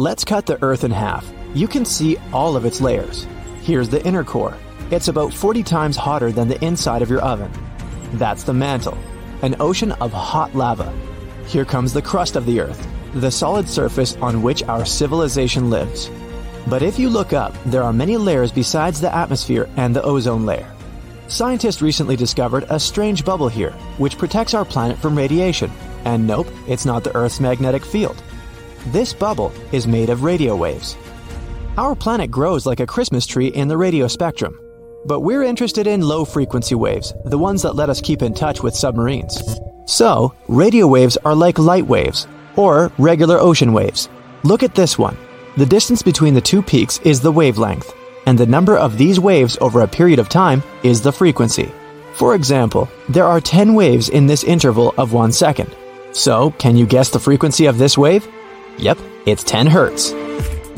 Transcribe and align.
Let's 0.00 0.22
cut 0.22 0.46
the 0.46 0.62
Earth 0.62 0.84
in 0.84 0.92
half. 0.92 1.28
You 1.54 1.66
can 1.66 1.84
see 1.84 2.18
all 2.32 2.54
of 2.54 2.64
its 2.64 2.80
layers. 2.80 3.26
Here's 3.62 3.88
the 3.88 4.00
inner 4.06 4.22
core. 4.22 4.56
It's 4.92 5.08
about 5.08 5.34
40 5.34 5.64
times 5.64 5.96
hotter 5.96 6.30
than 6.30 6.46
the 6.46 6.64
inside 6.64 7.02
of 7.02 7.10
your 7.10 7.20
oven. 7.20 7.50
That's 8.12 8.44
the 8.44 8.54
mantle, 8.54 8.96
an 9.42 9.56
ocean 9.58 9.90
of 9.90 10.12
hot 10.12 10.54
lava. 10.54 10.96
Here 11.46 11.64
comes 11.64 11.92
the 11.92 12.00
crust 12.00 12.36
of 12.36 12.46
the 12.46 12.60
Earth, 12.60 12.86
the 13.14 13.32
solid 13.32 13.68
surface 13.68 14.14
on 14.18 14.40
which 14.40 14.62
our 14.62 14.86
civilization 14.86 15.68
lives. 15.68 16.08
But 16.68 16.84
if 16.84 16.96
you 16.96 17.08
look 17.08 17.32
up, 17.32 17.52
there 17.66 17.82
are 17.82 17.92
many 17.92 18.16
layers 18.16 18.52
besides 18.52 19.00
the 19.00 19.12
atmosphere 19.12 19.68
and 19.76 19.96
the 19.96 20.04
ozone 20.04 20.46
layer. 20.46 20.72
Scientists 21.26 21.82
recently 21.82 22.14
discovered 22.14 22.66
a 22.70 22.78
strange 22.78 23.24
bubble 23.24 23.48
here, 23.48 23.72
which 23.96 24.16
protects 24.16 24.54
our 24.54 24.64
planet 24.64 24.96
from 24.96 25.18
radiation. 25.18 25.72
And 26.04 26.24
nope, 26.24 26.46
it's 26.68 26.86
not 26.86 27.02
the 27.02 27.16
Earth's 27.16 27.40
magnetic 27.40 27.84
field. 27.84 28.22
This 28.92 29.12
bubble 29.12 29.52
is 29.70 29.86
made 29.86 30.08
of 30.08 30.22
radio 30.22 30.56
waves. 30.56 30.96
Our 31.76 31.94
planet 31.94 32.30
grows 32.30 32.64
like 32.64 32.80
a 32.80 32.86
Christmas 32.86 33.26
tree 33.26 33.48
in 33.48 33.68
the 33.68 33.76
radio 33.76 34.08
spectrum. 34.08 34.58
But 35.04 35.20
we're 35.20 35.42
interested 35.42 35.86
in 35.86 36.00
low 36.00 36.24
frequency 36.24 36.74
waves, 36.74 37.12
the 37.26 37.36
ones 37.36 37.60
that 37.60 37.76
let 37.76 37.90
us 37.90 38.00
keep 38.00 38.22
in 38.22 38.32
touch 38.32 38.62
with 38.62 38.74
submarines. 38.74 39.42
So, 39.84 40.32
radio 40.48 40.86
waves 40.86 41.18
are 41.26 41.34
like 41.34 41.58
light 41.58 41.86
waves, 41.86 42.26
or 42.56 42.90
regular 42.96 43.38
ocean 43.38 43.74
waves. 43.74 44.08
Look 44.42 44.62
at 44.62 44.74
this 44.74 44.98
one. 44.98 45.18
The 45.58 45.66
distance 45.66 46.00
between 46.00 46.32
the 46.32 46.40
two 46.40 46.62
peaks 46.62 46.98
is 47.04 47.20
the 47.20 47.32
wavelength, 47.32 47.92
and 48.24 48.38
the 48.38 48.46
number 48.46 48.78
of 48.78 48.96
these 48.96 49.20
waves 49.20 49.58
over 49.60 49.82
a 49.82 49.86
period 49.86 50.18
of 50.18 50.30
time 50.30 50.62
is 50.82 51.02
the 51.02 51.12
frequency. 51.12 51.70
For 52.14 52.34
example, 52.34 52.88
there 53.10 53.26
are 53.26 53.38
10 53.38 53.74
waves 53.74 54.08
in 54.08 54.26
this 54.26 54.44
interval 54.44 54.94
of 54.96 55.12
one 55.12 55.30
second. 55.30 55.76
So, 56.12 56.52
can 56.52 56.74
you 56.74 56.86
guess 56.86 57.10
the 57.10 57.20
frequency 57.20 57.66
of 57.66 57.76
this 57.76 57.98
wave? 57.98 58.26
Yep, 58.78 58.98
it's 59.26 59.42
10 59.42 59.66
hertz. 59.66 60.14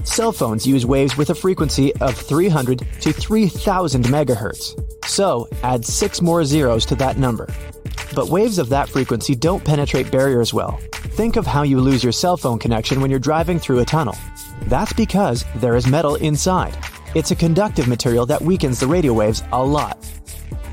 Cell 0.05 0.33
phones 0.33 0.67
use 0.67 0.87
waves 0.87 1.19
with 1.19 1.29
a 1.29 1.35
frequency 1.35 1.95
of 1.97 2.17
300 2.17 2.79
to 3.01 3.13
3000 3.13 4.05
megahertz. 4.07 5.05
So, 5.05 5.49
add 5.63 5.85
6 5.85 6.23
more 6.23 6.45
zeros 6.47 6.87
to 6.87 6.95
that 6.95 7.19
number. 7.19 7.47
But 8.15 8.29
waves 8.29 8.59
of 8.59 8.71
that 8.71 8.89
frequency 8.89 9.35
don't 9.35 9.63
penetrate 9.63 10.11
barriers 10.11 10.55
well. 10.55 10.81
Think 10.93 11.37
of 11.37 11.47
how 11.47 11.63
you 11.63 11.79
lose 11.79 12.03
your 12.03 12.13
cell 12.13 12.39
phone 12.39 12.59
connection 12.59 13.03
when 13.03 13.11
you're 13.11 13.21
driving 13.21 13.59
through 13.59 13.81
a 13.81 13.85
tunnel. 13.85 14.17
That's 14.63 14.95
because 14.95 15.45
there 15.57 15.77
is 15.77 15.87
metal 15.87 16.15
inside. 16.15 16.77
It's 17.15 17.33
a 17.33 17.37
conductive 17.37 17.87
material 17.87 18.25
that 18.27 18.41
weakens 18.41 18.81
the 18.81 18.87
radio 18.87 19.13
waves 19.13 19.43
a 19.53 19.63
lot. 19.63 19.99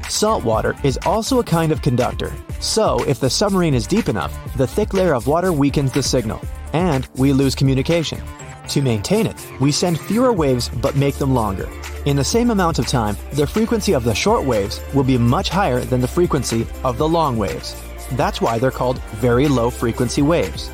Salt 0.08 0.46
water 0.46 0.76
is 0.86 0.98
also 1.06 1.40
a 1.40 1.44
kind 1.44 1.74
of 1.74 1.82
conductor. 1.82 2.32
So, 2.62 3.04
if 3.04 3.20
the 3.20 3.30
submarine 3.30 3.74
is 3.74 3.86
deep 3.86 4.08
enough, 4.08 4.34
the 4.56 4.68
thick 4.68 4.94
layer 4.94 5.14
of 5.14 5.28
water 5.28 5.52
weakens 5.52 5.92
the 5.92 6.02
signal, 6.02 6.42
and 6.78 7.08
we 7.16 7.34
lose 7.34 7.56
communication. 7.56 8.22
To 8.70 8.82
maintain 8.82 9.26
it, 9.26 9.36
we 9.60 9.72
send 9.72 10.00
fewer 10.00 10.32
waves 10.32 10.70
but 10.70 10.96
make 10.96 11.16
them 11.16 11.34
longer. 11.34 11.68
In 12.06 12.16
the 12.16 12.24
same 12.24 12.52
amount 12.52 12.78
of 12.80 12.88
time, 12.88 13.18
the 13.34 13.48
frequency 13.48 13.94
of 13.94 14.04
the 14.04 14.14
short 14.14 14.46
waves 14.46 14.80
will 14.94 15.04
be 15.04 15.18
much 15.18 15.50
higher 15.50 15.80
than 15.80 16.02
the 16.02 16.08
frequency 16.08 16.68
of 16.84 16.98
the 16.98 17.08
long 17.08 17.38
waves. 17.38 17.76
That's 18.12 18.42
why 18.42 18.60
they're 18.60 18.72
called 18.72 19.02
very 19.22 19.48
low 19.48 19.70
frequency 19.70 20.22
waves. 20.22 20.70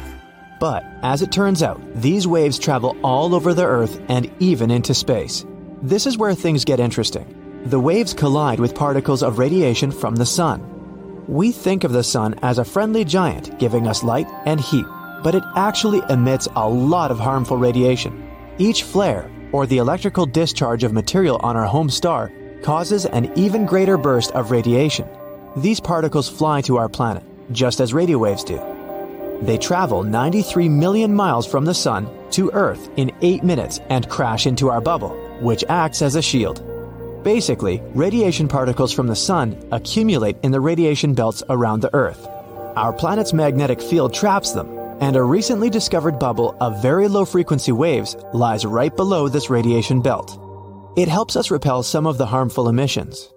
But, 0.59 0.83
as 1.03 1.21
it 1.21 1.31
turns 1.31 1.63
out, 1.63 1.79
these 1.95 2.27
waves 2.27 2.59
travel 2.59 2.97
all 3.03 3.33
over 3.33 3.53
the 3.53 3.65
Earth 3.65 4.01
and 4.09 4.29
even 4.39 4.71
into 4.71 4.93
space. 4.93 5.45
This 5.81 6.05
is 6.05 6.17
where 6.17 6.35
things 6.35 6.65
get 6.65 6.79
interesting. 6.79 7.61
The 7.65 7.79
waves 7.79 8.13
collide 8.13 8.59
with 8.59 8.75
particles 8.75 9.23
of 9.23 9.39
radiation 9.39 9.91
from 9.91 10.15
the 10.15 10.25
Sun. 10.25 10.59
We 11.27 11.51
think 11.51 11.83
of 11.83 11.93
the 11.93 12.03
Sun 12.03 12.35
as 12.41 12.57
a 12.57 12.65
friendly 12.65 13.05
giant 13.05 13.57
giving 13.59 13.87
us 13.87 14.03
light 14.03 14.27
and 14.45 14.59
heat, 14.59 14.85
but 15.23 15.35
it 15.35 15.43
actually 15.55 16.01
emits 16.09 16.47
a 16.55 16.69
lot 16.69 17.11
of 17.11 17.19
harmful 17.19 17.57
radiation. 17.57 18.29
Each 18.57 18.83
flare, 18.83 19.31
or 19.51 19.65
the 19.65 19.77
electrical 19.77 20.25
discharge 20.25 20.83
of 20.83 20.93
material 20.93 21.37
on 21.37 21.55
our 21.55 21.65
home 21.65 21.89
star, 21.89 22.31
causes 22.61 23.05
an 23.05 23.31
even 23.35 23.65
greater 23.65 23.97
burst 23.97 24.31
of 24.31 24.51
radiation. 24.51 25.07
These 25.57 25.79
particles 25.79 26.29
fly 26.29 26.61
to 26.61 26.77
our 26.77 26.89
planet, 26.89 27.23
just 27.51 27.79
as 27.79 27.93
radio 27.93 28.17
waves 28.17 28.43
do. 28.43 28.59
They 29.41 29.57
travel 29.57 30.03
93 30.03 30.69
million 30.69 31.13
miles 31.13 31.45
from 31.45 31.65
the 31.65 31.73
Sun 31.73 32.09
to 32.31 32.49
Earth 32.51 32.89
in 32.95 33.11
8 33.21 33.43
minutes 33.43 33.79
and 33.89 34.07
crash 34.09 34.47
into 34.47 34.69
our 34.69 34.81
bubble, 34.81 35.09
which 35.41 35.63
acts 35.67 36.01
as 36.01 36.15
a 36.15 36.21
shield. 36.21 36.63
Basically, 37.23 37.81
radiation 37.93 38.47
particles 38.47 38.93
from 38.93 39.07
the 39.07 39.15
Sun 39.15 39.67
accumulate 39.71 40.37
in 40.43 40.51
the 40.51 40.61
radiation 40.61 41.13
belts 41.13 41.43
around 41.49 41.81
the 41.81 41.93
Earth. 41.93 42.27
Our 42.75 42.93
planet's 42.93 43.33
magnetic 43.33 43.81
field 43.81 44.13
traps 44.13 44.51
them, 44.53 44.67
and 45.03 45.17
a 45.17 45.21
recently 45.21 45.69
discovered 45.69 46.17
bubble 46.17 46.55
of 46.61 46.81
very 46.81 47.09
low 47.09 47.25
frequency 47.25 47.73
waves 47.73 48.15
lies 48.31 48.65
right 48.65 48.95
below 48.95 49.27
this 49.27 49.49
radiation 49.49 50.01
belt. 50.01 50.39
It 50.95 51.09
helps 51.09 51.35
us 51.35 51.51
repel 51.51 51.83
some 51.83 52.07
of 52.07 52.17
the 52.17 52.25
harmful 52.25 52.69
emissions. 52.69 53.29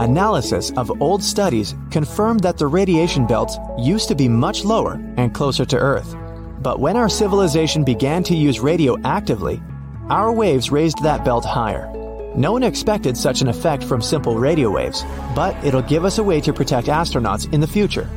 Analysis 0.00 0.72
of 0.72 1.00
old 1.00 1.22
studies 1.22 1.76
confirmed 1.92 2.40
that 2.40 2.58
the 2.58 2.66
radiation 2.66 3.28
belts 3.28 3.58
used 3.78 4.08
to 4.08 4.16
be 4.16 4.28
much 4.28 4.64
lower 4.64 4.94
and 5.18 5.32
closer 5.32 5.64
to 5.66 5.78
Earth. 5.78 6.16
But 6.60 6.80
when 6.80 6.96
our 6.96 7.08
civilization 7.08 7.84
began 7.84 8.24
to 8.24 8.34
use 8.34 8.58
radio 8.58 9.00
actively, 9.04 9.62
our 10.10 10.32
waves 10.32 10.72
raised 10.72 11.00
that 11.04 11.24
belt 11.24 11.44
higher. 11.44 11.88
No 12.34 12.50
one 12.50 12.64
expected 12.64 13.16
such 13.16 13.40
an 13.40 13.46
effect 13.46 13.84
from 13.84 14.02
simple 14.02 14.36
radio 14.36 14.68
waves, 14.68 15.04
but 15.36 15.54
it'll 15.64 15.80
give 15.80 16.04
us 16.04 16.18
a 16.18 16.24
way 16.24 16.40
to 16.40 16.52
protect 16.52 16.88
astronauts 16.88 17.52
in 17.54 17.60
the 17.60 17.68
future. 17.68 18.10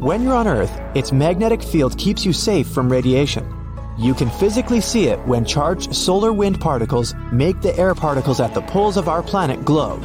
When 0.00 0.22
you're 0.22 0.32
on 0.32 0.48
Earth, 0.48 0.80
its 0.94 1.12
magnetic 1.12 1.62
field 1.62 1.98
keeps 1.98 2.24
you 2.24 2.32
safe 2.32 2.66
from 2.66 2.90
radiation. 2.90 3.46
You 3.98 4.14
can 4.14 4.30
physically 4.30 4.80
see 4.80 5.08
it 5.08 5.18
when 5.26 5.44
charged 5.44 5.94
solar 5.94 6.32
wind 6.32 6.58
particles 6.58 7.14
make 7.30 7.60
the 7.60 7.78
air 7.78 7.94
particles 7.94 8.40
at 8.40 8.54
the 8.54 8.62
poles 8.62 8.96
of 8.96 9.10
our 9.10 9.22
planet 9.22 9.62
glow. 9.62 10.00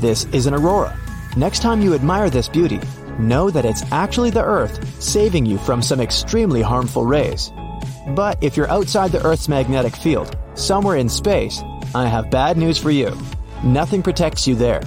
This 0.00 0.24
is 0.32 0.46
an 0.46 0.54
aurora. 0.54 0.98
Next 1.36 1.62
time 1.62 1.80
you 1.80 1.94
admire 1.94 2.28
this 2.28 2.48
beauty, 2.48 2.80
know 3.20 3.50
that 3.50 3.64
it's 3.64 3.84
actually 3.92 4.30
the 4.30 4.42
Earth 4.42 5.00
saving 5.00 5.46
you 5.46 5.58
from 5.58 5.80
some 5.80 6.00
extremely 6.00 6.60
harmful 6.60 7.06
rays. 7.06 7.52
But 8.16 8.36
if 8.42 8.56
you're 8.56 8.68
outside 8.68 9.12
the 9.12 9.24
Earth's 9.24 9.48
magnetic 9.48 9.94
field, 9.94 10.36
somewhere 10.54 10.96
in 10.96 11.08
space, 11.08 11.62
I 11.94 12.08
have 12.08 12.32
bad 12.32 12.56
news 12.56 12.78
for 12.78 12.90
you. 12.90 13.16
Nothing 13.62 14.02
protects 14.02 14.48
you 14.48 14.56
there. 14.56 14.82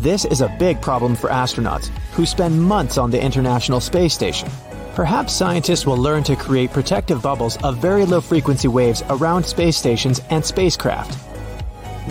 This 0.00 0.24
is 0.24 0.40
a 0.40 0.54
big 0.58 0.82
problem 0.82 1.14
for 1.14 1.30
astronauts 1.30 1.92
who 2.14 2.24
spend 2.24 2.62
months 2.62 2.98
on 2.98 3.10
the 3.10 3.22
International 3.22 3.80
Space 3.80 4.14
Station. 4.14 4.48
Perhaps 4.94 5.32
scientists 5.32 5.86
will 5.86 5.96
learn 5.96 6.22
to 6.22 6.36
create 6.36 6.72
protective 6.72 7.20
bubbles 7.20 7.60
of 7.64 7.78
very 7.78 8.06
low 8.06 8.20
frequency 8.20 8.68
waves 8.68 9.02
around 9.10 9.44
space 9.44 9.76
stations 9.76 10.20
and 10.30 10.44
spacecraft. 10.44 11.18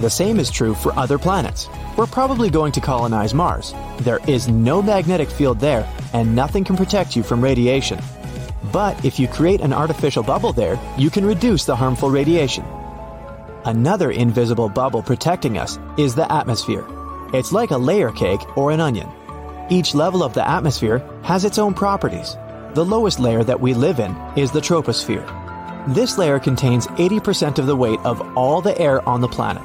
The 0.02 0.10
same 0.10 0.40
is 0.40 0.52
true 0.52 0.74
for 0.74 0.92
other 1.00 1.18
planets. 1.18 1.70
We're 1.96 2.08
probably 2.08 2.50
going 2.50 2.74
to 2.74 2.82
colonize 2.82 3.34
Mars. 3.34 3.74
There 4.00 4.20
is 4.28 4.50
no 4.50 4.82
magnetic 4.82 5.30
field 5.30 5.60
there, 5.60 5.88
and 6.12 6.36
nothing 6.36 6.64
can 6.64 6.76
protect 6.76 7.16
you 7.16 7.24
from 7.24 7.42
radiation. 7.42 8.00
But 8.72 9.06
if 9.06 9.20
you 9.20 9.28
create 9.28 9.62
an 9.62 9.72
artificial 9.72 10.24
bubble 10.24 10.52
there, 10.52 10.80
you 10.98 11.10
can 11.10 11.26
reduce 11.26 11.64
the 11.64 11.76
harmful 11.76 12.10
radiation. 12.10 12.66
Another 13.66 14.12
invisible 14.12 14.68
bubble 14.68 15.02
protecting 15.02 15.58
us 15.58 15.80
is 15.98 16.16
the 16.16 16.30
atmosphere. 16.30 16.86
It's 17.34 17.54
like 17.54 17.72
a 17.72 17.78
layer 17.78 18.12
cake 18.12 18.58
or 18.58 18.72
an 18.72 18.82
onion. 18.82 19.10
Each 19.70 19.96
level 19.96 20.24
of 20.24 20.34
the 20.34 20.48
atmosphere 20.48 21.02
has 21.24 21.46
its 21.46 21.58
own 21.58 21.74
properties. 21.74 22.36
The 22.74 22.84
lowest 22.84 23.20
layer 23.20 23.44
that 23.44 23.62
we 23.62 23.74
live 23.74 24.00
in 24.00 24.16
is 24.36 24.52
the 24.52 24.60
troposphere. 24.60 25.26
This 25.94 26.18
layer 26.18 26.40
contains 26.40 26.88
80% 26.88 27.60
of 27.60 27.66
the 27.66 27.76
weight 27.76 28.00
of 28.04 28.22
all 28.38 28.62
the 28.62 28.78
air 28.80 29.08
on 29.08 29.22
the 29.22 29.28
planet. 29.28 29.64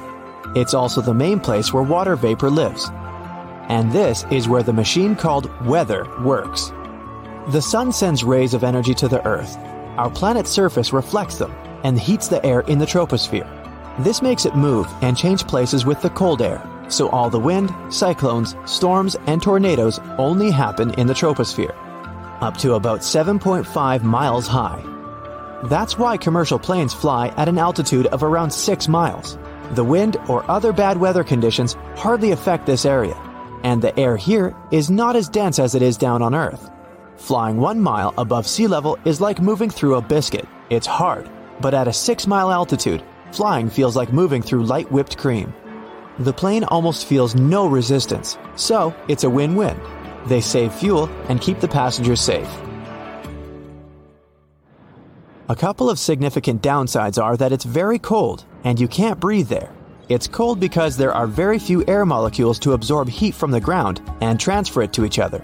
It's 0.55 0.73
also 0.73 1.01
the 1.01 1.13
main 1.13 1.39
place 1.39 1.73
where 1.73 1.83
water 1.83 2.15
vapor 2.15 2.49
lives. 2.49 2.89
And 3.67 3.91
this 3.91 4.25
is 4.31 4.47
where 4.47 4.63
the 4.63 4.73
machine 4.73 5.15
called 5.15 5.49
weather 5.65 6.07
works. 6.21 6.71
The 7.49 7.61
sun 7.61 7.91
sends 7.91 8.23
rays 8.23 8.53
of 8.53 8.63
energy 8.63 8.93
to 8.95 9.07
the 9.07 9.25
Earth. 9.25 9.57
Our 9.97 10.09
planet's 10.09 10.49
surface 10.49 10.93
reflects 10.93 11.37
them 11.37 11.51
and 11.83 11.99
heats 11.99 12.27
the 12.27 12.43
air 12.45 12.61
in 12.61 12.79
the 12.79 12.85
troposphere. 12.85 13.47
This 14.03 14.21
makes 14.21 14.45
it 14.45 14.55
move 14.55 14.87
and 15.01 15.17
change 15.17 15.45
places 15.45 15.85
with 15.85 16.01
the 16.01 16.09
cold 16.11 16.41
air, 16.41 16.61
so 16.89 17.09
all 17.09 17.29
the 17.29 17.39
wind, 17.39 17.73
cyclones, 17.89 18.55
storms, 18.65 19.15
and 19.27 19.41
tornadoes 19.41 19.99
only 20.17 20.51
happen 20.51 20.93
in 20.95 21.07
the 21.07 21.13
troposphere, 21.13 21.75
up 22.41 22.57
to 22.57 22.73
about 22.73 23.01
7.5 23.01 24.03
miles 24.03 24.47
high. 24.47 24.83
That's 25.65 25.97
why 25.97 26.17
commercial 26.17 26.59
planes 26.59 26.93
fly 26.93 27.27
at 27.37 27.49
an 27.49 27.57
altitude 27.57 28.07
of 28.07 28.23
around 28.23 28.51
6 28.51 28.87
miles. 28.87 29.37
The 29.71 29.83
wind 29.83 30.17
or 30.27 30.49
other 30.49 30.73
bad 30.73 30.97
weather 30.97 31.23
conditions 31.23 31.73
hardly 31.95 32.31
affect 32.31 32.65
this 32.65 32.85
area, 32.85 33.15
and 33.63 33.81
the 33.81 33.97
air 33.99 34.17
here 34.17 34.55
is 34.71 34.89
not 34.89 35.15
as 35.15 35.29
dense 35.29 35.59
as 35.59 35.75
it 35.75 35.81
is 35.81 35.97
down 35.97 36.21
on 36.21 36.33
Earth. 36.33 36.69
Flying 37.17 37.57
one 37.57 37.81
mile 37.81 38.13
above 38.17 38.47
sea 38.47 38.67
level 38.67 38.97
is 39.03 39.19
like 39.19 39.41
moving 39.41 39.69
through 39.69 39.95
a 39.95 40.01
biscuit. 40.01 40.47
It's 40.69 40.87
hard, 40.87 41.29
but 41.59 41.73
at 41.73 41.87
a 41.87 41.93
6 41.93 42.25
mile 42.27 42.51
altitude, 42.51 43.03
flying 43.31 43.69
feels 43.69 43.95
like 43.95 44.13
moving 44.13 44.41
through 44.41 44.63
light 44.63 44.89
whipped 44.91 45.17
cream. 45.17 45.53
The 46.19 46.33
plane 46.33 46.65
almost 46.65 47.05
feels 47.05 47.33
no 47.33 47.65
resistance, 47.65 48.37
so 48.57 48.93
it's 49.07 49.23
a 49.23 49.29
win 49.29 49.55
win. 49.55 49.79
They 50.25 50.41
save 50.41 50.73
fuel 50.73 51.09
and 51.29 51.39
keep 51.39 51.61
the 51.61 51.67
passengers 51.67 52.19
safe. 52.19 52.49
A 55.47 55.55
couple 55.55 55.89
of 55.89 55.97
significant 55.97 56.61
downsides 56.61 57.21
are 57.23 57.37
that 57.37 57.53
it's 57.53 57.63
very 57.63 57.97
cold 57.97 58.45
and 58.65 58.77
you 58.77 58.87
can't 58.87 59.19
breathe 59.19 59.47
there. 59.47 59.71
It's 60.09 60.27
cold 60.27 60.59
because 60.59 60.97
there 60.97 61.13
are 61.13 61.25
very 61.25 61.57
few 61.57 61.85
air 61.87 62.05
molecules 62.05 62.59
to 62.59 62.73
absorb 62.73 63.07
heat 63.07 63.33
from 63.33 63.51
the 63.51 63.61
ground 63.61 64.01
and 64.19 64.39
transfer 64.39 64.81
it 64.81 64.91
to 64.93 65.05
each 65.05 65.19
other. 65.19 65.41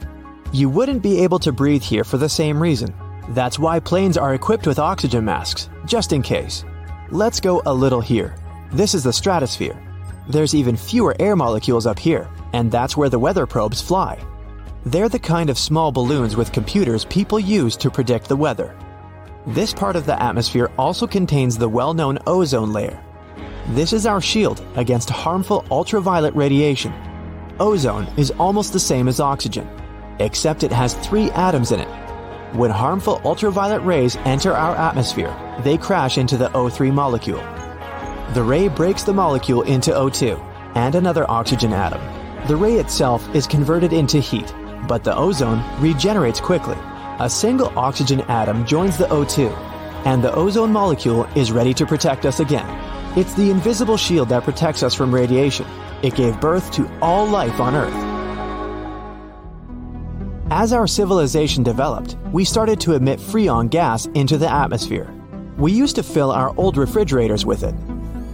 You 0.52 0.70
wouldn't 0.70 1.02
be 1.02 1.24
able 1.24 1.40
to 1.40 1.54
breathe 1.54 1.84
here 1.84 2.04
for 2.04 2.18
the 2.18 2.30
same 2.30 2.62
reason. 2.62 2.94
That's 3.30 3.58
why 3.58 3.80
planes 3.80 4.18
are 4.18 4.34
equipped 4.34 4.68
with 4.68 4.78
oxygen 4.78 5.24
masks, 5.24 5.70
just 5.86 6.12
in 6.12 6.22
case. 6.22 6.66
Let's 7.12 7.40
go 7.40 7.62
a 7.66 7.74
little 7.74 8.02
here. 8.02 8.36
This 8.72 8.94
is 8.94 9.04
the 9.04 9.14
stratosphere. 9.14 9.82
There's 10.28 10.56
even 10.56 10.76
fewer 10.76 11.16
air 11.20 11.36
molecules 11.36 11.86
up 11.86 12.00
here, 12.00 12.28
and 12.54 12.72
that's 12.72 12.98
where 12.98 13.10
the 13.10 13.20
weather 13.20 13.46
probes 13.46 13.82
fly. 13.82 14.20
They're 14.86 15.10
the 15.10 15.20
kind 15.20 15.50
of 15.50 15.58
small 15.58 15.92
balloons 15.92 16.36
with 16.36 16.52
computers 16.52 17.06
people 17.06 17.40
use 17.40 17.78
to 17.78 17.92
predict 17.92 18.28
the 18.28 18.36
weather. 18.36 18.76
This 19.46 19.74
part 19.74 19.96
of 19.96 20.08
the 20.08 20.20
atmosphere 20.22 20.72
also 20.78 21.06
contains 21.06 21.58
the 21.58 21.70
well 21.70 21.94
known 21.94 22.18
ozone 22.26 22.74
layer. 22.74 23.04
This 23.70 23.94
is 23.94 24.08
our 24.08 24.22
shield 24.22 24.66
against 24.76 25.10
harmful 25.10 25.64
ultraviolet 25.70 26.34
radiation. 26.34 26.94
Ozone 27.60 28.08
is 28.18 28.32
almost 28.32 28.74
the 28.74 28.80
same 28.80 29.08
as 29.08 29.20
oxygen, 29.20 29.70
except 30.20 30.64
it 30.64 30.72
has 30.72 30.96
three 30.96 31.30
atoms 31.32 31.72
in 31.72 31.80
it. 31.80 31.88
When 32.56 32.72
harmful 32.72 33.22
ultraviolet 33.24 33.84
rays 33.84 34.16
enter 34.26 34.54
our 34.54 34.76
atmosphere, 34.76 35.36
they 35.64 35.78
crash 35.78 36.18
into 36.18 36.38
the 36.38 36.50
O3 36.50 36.92
molecule. 36.92 37.44
The 38.34 38.44
ray 38.44 38.68
breaks 38.68 39.04
the 39.04 39.14
molecule 39.14 39.62
into 39.62 39.92
O2 39.92 40.40
and 40.76 40.96
another 40.96 41.30
oxygen 41.30 41.74
atom. 41.74 42.02
The 42.48 42.56
ray 42.56 42.76
itself 42.76 43.34
is 43.34 43.48
converted 43.48 43.94
into 43.94 44.20
heat, 44.20 44.54
but 44.88 45.04
the 45.04 45.16
ozone 45.16 45.64
regenerates 45.82 46.40
quickly 46.40 46.78
a 47.20 47.30
single 47.30 47.72
oxygen 47.78 48.22
atom 48.22 48.66
joins 48.66 48.98
the 48.98 49.06
O2, 49.06 49.50
and 50.06 50.22
the 50.22 50.34
ozone 50.36 50.72
molecule 50.72 51.24
is 51.36 51.52
ready 51.52 51.74
to 51.74 51.86
protect 51.86 52.26
us 52.26 52.42
again. 52.42 52.68
It's 53.18 53.34
the 53.36 53.50
invisible 53.50 53.96
shield 53.96 54.30
that 54.30 54.44
protects 54.44 54.84
us 54.84 54.94
from 54.94 55.16
radiation. 55.16 55.66
It 56.04 56.16
gave 56.16 56.42
birth 56.42 56.72
to 56.74 56.90
all 57.02 57.26
life 57.26 57.62
on 57.62 57.74
Earth. 57.74 57.94
As 60.52 60.74
our 60.74 60.88
civilization 60.88 61.64
developed, 61.64 62.18
we 62.34 62.44
started 62.44 62.82
to 62.82 62.94
emit 62.94 63.20
freon 63.20 63.70
gas 63.70 64.08
into 64.08 64.38
the 64.38 64.52
atmosphere. 64.52 65.10
We 65.58 65.72
used 65.72 65.96
to 65.96 66.04
fill 66.04 66.32
our 66.32 66.54
old 66.58 66.76
refrigerators 66.76 67.46
with 67.46 67.64
it. 67.64 67.74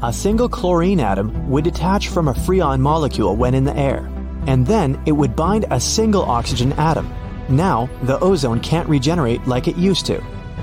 A 0.03 0.12
single 0.12 0.50
chlorine 0.50 1.00
atom 1.00 1.48
would 1.48 1.63
detach 1.63 2.07
from 2.07 2.27
a 2.27 2.33
freon 2.33 2.80
molecule 2.80 3.36
when 3.36 3.53
in 3.53 3.63
the 3.63 3.77
air, 3.77 4.09
and 4.48 4.65
then 4.65 5.00
it 5.06 5.12
would 5.12 5.36
bind 5.36 5.68
a 5.69 5.80
single 5.80 6.24
oxygen 6.24 6.74
atom. 6.74 7.07
Now, 7.50 7.88
the 8.01 8.19
ozone 8.19 8.62
can't 8.62 8.89
regenerate 8.89 9.45
like 9.45 9.68
it 9.68 9.77
used 9.77 10.07
to. 10.07 10.19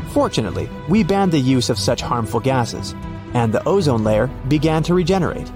Fortunately, 0.08 0.68
we 0.88 1.04
banned 1.04 1.30
the 1.30 1.38
use 1.38 1.70
of 1.70 1.78
such 1.78 2.00
harmful 2.00 2.40
gases, 2.40 2.96
and 3.32 3.54
the 3.54 3.62
ozone 3.68 4.02
layer 4.02 4.26
began 4.48 4.82
to 4.82 4.94
regenerate. 4.94 5.52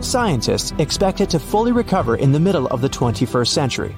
Scientists 0.00 0.72
expect 0.78 1.20
it 1.20 1.30
to 1.30 1.38
fully 1.38 1.70
recover 1.70 2.16
in 2.16 2.32
the 2.32 2.40
middle 2.40 2.66
of 2.66 2.80
the 2.80 2.88
21st 2.88 3.48
century. 3.48 3.94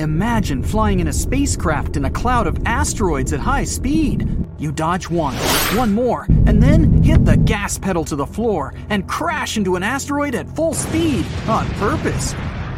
Imagine 0.00 0.62
flying 0.62 1.00
in 1.00 1.08
a 1.08 1.12
spacecraft 1.12 1.98
in 1.98 2.06
a 2.06 2.10
cloud 2.10 2.46
of 2.46 2.58
asteroids 2.64 3.34
at 3.34 3.40
high 3.40 3.64
speed. 3.64 4.26
You 4.58 4.72
dodge 4.72 5.10
one, 5.10 5.34
one 5.76 5.92
more, 5.92 6.24
and 6.46 6.62
then 6.62 7.02
hit 7.02 7.26
the 7.26 7.36
gas 7.36 7.76
pedal 7.76 8.04
to 8.06 8.16
the 8.16 8.26
floor 8.26 8.72
and 8.88 9.06
crash 9.06 9.58
into 9.58 9.76
an 9.76 9.82
asteroid 9.82 10.34
at 10.34 10.56
full 10.56 10.72
speed 10.72 11.26
on 11.46 11.68
purpose. 11.74 12.34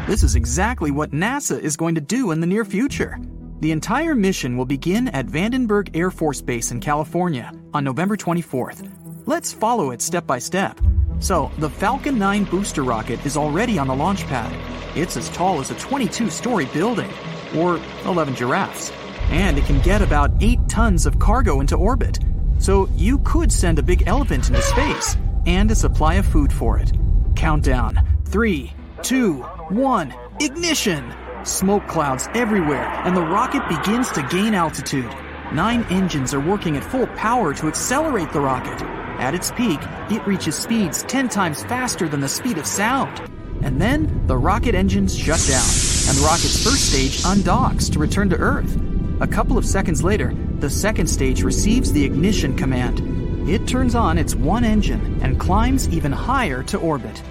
This 0.09 0.25
is 0.25 0.35
exactly 0.35 0.91
what 0.91 1.13
NASA 1.13 1.61
is 1.61 1.77
going 1.77 1.95
to 1.95 2.01
do 2.01 2.33
in 2.33 2.41
the 2.41 2.47
near 2.49 2.65
future. 2.65 3.17
The 3.61 3.71
entire 3.71 4.17
mission 4.17 4.57
will 4.57 4.67
begin 4.67 5.07
at 5.09 5.27
Vandenberg 5.27 5.95
Air 5.95 6.11
Force 6.11 6.43
Base 6.43 6.73
in 6.73 6.81
California 6.81 7.53
on 7.73 7.85
November 7.85 8.17
24th. 8.17 8.91
Let's 9.27 9.53
follow 9.53 9.93
it 9.93 10.03
step 10.03 10.27
by 10.27 10.41
step. 10.41 10.81
So, 11.23 11.53
the 11.59 11.71
Falcon 11.71 12.19
9 12.19 12.43
booster 12.43 12.83
rocket 12.83 13.25
is 13.25 13.37
already 13.37 13.79
on 13.79 13.87
the 13.87 13.95
launch 13.95 14.27
pad. 14.27 14.53
It's 14.97 15.17
as 15.17 15.31
tall 15.31 15.61
as 15.61 15.71
a 15.71 15.75
22 15.77 16.29
story 16.29 16.67
building, 16.67 17.11
or 17.57 17.81
11 18.05 18.35
giraffes, 18.35 18.91
and 19.31 19.57
it 19.57 19.65
can 19.65 19.81
get 19.83 20.03
about 20.03 20.33
8 20.41 20.59
tons 20.69 21.07
of 21.07 21.21
cargo 21.21 21.61
into 21.61 21.77
orbit. 21.77 22.19
So, 22.59 22.89
you 22.97 23.19
could 23.19 23.53
send 23.53 23.79
a 23.79 23.85
big 23.85 24.09
elephant 24.09 24.49
into 24.49 24.61
space 24.63 25.17
and 25.47 25.71
a 25.71 25.77
supply 25.77 26.15
of 26.15 26.27
food 26.27 26.53
for 26.53 26.81
it. 26.81 26.91
Countdown 27.37 28.05
3, 28.25 28.73
2, 29.03 29.35
one, 29.69 30.13
ignition! 30.41 31.15
Smoke 31.45 31.87
clouds 31.87 32.29
everywhere, 32.35 32.91
and 33.05 33.17
the 33.17 33.23
rocket 33.23 33.63
begins 33.69 34.11
to 34.11 34.27
gain 34.29 34.55
altitude. 34.55 35.15
Nine 35.53 35.85
engines 35.89 36.35
are 36.35 36.41
working 36.41 36.77
at 36.77 36.83
full 36.83 37.07
power 37.07 37.55
to 37.55 37.69
accelerate 37.69 38.33
the 38.33 38.41
rocket. 38.41 39.02
At 39.19 39.35
its 39.35 39.53
peak, 39.53 39.81
it 40.11 40.27
reaches 40.27 40.57
speeds 40.57 41.03
10 41.05 41.29
times 41.29 41.63
faster 41.65 42.09
than 42.09 42.21
the 42.21 42.29
speed 42.29 42.59
of 42.59 42.67
sound. 42.67 43.21
And 43.63 43.81
then 43.81 44.27
the 44.27 44.37
rocket 44.37 44.75
engines 44.75 45.17
shut 45.17 45.45
down, 45.49 45.65
and 46.09 46.19
the 46.19 46.25
rocket's 46.25 46.65
first 46.65 46.91
stage 46.91 47.23
undocks 47.23 47.91
to 47.93 47.99
return 47.99 48.29
to 48.31 48.37
Earth. 48.37 48.77
A 49.21 49.27
couple 49.27 49.57
of 49.57 49.65
seconds 49.65 50.03
later, 50.03 50.35
the 50.59 50.69
second 50.69 51.07
stage 51.07 51.43
receives 51.43 51.93
the 51.93 52.05
ignition 52.05 52.57
command. 52.57 53.49
It 53.49 53.69
turns 53.69 53.95
on 53.95 54.19
its 54.19 54.35
one 54.35 54.65
engine 54.65 55.21
and 55.23 55.39
climbs 55.39 55.89
even 55.89 56.13
higher 56.13 56.63
to 56.65 56.79
orbit. 56.79 57.23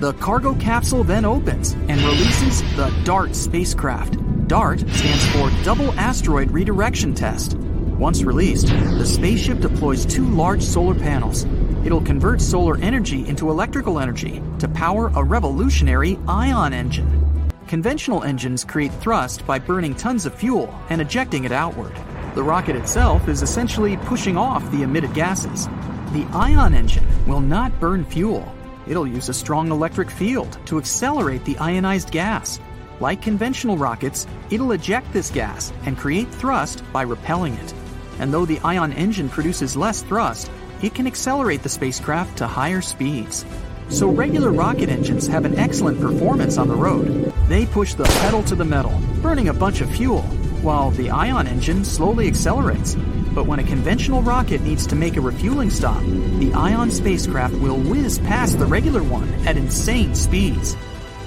The 0.00 0.12
cargo 0.14 0.54
capsule 0.54 1.04
then 1.04 1.24
opens 1.24 1.72
and 1.72 2.00
releases 2.00 2.62
the 2.76 2.92
DART 3.04 3.34
spacecraft. 3.34 4.16
DART 4.46 4.80
stands 4.80 5.26
for 5.28 5.50
Double 5.64 5.92
Asteroid 5.98 6.50
Redirection 6.50 7.14
Test. 7.14 7.56
Once 7.98 8.22
released, 8.22 8.68
the 8.68 9.04
spaceship 9.04 9.60
deploys 9.60 10.06
two 10.06 10.24
large 10.24 10.62
solar 10.62 10.94
panels. 10.94 11.44
It'll 11.84 12.00
convert 12.00 12.40
solar 12.40 12.78
energy 12.78 13.28
into 13.28 13.50
electrical 13.50 13.98
energy 13.98 14.42
to 14.60 14.68
power 14.68 15.10
a 15.14 15.22
revolutionary 15.22 16.18
ion 16.28 16.72
engine. 16.72 17.50
Conventional 17.66 18.22
engines 18.22 18.64
create 18.64 18.92
thrust 18.94 19.46
by 19.46 19.58
burning 19.58 19.94
tons 19.94 20.24
of 20.24 20.34
fuel 20.34 20.74
and 20.90 21.00
ejecting 21.00 21.44
it 21.44 21.52
outward. 21.52 21.94
The 22.34 22.42
rocket 22.42 22.76
itself 22.76 23.28
is 23.28 23.42
essentially 23.42 23.96
pushing 23.98 24.36
off 24.36 24.70
the 24.70 24.82
emitted 24.82 25.12
gases. 25.12 25.66
The 26.12 26.26
ion 26.32 26.74
engine 26.74 27.06
will 27.26 27.40
not 27.40 27.78
burn 27.80 28.04
fuel 28.04 28.54
It'll 28.88 29.06
use 29.06 29.28
a 29.28 29.34
strong 29.34 29.70
electric 29.70 30.10
field 30.10 30.58
to 30.66 30.78
accelerate 30.78 31.44
the 31.44 31.58
ionized 31.58 32.10
gas. 32.10 32.58
Like 33.00 33.20
conventional 33.20 33.76
rockets, 33.76 34.26
it'll 34.50 34.72
eject 34.72 35.12
this 35.12 35.30
gas 35.30 35.72
and 35.84 35.96
create 35.96 36.28
thrust 36.28 36.82
by 36.92 37.02
repelling 37.02 37.52
it. 37.54 37.74
And 38.18 38.32
though 38.32 38.44
the 38.44 38.60
ion 38.60 38.92
engine 38.92 39.28
produces 39.28 39.76
less 39.76 40.02
thrust, 40.02 40.50
it 40.82 40.94
can 40.94 41.06
accelerate 41.06 41.62
the 41.62 41.68
spacecraft 41.68 42.38
to 42.38 42.46
higher 42.46 42.80
speeds. 42.80 43.44
So 43.88 44.08
regular 44.08 44.50
rocket 44.50 44.88
engines 44.88 45.26
have 45.26 45.44
an 45.44 45.58
excellent 45.58 46.00
performance 46.00 46.58
on 46.58 46.68
the 46.68 46.76
road. 46.76 47.32
They 47.48 47.66
push 47.66 47.94
the 47.94 48.04
pedal 48.04 48.42
to 48.44 48.54
the 48.54 48.64
metal, 48.64 49.00
burning 49.22 49.48
a 49.48 49.54
bunch 49.54 49.80
of 49.80 49.90
fuel, 49.90 50.22
while 50.62 50.90
the 50.90 51.10
ion 51.10 51.46
engine 51.46 51.84
slowly 51.84 52.28
accelerates. 52.28 52.96
But 53.38 53.46
when 53.46 53.60
a 53.60 53.64
conventional 53.64 54.20
rocket 54.20 54.62
needs 54.62 54.84
to 54.88 54.96
make 54.96 55.16
a 55.16 55.20
refueling 55.20 55.70
stop, 55.70 56.02
the 56.02 56.52
Ion 56.54 56.90
spacecraft 56.90 57.54
will 57.54 57.76
whiz 57.78 58.18
past 58.18 58.58
the 58.58 58.66
regular 58.66 59.02
one 59.02 59.28
at 59.46 59.56
insane 59.56 60.14
speeds. 60.16 60.76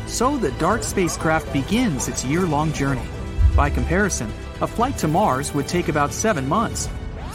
So 0.07 0.35
the 0.37 0.51
DART 0.59 0.83
spacecraft 0.83 1.53
begins 1.53 2.09
its 2.09 2.25
year 2.25 2.41
long 2.41 2.73
journey. 2.73 3.07
By 3.55 3.69
comparison, 3.69 4.29
a 4.61 4.67
flight 4.67 4.95
to 4.99 5.07
Mars 5.07 5.53
would 5.55 5.67
take 5.67 5.87
about 5.87 6.13
seven 6.13 6.47
months. 6.47 6.87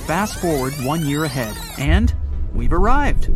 Fast 0.07 0.39
forward 0.39 0.73
one 0.85 1.05
year 1.05 1.25
ahead, 1.25 1.57
and 1.77 2.15
we've 2.55 2.73
arrived. 2.73 3.35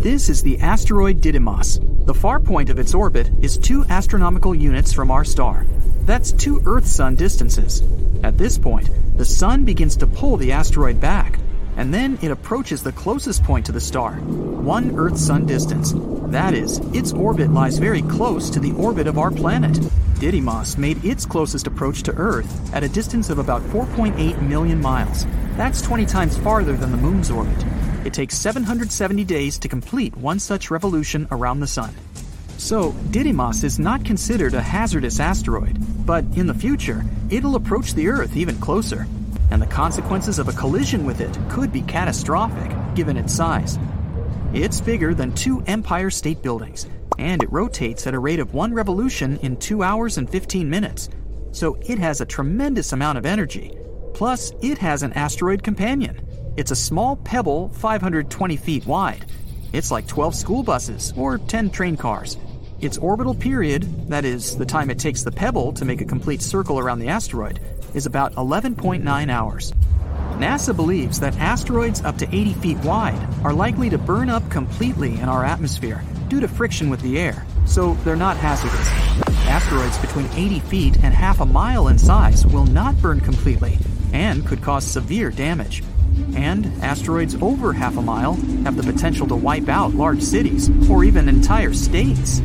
This 0.00 0.28
is 0.28 0.40
the 0.40 0.58
asteroid 0.60 1.20
Didymos. 1.20 2.06
The 2.06 2.14
far 2.14 2.38
point 2.38 2.70
of 2.70 2.78
its 2.78 2.94
orbit 2.94 3.30
is 3.42 3.58
two 3.58 3.84
astronomical 3.88 4.54
units 4.54 4.92
from 4.92 5.10
our 5.10 5.24
star. 5.24 5.66
That's 6.02 6.30
two 6.30 6.62
Earth 6.64 6.86
Sun 6.86 7.16
distances. 7.16 7.82
At 8.22 8.38
this 8.38 8.56
point, 8.56 8.88
the 9.18 9.24
Sun 9.24 9.64
begins 9.64 9.96
to 9.96 10.06
pull 10.06 10.36
the 10.36 10.52
asteroid 10.52 11.00
back, 11.00 11.40
and 11.76 11.92
then 11.92 12.18
it 12.22 12.30
approaches 12.30 12.84
the 12.84 12.92
closest 12.92 13.42
point 13.42 13.66
to 13.66 13.72
the 13.72 13.80
star, 13.80 14.12
one 14.12 14.96
Earth 14.96 15.18
Sun 15.18 15.46
distance. 15.46 15.92
That 16.30 16.54
is, 16.54 16.78
its 16.94 17.12
orbit 17.12 17.50
lies 17.50 17.78
very 17.78 18.02
close 18.02 18.48
to 18.50 18.60
the 18.60 18.72
orbit 18.72 19.08
of 19.08 19.18
our 19.18 19.32
planet. 19.32 19.76
Didymos 20.14 20.78
made 20.78 21.04
its 21.04 21.26
closest 21.26 21.66
approach 21.66 22.02
to 22.04 22.12
Earth 22.12 22.74
at 22.74 22.84
a 22.84 22.88
distance 22.88 23.30
of 23.30 23.38
about 23.38 23.62
4.8 23.62 24.40
million 24.42 24.80
miles. 24.80 25.26
That's 25.56 25.82
20 25.82 26.06
times 26.06 26.38
farther 26.38 26.76
than 26.76 26.90
the 26.90 26.96
Moon's 26.96 27.30
orbit. 27.30 27.64
It 28.04 28.14
takes 28.14 28.36
770 28.36 29.24
days 29.24 29.58
to 29.58 29.68
complete 29.68 30.16
one 30.16 30.38
such 30.38 30.70
revolution 30.70 31.26
around 31.30 31.60
the 31.60 31.66
Sun. 31.66 31.94
So, 32.58 32.92
Didymos 33.10 33.64
is 33.64 33.78
not 33.78 34.04
considered 34.04 34.54
a 34.54 34.62
hazardous 34.62 35.20
asteroid, 35.20 35.76
but 36.06 36.24
in 36.36 36.46
the 36.46 36.54
future, 36.54 37.04
it'll 37.28 37.56
approach 37.56 37.94
the 37.94 38.08
Earth 38.08 38.36
even 38.36 38.58
closer, 38.60 39.06
and 39.50 39.60
the 39.60 39.66
consequences 39.66 40.38
of 40.38 40.48
a 40.48 40.52
collision 40.52 41.04
with 41.04 41.20
it 41.20 41.36
could 41.50 41.72
be 41.72 41.82
catastrophic 41.82 42.70
given 42.94 43.16
its 43.16 43.34
size. 43.34 43.78
It's 44.52 44.80
bigger 44.80 45.14
than 45.14 45.32
two 45.32 45.62
Empire 45.66 46.10
State 46.10 46.40
Buildings, 46.40 46.86
and 47.18 47.42
it 47.42 47.52
rotates 47.52 48.06
at 48.06 48.14
a 48.14 48.18
rate 48.18 48.40
of 48.40 48.54
one 48.54 48.74
revolution 48.74 49.38
in 49.38 49.56
2 49.56 49.82
hours 49.82 50.18
and 50.18 50.28
15 50.28 50.68
minutes, 50.68 51.08
so 51.52 51.76
it 51.82 51.98
has 51.98 52.20
a 52.20 52.26
tremendous 52.26 52.92
amount 52.92 53.18
of 53.18 53.26
energy. 53.26 53.76
Plus, 54.14 54.52
it 54.62 54.78
has 54.78 55.02
an 55.02 55.12
asteroid 55.14 55.62
companion. 55.62 56.20
It's 56.56 56.70
a 56.70 56.76
small 56.76 57.16
pebble 57.16 57.68
520 57.70 58.56
feet 58.56 58.86
wide. 58.86 59.26
It's 59.72 59.90
like 59.90 60.06
12 60.06 60.34
school 60.34 60.62
buses 60.62 61.12
or 61.16 61.38
10 61.38 61.70
train 61.70 61.96
cars. 61.96 62.36
Its 62.80 62.98
orbital 62.98 63.34
period, 63.34 64.08
that 64.08 64.24
is, 64.24 64.56
the 64.56 64.66
time 64.66 64.90
it 64.90 64.98
takes 64.98 65.22
the 65.22 65.32
pebble 65.32 65.72
to 65.72 65.84
make 65.84 66.00
a 66.00 66.04
complete 66.04 66.42
circle 66.42 66.78
around 66.78 66.98
the 66.98 67.08
asteroid, 67.08 67.60
is 67.94 68.06
about 68.06 68.34
11.9 68.34 69.30
hours. 69.30 69.72
NASA 70.38 70.74
believes 70.74 71.20
that 71.20 71.36
asteroids 71.38 72.02
up 72.02 72.18
to 72.18 72.26
80 72.34 72.54
feet 72.54 72.78
wide 72.78 73.28
are 73.44 73.52
likely 73.52 73.90
to 73.90 73.98
burn 73.98 74.28
up 74.28 74.48
completely 74.50 75.18
in 75.18 75.28
our 75.28 75.44
atmosphere 75.44 76.04
due 76.28 76.40
to 76.40 76.48
friction 76.48 76.90
with 76.90 77.00
the 77.00 77.18
air, 77.18 77.46
so 77.66 77.94
they're 78.04 78.16
not 78.16 78.36
hazardous. 78.36 78.88
Asteroids 79.46 79.98
between 79.98 80.26
80 80.34 80.60
feet 80.60 80.96
and 81.02 81.14
half 81.14 81.40
a 81.40 81.46
mile 81.46 81.88
in 81.88 81.98
size 81.98 82.46
will 82.46 82.66
not 82.66 83.00
burn 83.00 83.20
completely 83.20 83.78
and 84.12 84.46
could 84.46 84.62
cause 84.62 84.84
severe 84.84 85.30
damage. 85.30 85.82
And 86.36 86.66
asteroids 86.82 87.34
over 87.42 87.72
half 87.72 87.96
a 87.96 88.02
mile 88.02 88.34
have 88.64 88.76
the 88.76 88.92
potential 88.92 89.26
to 89.28 89.36
wipe 89.36 89.68
out 89.68 89.94
large 89.94 90.22
cities 90.22 90.70
or 90.88 91.04
even 91.04 91.28
entire 91.28 91.74
states. 91.74 92.40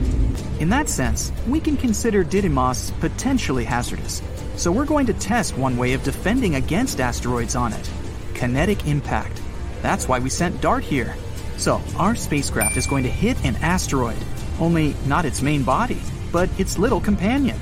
In 0.60 0.70
that 0.70 0.90
sense, 0.90 1.32
we 1.48 1.60
can 1.60 1.78
consider 1.78 2.24
Didymos 2.24 2.92
potentially 3.00 3.64
hazardous. 3.64 4.22
So 4.58 4.72
we're 4.72 4.86
going 4.86 5.06
to 5.06 5.14
test 5.14 5.58
one 5.58 5.78
way 5.78 5.94
of 5.94 6.04
defending 6.04 6.56
against 6.56 7.00
asteroids 7.00 7.56
on 7.56 7.74
it 7.74 7.90
kinetic 8.34 8.88
impact. 8.88 9.42
That's 9.82 10.08
why 10.08 10.20
we 10.20 10.30
sent 10.30 10.62
DART 10.62 10.84
here. 10.84 11.16
So 11.60 11.82
our 11.98 12.16
spacecraft 12.16 12.78
is 12.78 12.88
going 12.88 13.04
to 13.04 13.10
hit 13.10 13.44
an 13.44 13.58
asteroid, 13.58 14.18
only 14.62 14.96
not 15.06 15.25
its 15.25 15.42
main 15.42 15.63
body, 15.63 16.01
but 16.32 16.50
its 16.58 16.78
little 16.80 17.01
companion. 17.01 17.60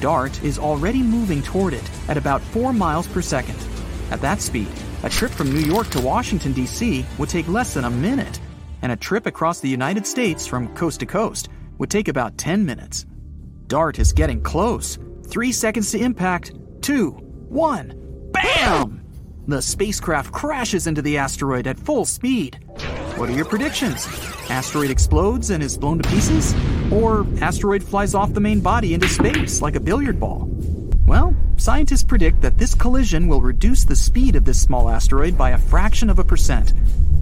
DART 0.00 0.44
is 0.44 0.58
already 0.58 1.02
moving 1.02 1.42
toward 1.42 1.72
it 1.72 1.90
at 2.08 2.18
about 2.18 2.42
4 2.42 2.74
miles 2.74 3.06
per 3.06 3.22
second. 3.22 3.56
At 4.10 4.20
that 4.20 4.42
speed, 4.42 4.68
a 5.02 5.08
trip 5.08 5.30
from 5.30 5.50
New 5.50 5.60
York 5.60 5.88
to 5.88 6.00
Washington, 6.00 6.52
D.C. 6.52 7.06
would 7.16 7.30
take 7.30 7.48
less 7.48 7.72
than 7.72 7.84
a 7.84 7.90
minute, 7.90 8.38
and 8.82 8.92
a 8.92 8.96
trip 8.96 9.24
across 9.24 9.60
the 9.60 9.68
United 9.68 10.06
States 10.06 10.46
from 10.46 10.74
coast 10.74 11.00
to 11.00 11.06
coast 11.06 11.48
would 11.78 11.90
take 11.90 12.08
about 12.08 12.36
10 12.36 12.66
minutes. 12.66 13.06
DART 13.66 13.98
is 13.98 14.12
getting 14.12 14.42
close. 14.42 14.98
Three 15.26 15.52
seconds 15.52 15.90
to 15.92 15.98
impact. 15.98 16.52
Two, 16.82 17.12
one, 17.48 17.94
BAM! 18.30 19.02
The 19.46 19.62
spacecraft 19.62 20.32
crashes 20.32 20.86
into 20.86 21.00
the 21.00 21.16
asteroid 21.16 21.66
at 21.66 21.78
full 21.78 22.04
speed. 22.04 22.58
What 23.18 23.28
are 23.30 23.32
your 23.32 23.46
predictions? 23.46 24.06
Asteroid 24.48 24.92
explodes 24.92 25.50
and 25.50 25.60
is 25.60 25.76
blown 25.76 25.98
to 25.98 26.08
pieces? 26.08 26.54
Or 26.92 27.26
asteroid 27.40 27.82
flies 27.82 28.14
off 28.14 28.32
the 28.32 28.38
main 28.38 28.60
body 28.60 28.94
into 28.94 29.08
space 29.08 29.60
like 29.60 29.74
a 29.74 29.80
billiard 29.80 30.20
ball? 30.20 30.48
Well, 31.04 31.34
scientists 31.56 32.04
predict 32.04 32.40
that 32.42 32.58
this 32.58 32.76
collision 32.76 33.26
will 33.26 33.40
reduce 33.40 33.82
the 33.82 33.96
speed 33.96 34.36
of 34.36 34.44
this 34.44 34.62
small 34.62 34.88
asteroid 34.88 35.36
by 35.36 35.50
a 35.50 35.58
fraction 35.58 36.10
of 36.10 36.20
a 36.20 36.24
percent, 36.24 36.72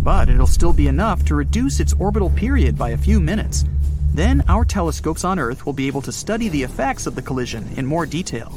but 0.05 0.29
it'll 0.29 0.47
still 0.47 0.75
be 0.75 0.87
enough 0.87 1.25
to 1.25 1.35
reduce 1.35 1.81
its 1.81 1.95
orbital 1.95 2.29
period 2.29 2.77
by 2.77 2.91
a 2.91 2.99
few 2.99 3.19
minutes. 3.19 3.65
Then 4.13 4.45
our 4.49 4.67
telescopes 4.67 5.25
on 5.25 5.39
Earth 5.39 5.65
will 5.65 5.73
be 5.73 5.87
able 5.87 6.03
to 6.03 6.13
study 6.13 6.51
the 6.51 6.63
effects 6.63 7.07
of 7.07 7.15
the 7.15 7.23
collision 7.23 7.67
in 7.79 7.87
more 7.87 8.05
detail. 8.05 8.53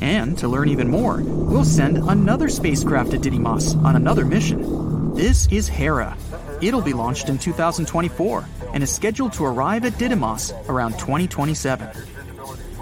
And 0.00 0.38
to 0.38 0.46
learn 0.46 0.68
even 0.68 0.88
more, 0.88 1.20
we'll 1.20 1.64
send 1.64 1.96
another 1.96 2.48
spacecraft 2.48 3.10
to 3.10 3.18
Didymos 3.18 3.74
on 3.84 3.96
another 3.96 4.24
mission. 4.24 5.14
This 5.16 5.48
is 5.48 5.66
Hera. 5.66 6.16
It'll 6.62 6.80
be 6.80 6.94
launched 6.94 7.28
in 7.28 7.38
2024 7.38 8.48
and 8.72 8.82
is 8.82 8.90
scheduled 8.90 9.34
to 9.34 9.44
arrive 9.44 9.84
at 9.84 9.92
Didymos 9.94 10.52
around 10.68 10.92
2027. 10.92 11.88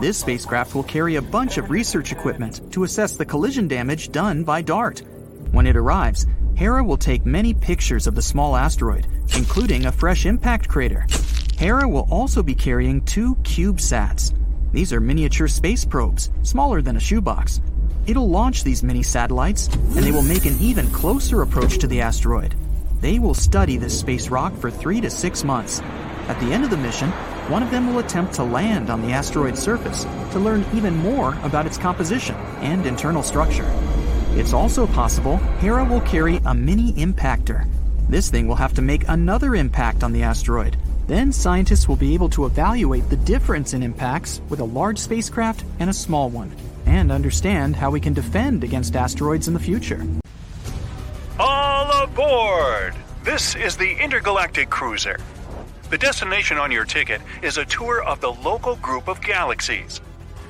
This 0.01 0.19
spacecraft 0.19 0.75
will 0.75 0.85
carry 0.85 1.17
a 1.17 1.23
bunch 1.23 1.59
of 1.59 1.71
research 1.71 2.13
equipment 2.13 2.61
to 2.73 2.85
assess 2.85 3.17
the 3.17 3.25
collision 3.25 3.67
damage 3.67 4.13
done 4.13 4.45
by 4.45 4.63
DART. 4.63 5.03
When 5.51 5.67
it 5.67 5.77
arrives, 5.77 6.27
Hera 6.55 6.85
will 6.85 6.97
take 6.97 7.27
many 7.27 7.53
pictures 7.53 8.07
of 8.07 8.15
the 8.15 8.23
small 8.23 8.57
asteroid, 8.57 9.09
including 9.37 9.87
a 9.87 9.93
fresh 9.93 10.25
impact 10.25 10.69
crater. 10.69 11.07
Hera 11.59 11.89
will 11.89 12.07
also 12.11 12.45
be 12.45 12.55
carrying 12.55 13.01
two 13.03 13.35
CubeSats. 13.37 14.33
These 14.73 14.93
are 14.93 15.01
miniature 15.01 15.49
space 15.49 15.85
probes, 15.85 16.31
smaller 16.43 16.81
than 16.81 16.97
a 16.97 17.01
shoebox. 17.01 17.61
It'll 18.07 18.29
launch 18.29 18.63
these 18.63 18.85
mini 18.85 19.03
satellites, 19.03 19.67
and 19.67 20.05
they 20.05 20.13
will 20.13 20.23
make 20.23 20.45
an 20.45 20.59
even 20.61 20.91
closer 20.91 21.43
approach 21.43 21.79
to 21.79 21.87
the 21.89 22.01
asteroid. 22.01 22.55
They 23.01 23.19
will 23.19 23.35
study 23.35 23.77
this 23.77 23.99
space 23.99 24.29
rock 24.29 24.57
for 24.57 24.71
three 24.71 25.01
to 25.01 25.11
six 25.11 25.45
months. 25.45 25.81
At 26.29 26.41
the 26.41 26.53
end 26.53 26.65
of 26.65 26.71
the 26.71 26.77
mission, 26.77 27.11
one 27.49 27.63
of 27.63 27.71
them 27.71 27.87
will 27.87 27.99
attempt 27.99 28.35
to 28.35 28.45
land 28.45 28.91
on 28.91 29.03
the 29.03 29.13
asteroid's 29.13 29.61
surface 29.61 30.05
to 30.33 30.39
learn 30.39 30.65
even 30.75 30.97
more 30.97 31.35
about 31.43 31.67
its 31.67 31.79
composition 31.79 32.35
and 32.61 32.87
internal 32.87 33.23
structure. 33.23 33.71
It's 34.31 34.53
also 34.53 34.87
possible 34.87 35.37
Hera 35.61 35.85
will 35.85 36.01
carry 36.01 36.41
a 36.47 36.55
mini 36.55 36.93
impactor. 36.95 37.69
This 38.09 38.31
thing 38.31 38.49
will 38.49 38.57
have 38.57 38.75
to 38.75 38.83
make 38.83 39.09
another 39.09 39.55
impact 39.55 40.03
on 40.03 40.13
the 40.13 40.23
asteroid 40.23 40.77
then 41.07 41.33
scientists 41.33 41.87
will 41.87 41.97
be 41.97 42.15
able 42.15 42.31
to 42.31 42.47
evaluate 42.47 43.09
the 43.11 43.17
difference 43.17 43.75
in 43.75 43.83
impacts 43.83 44.41
with 44.49 44.61
a 44.61 44.65
large 44.65 44.99
spacecraft 44.99 45.65
and 45.79 45.91
a 45.91 45.95
small 45.95 46.31
one, 46.31 46.55
and 46.87 47.13
understand 47.13 47.77
how 47.77 47.91
we 47.91 48.01
can 48.01 48.15
defend 48.15 48.65
against 48.65 48.97
asteroids 48.97 49.49
in 49.49 49.55
the 49.55 49.61
future. 49.61 50.05
Aboard! 52.15 52.95
This 53.25 53.57
is 53.57 53.77
the 53.77 53.91
Intergalactic 54.01 54.71
Cruiser. 54.71 55.19
The 55.91 55.99
destination 55.99 56.59
on 56.59 56.71
your 56.71 56.85
ticket 56.85 57.21
is 57.43 57.59
a 57.59 57.65
tour 57.65 58.05
of 58.05 58.21
the 58.21 58.31
local 58.31 58.77
group 58.77 59.09
of 59.09 59.21
galaxies, 59.21 60.01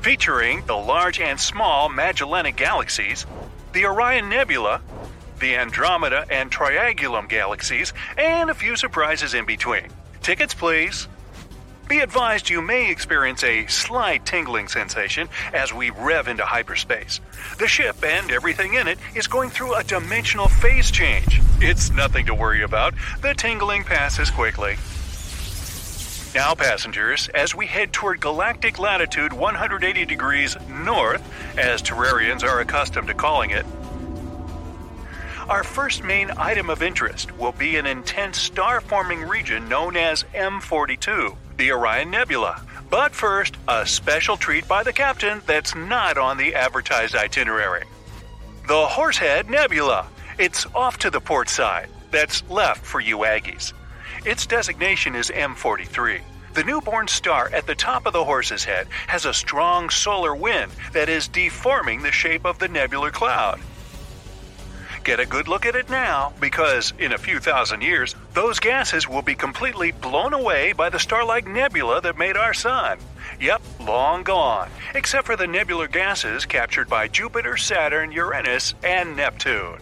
featuring 0.02 0.62
the 0.66 0.76
large 0.76 1.20
and 1.20 1.40
small 1.40 1.88
Magellanic 1.88 2.56
galaxies, 2.56 3.24
the 3.72 3.86
Orion 3.86 4.28
Nebula, 4.28 4.82
the 5.40 5.56
Andromeda 5.56 6.26
and 6.28 6.52
Triangulum 6.52 7.30
galaxies, 7.30 7.94
and 8.18 8.50
a 8.50 8.54
few 8.54 8.76
surprises 8.76 9.32
in 9.32 9.46
between. 9.46 9.88
Tickets, 10.20 10.52
please. 10.52 11.08
Be 11.88 12.00
advised 12.00 12.48
you 12.48 12.62
may 12.62 12.90
experience 12.90 13.44
a 13.44 13.66
slight 13.66 14.24
tingling 14.24 14.68
sensation 14.68 15.28
as 15.52 15.74
we 15.74 15.90
rev 15.90 16.28
into 16.28 16.44
hyperspace. 16.44 17.20
The 17.58 17.68
ship 17.68 18.02
and 18.02 18.30
everything 18.30 18.74
in 18.74 18.88
it 18.88 18.98
is 19.14 19.26
going 19.26 19.50
through 19.50 19.74
a 19.74 19.84
dimensional 19.84 20.48
phase 20.48 20.90
change. 20.90 21.42
It's 21.60 21.90
nothing 21.90 22.24
to 22.26 22.34
worry 22.34 22.62
about, 22.62 22.94
the 23.20 23.34
tingling 23.34 23.84
passes 23.84 24.30
quickly. 24.30 24.76
Now, 26.34 26.54
passengers, 26.54 27.28
as 27.28 27.54
we 27.54 27.66
head 27.66 27.92
toward 27.92 28.18
galactic 28.18 28.78
latitude 28.78 29.34
180 29.34 30.06
degrees 30.06 30.56
north, 30.68 31.22
as 31.58 31.82
Terrarians 31.82 32.42
are 32.42 32.60
accustomed 32.60 33.08
to 33.08 33.14
calling 33.14 33.50
it, 33.50 33.66
our 35.48 35.62
first 35.62 36.02
main 36.02 36.30
item 36.38 36.70
of 36.70 36.82
interest 36.82 37.36
will 37.36 37.52
be 37.52 37.76
an 37.76 37.86
intense 37.86 38.40
star 38.40 38.80
forming 38.80 39.20
region 39.20 39.68
known 39.68 39.96
as 39.96 40.24
M42, 40.34 41.36
the 41.56 41.72
Orion 41.72 42.10
Nebula. 42.10 42.62
But 42.90 43.14
first, 43.14 43.56
a 43.66 43.86
special 43.86 44.36
treat 44.36 44.68
by 44.68 44.82
the 44.82 44.92
captain 44.92 45.42
that's 45.46 45.74
not 45.74 46.18
on 46.18 46.36
the 46.36 46.54
advertised 46.54 47.14
itinerary. 47.14 47.84
The 48.68 48.86
Horsehead 48.86 49.50
Nebula. 49.50 50.06
It's 50.38 50.66
off 50.74 50.98
to 50.98 51.10
the 51.10 51.20
port 51.20 51.48
side. 51.48 51.88
That's 52.10 52.48
left 52.48 52.84
for 52.84 53.00
you 53.00 53.18
Aggies. 53.18 53.72
Its 54.24 54.46
designation 54.46 55.14
is 55.14 55.30
M43. 55.30 56.20
The 56.54 56.64
newborn 56.64 57.08
star 57.08 57.50
at 57.52 57.66
the 57.66 57.74
top 57.74 58.06
of 58.06 58.12
the 58.12 58.24
horse's 58.24 58.64
head 58.64 58.86
has 59.08 59.26
a 59.26 59.34
strong 59.34 59.90
solar 59.90 60.34
wind 60.34 60.70
that 60.92 61.08
is 61.08 61.26
deforming 61.26 62.02
the 62.02 62.12
shape 62.12 62.46
of 62.46 62.58
the 62.58 62.68
nebular 62.68 63.10
cloud. 63.10 63.60
Get 65.04 65.20
a 65.20 65.26
good 65.26 65.48
look 65.48 65.66
at 65.66 65.76
it 65.76 65.90
now, 65.90 66.32
because 66.40 66.94
in 66.98 67.12
a 67.12 67.18
few 67.18 67.38
thousand 67.38 67.82
years, 67.82 68.14
those 68.32 68.58
gases 68.58 69.06
will 69.06 69.20
be 69.20 69.34
completely 69.34 69.92
blown 69.92 70.32
away 70.32 70.72
by 70.72 70.88
the 70.88 70.98
star 70.98 71.26
like 71.26 71.46
nebula 71.46 72.00
that 72.00 72.16
made 72.16 72.38
our 72.38 72.54
sun. 72.54 72.96
Yep, 73.38 73.60
long 73.80 74.22
gone, 74.22 74.70
except 74.94 75.26
for 75.26 75.36
the 75.36 75.46
nebular 75.46 75.88
gases 75.88 76.46
captured 76.46 76.88
by 76.88 77.08
Jupiter, 77.08 77.58
Saturn, 77.58 78.12
Uranus, 78.12 78.72
and 78.82 79.14
Neptune. 79.14 79.78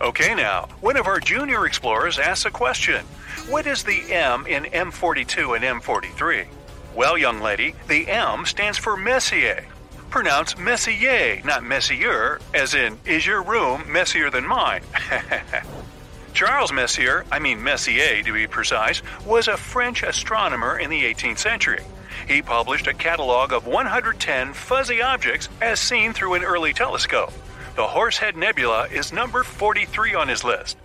Okay, 0.00 0.34
now, 0.34 0.66
one 0.80 0.96
of 0.96 1.06
our 1.06 1.20
junior 1.20 1.66
explorers 1.66 2.18
asks 2.18 2.46
a 2.46 2.50
question 2.50 3.04
What 3.50 3.66
is 3.66 3.82
the 3.82 4.00
M 4.10 4.46
in 4.46 4.64
M42 4.64 5.56
and 5.56 5.82
M43? 5.82 6.46
Well, 6.96 7.18
young 7.18 7.40
lady, 7.40 7.74
the 7.86 8.08
M 8.08 8.46
stands 8.46 8.78
for 8.78 8.96
Messier, 8.96 9.66
pronounced 10.14 10.56
Messier, 10.56 11.40
not 11.44 11.64
Messier, 11.64 12.38
as 12.54 12.72
in, 12.72 12.96
is 13.04 13.26
your 13.26 13.42
room 13.42 13.82
messier 13.90 14.30
than 14.30 14.46
mine? 14.46 14.80
Charles 16.32 16.70
Messier, 16.72 17.24
I 17.32 17.40
mean 17.40 17.64
Messier 17.64 18.22
to 18.22 18.32
be 18.32 18.46
precise, 18.46 19.02
was 19.26 19.48
a 19.48 19.56
French 19.56 20.04
astronomer 20.04 20.78
in 20.78 20.88
the 20.88 21.02
18th 21.02 21.38
century. 21.38 21.82
He 22.28 22.42
published 22.42 22.86
a 22.86 22.94
catalog 22.94 23.52
of 23.52 23.66
110 23.66 24.52
fuzzy 24.52 25.02
objects 25.02 25.48
as 25.60 25.80
seen 25.80 26.12
through 26.12 26.34
an 26.34 26.44
early 26.44 26.72
telescope. 26.72 27.32
The 27.74 27.88
Horsehead 27.88 28.36
Nebula 28.36 28.86
is 28.92 29.12
number 29.12 29.42
43 29.42 30.14
on 30.14 30.28
his 30.28 30.44
list. 30.44 30.76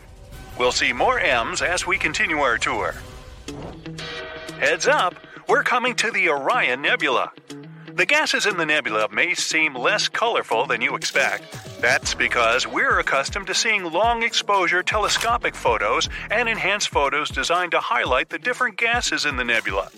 We'll 0.58 0.72
see 0.72 0.92
more 0.92 1.20
M's 1.20 1.62
as 1.62 1.86
we 1.86 2.00
continue 2.00 2.40
our 2.40 2.58
tour. 2.58 2.96
Heads 4.60 4.88
up, 4.88 5.14
we're 5.48 5.62
coming 5.62 5.94
to 5.98 6.10
the 6.10 6.30
Orion 6.30 6.82
Nebula. 6.82 7.32
The 8.00 8.06
gases 8.06 8.46
in 8.46 8.56
the 8.56 8.66
nebula 8.66 9.10
may 9.12 9.34
seem 9.34 9.76
less 9.76 10.08
colorful 10.08 10.66
than 10.66 10.80
you 10.80 10.96
expect, 10.96 11.44
That's 11.82 12.14
because 12.14 12.66
we're 12.66 12.98
accustomed 13.00 13.48
to 13.48 13.54
seeing 13.54 13.84
long 13.84 14.24
exposure 14.24 14.82
telescopic 14.82 15.54
photos 15.54 16.08
and 16.32 16.48
enhanced 16.48 16.88
photos 16.88 17.30
designed 17.30 17.72
to 17.72 17.82
highlight 17.82 18.30
the 18.30 18.40
different 18.40 18.78
gases 18.78 19.26
in 19.26 19.36
the 19.36 19.44
nebula. 19.44 19.90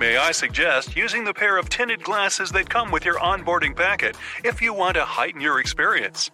May 0.00 0.16
I 0.16 0.32
suggest 0.32 0.96
using 0.96 1.22
the 1.22 1.32
pair 1.32 1.56
of 1.56 1.68
tinted 1.68 2.02
glasses 2.02 2.50
that 2.50 2.68
come 2.68 2.90
with 2.90 3.04
your 3.04 3.20
onboarding 3.20 3.76
packet 3.76 4.16
if 4.42 4.60
you 4.60 4.74
want 4.74 4.96
to 4.96 5.04
heighten 5.04 5.40
your 5.40 5.60
experience. 5.60 6.32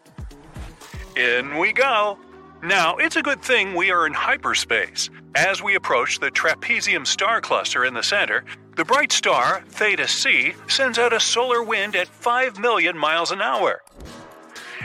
In 1.17 1.59
we 1.59 1.75
go! 1.75 2.19
Now, 2.62 2.97
it's 2.97 3.17
a 3.17 3.23
good 3.23 3.40
thing 3.40 3.75
we 3.75 3.90
are 3.90 4.07
in 4.07 4.12
hyperspace. 4.12 5.09
As 5.35 5.62
we 5.62 5.76
approach 5.76 6.19
the 6.19 6.31
trapezium 6.31 7.07
star 7.07 7.40
cluster 7.40 7.87
in 7.87 7.95
the 7.95 8.02
center, 8.02 8.45
the 8.76 8.85
bright 8.85 9.12
star, 9.12 9.62
Theta 9.69 10.07
C, 10.07 10.52
sends 10.69 10.99
out 10.99 11.14
a 11.14 11.21
solar 11.21 11.62
wind 11.62 11.97
at 11.97 12.07
5 12.07 12.59
million 12.59 12.99
miles 12.99 13.31
an 13.31 13.40
hour. 13.40 13.81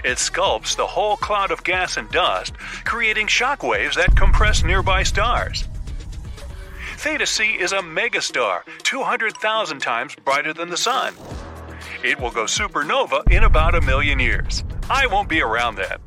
It 0.05 0.19
sculpts 0.19 0.77
the 0.77 0.87
whole 0.87 1.17
cloud 1.17 1.51
of 1.51 1.65
gas 1.65 1.97
and 1.97 2.09
dust, 2.11 2.53
creating 2.85 3.27
shock 3.27 3.61
waves 3.61 3.97
that 3.97 4.15
compress 4.15 4.63
nearby 4.63 5.03
stars. 5.03 5.67
Theta 6.95 7.25
C 7.25 7.55
is 7.59 7.73
a 7.73 7.79
megastar, 7.79 8.61
200,000 8.83 9.79
times 9.79 10.15
brighter 10.23 10.53
than 10.53 10.69
the 10.69 10.77
Sun. 10.77 11.13
It 12.05 12.21
will 12.21 12.31
go 12.31 12.45
supernova 12.45 13.29
in 13.29 13.43
about 13.43 13.75
a 13.75 13.81
million 13.81 14.19
years. 14.19 14.63
I 14.89 15.07
won't 15.07 15.27
be 15.27 15.41
around 15.41 15.75
then. 15.75 15.97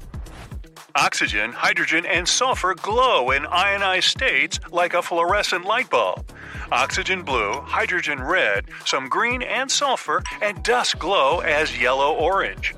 Oxygen, 0.94 1.52
hydrogen, 1.52 2.06
and 2.06 2.26
sulfur 2.26 2.74
glow 2.74 3.30
in 3.30 3.44
ionized 3.46 4.08
states 4.08 4.58
like 4.70 4.94
a 4.94 5.02
fluorescent 5.02 5.64
light 5.64 5.90
bulb. 5.90 6.32
Oxygen 6.72 7.22
blue, 7.22 7.60
hydrogen 7.60 8.22
red, 8.22 8.64
some 8.86 9.08
green 9.08 9.42
and 9.42 9.70
sulfur, 9.70 10.22
and 10.40 10.62
dust 10.62 10.98
glow 10.98 11.40
as 11.40 11.78
yellow 11.78 12.14
orange. 12.14 12.74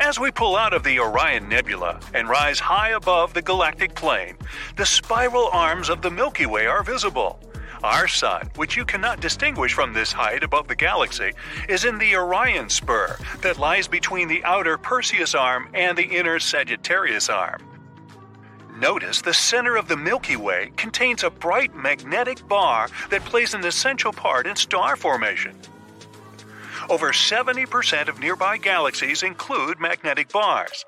As 0.00 0.18
we 0.18 0.30
pull 0.30 0.56
out 0.56 0.74
of 0.74 0.82
the 0.82 0.98
Orion 0.98 1.48
Nebula 1.48 2.00
and 2.12 2.28
rise 2.28 2.58
high 2.58 2.90
above 2.90 3.32
the 3.34 3.42
galactic 3.42 3.94
plane, 3.94 4.36
the 4.76 4.84
spiral 4.84 5.48
arms 5.52 5.88
of 5.88 6.02
the 6.02 6.10
Milky 6.10 6.44
Way 6.44 6.66
are 6.66 6.82
visible. 6.82 7.40
Our 7.82 8.08
sun, 8.08 8.50
which 8.56 8.76
you 8.76 8.84
cannot 8.84 9.20
distinguish 9.20 9.74
from 9.74 9.92
this 9.92 10.12
height 10.12 10.42
above 10.42 10.68
the 10.68 10.74
galaxy, 10.74 11.32
is 11.68 11.84
in 11.84 11.98
the 11.98 12.16
Orion 12.16 12.68
spur 12.68 13.16
that 13.42 13.58
lies 13.58 13.88
between 13.88 14.28
the 14.28 14.42
outer 14.44 14.78
Perseus 14.78 15.34
arm 15.34 15.68
and 15.74 15.96
the 15.96 16.04
inner 16.04 16.38
Sagittarius 16.38 17.28
arm. 17.28 17.62
Notice 18.78 19.22
the 19.22 19.32
center 19.32 19.76
of 19.76 19.88
the 19.88 19.96
Milky 19.96 20.36
Way 20.36 20.70
contains 20.76 21.24
a 21.24 21.30
bright 21.30 21.74
magnetic 21.74 22.46
bar 22.46 22.88
that 23.10 23.24
plays 23.24 23.54
an 23.54 23.64
essential 23.64 24.12
part 24.12 24.46
in 24.46 24.54
star 24.54 24.96
formation. 24.96 25.56
Over 26.90 27.12
70% 27.12 28.08
of 28.08 28.20
nearby 28.20 28.58
galaxies 28.58 29.22
include 29.22 29.80
magnetic 29.80 30.30
bars. 30.30 30.84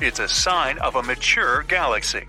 It's 0.00 0.20
a 0.20 0.28
sign 0.28 0.78
of 0.78 0.94
a 0.94 1.02
mature 1.02 1.64
galaxy. 1.64 2.26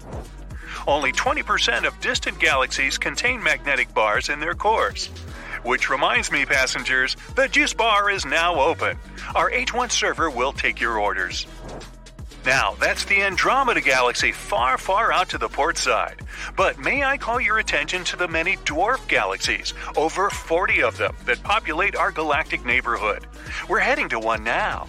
Only 0.87 1.11
20% 1.11 1.85
of 1.85 1.99
distant 2.01 2.39
galaxies 2.39 2.97
contain 2.97 3.41
magnetic 3.43 3.93
bars 3.93 4.29
in 4.29 4.39
their 4.39 4.55
cores. 4.55 5.07
Which 5.63 5.89
reminds 5.89 6.31
me, 6.31 6.45
passengers, 6.45 7.15
the 7.35 7.47
juice 7.47 7.73
bar 7.73 8.09
is 8.09 8.25
now 8.25 8.59
open. 8.59 8.97
Our 9.35 9.51
H1 9.51 9.91
server 9.91 10.29
will 10.29 10.53
take 10.53 10.81
your 10.81 10.97
orders. 10.99 11.45
Now, 12.43 12.75
that's 12.79 13.05
the 13.05 13.21
Andromeda 13.21 13.81
Galaxy 13.81 14.31
far, 14.31 14.79
far 14.79 15.11
out 15.11 15.29
to 15.29 15.37
the 15.37 15.47
port 15.47 15.77
side. 15.77 16.21
But 16.57 16.79
may 16.79 17.03
I 17.03 17.17
call 17.17 17.39
your 17.39 17.59
attention 17.59 18.03
to 18.05 18.15
the 18.15 18.27
many 18.27 18.57
dwarf 18.57 19.07
galaxies, 19.07 19.75
over 19.95 20.31
40 20.31 20.81
of 20.81 20.97
them, 20.97 21.15
that 21.25 21.43
populate 21.43 21.95
our 21.95 22.11
galactic 22.11 22.65
neighborhood? 22.65 23.27
We're 23.69 23.79
heading 23.79 24.09
to 24.09 24.19
one 24.19 24.43
now. 24.43 24.87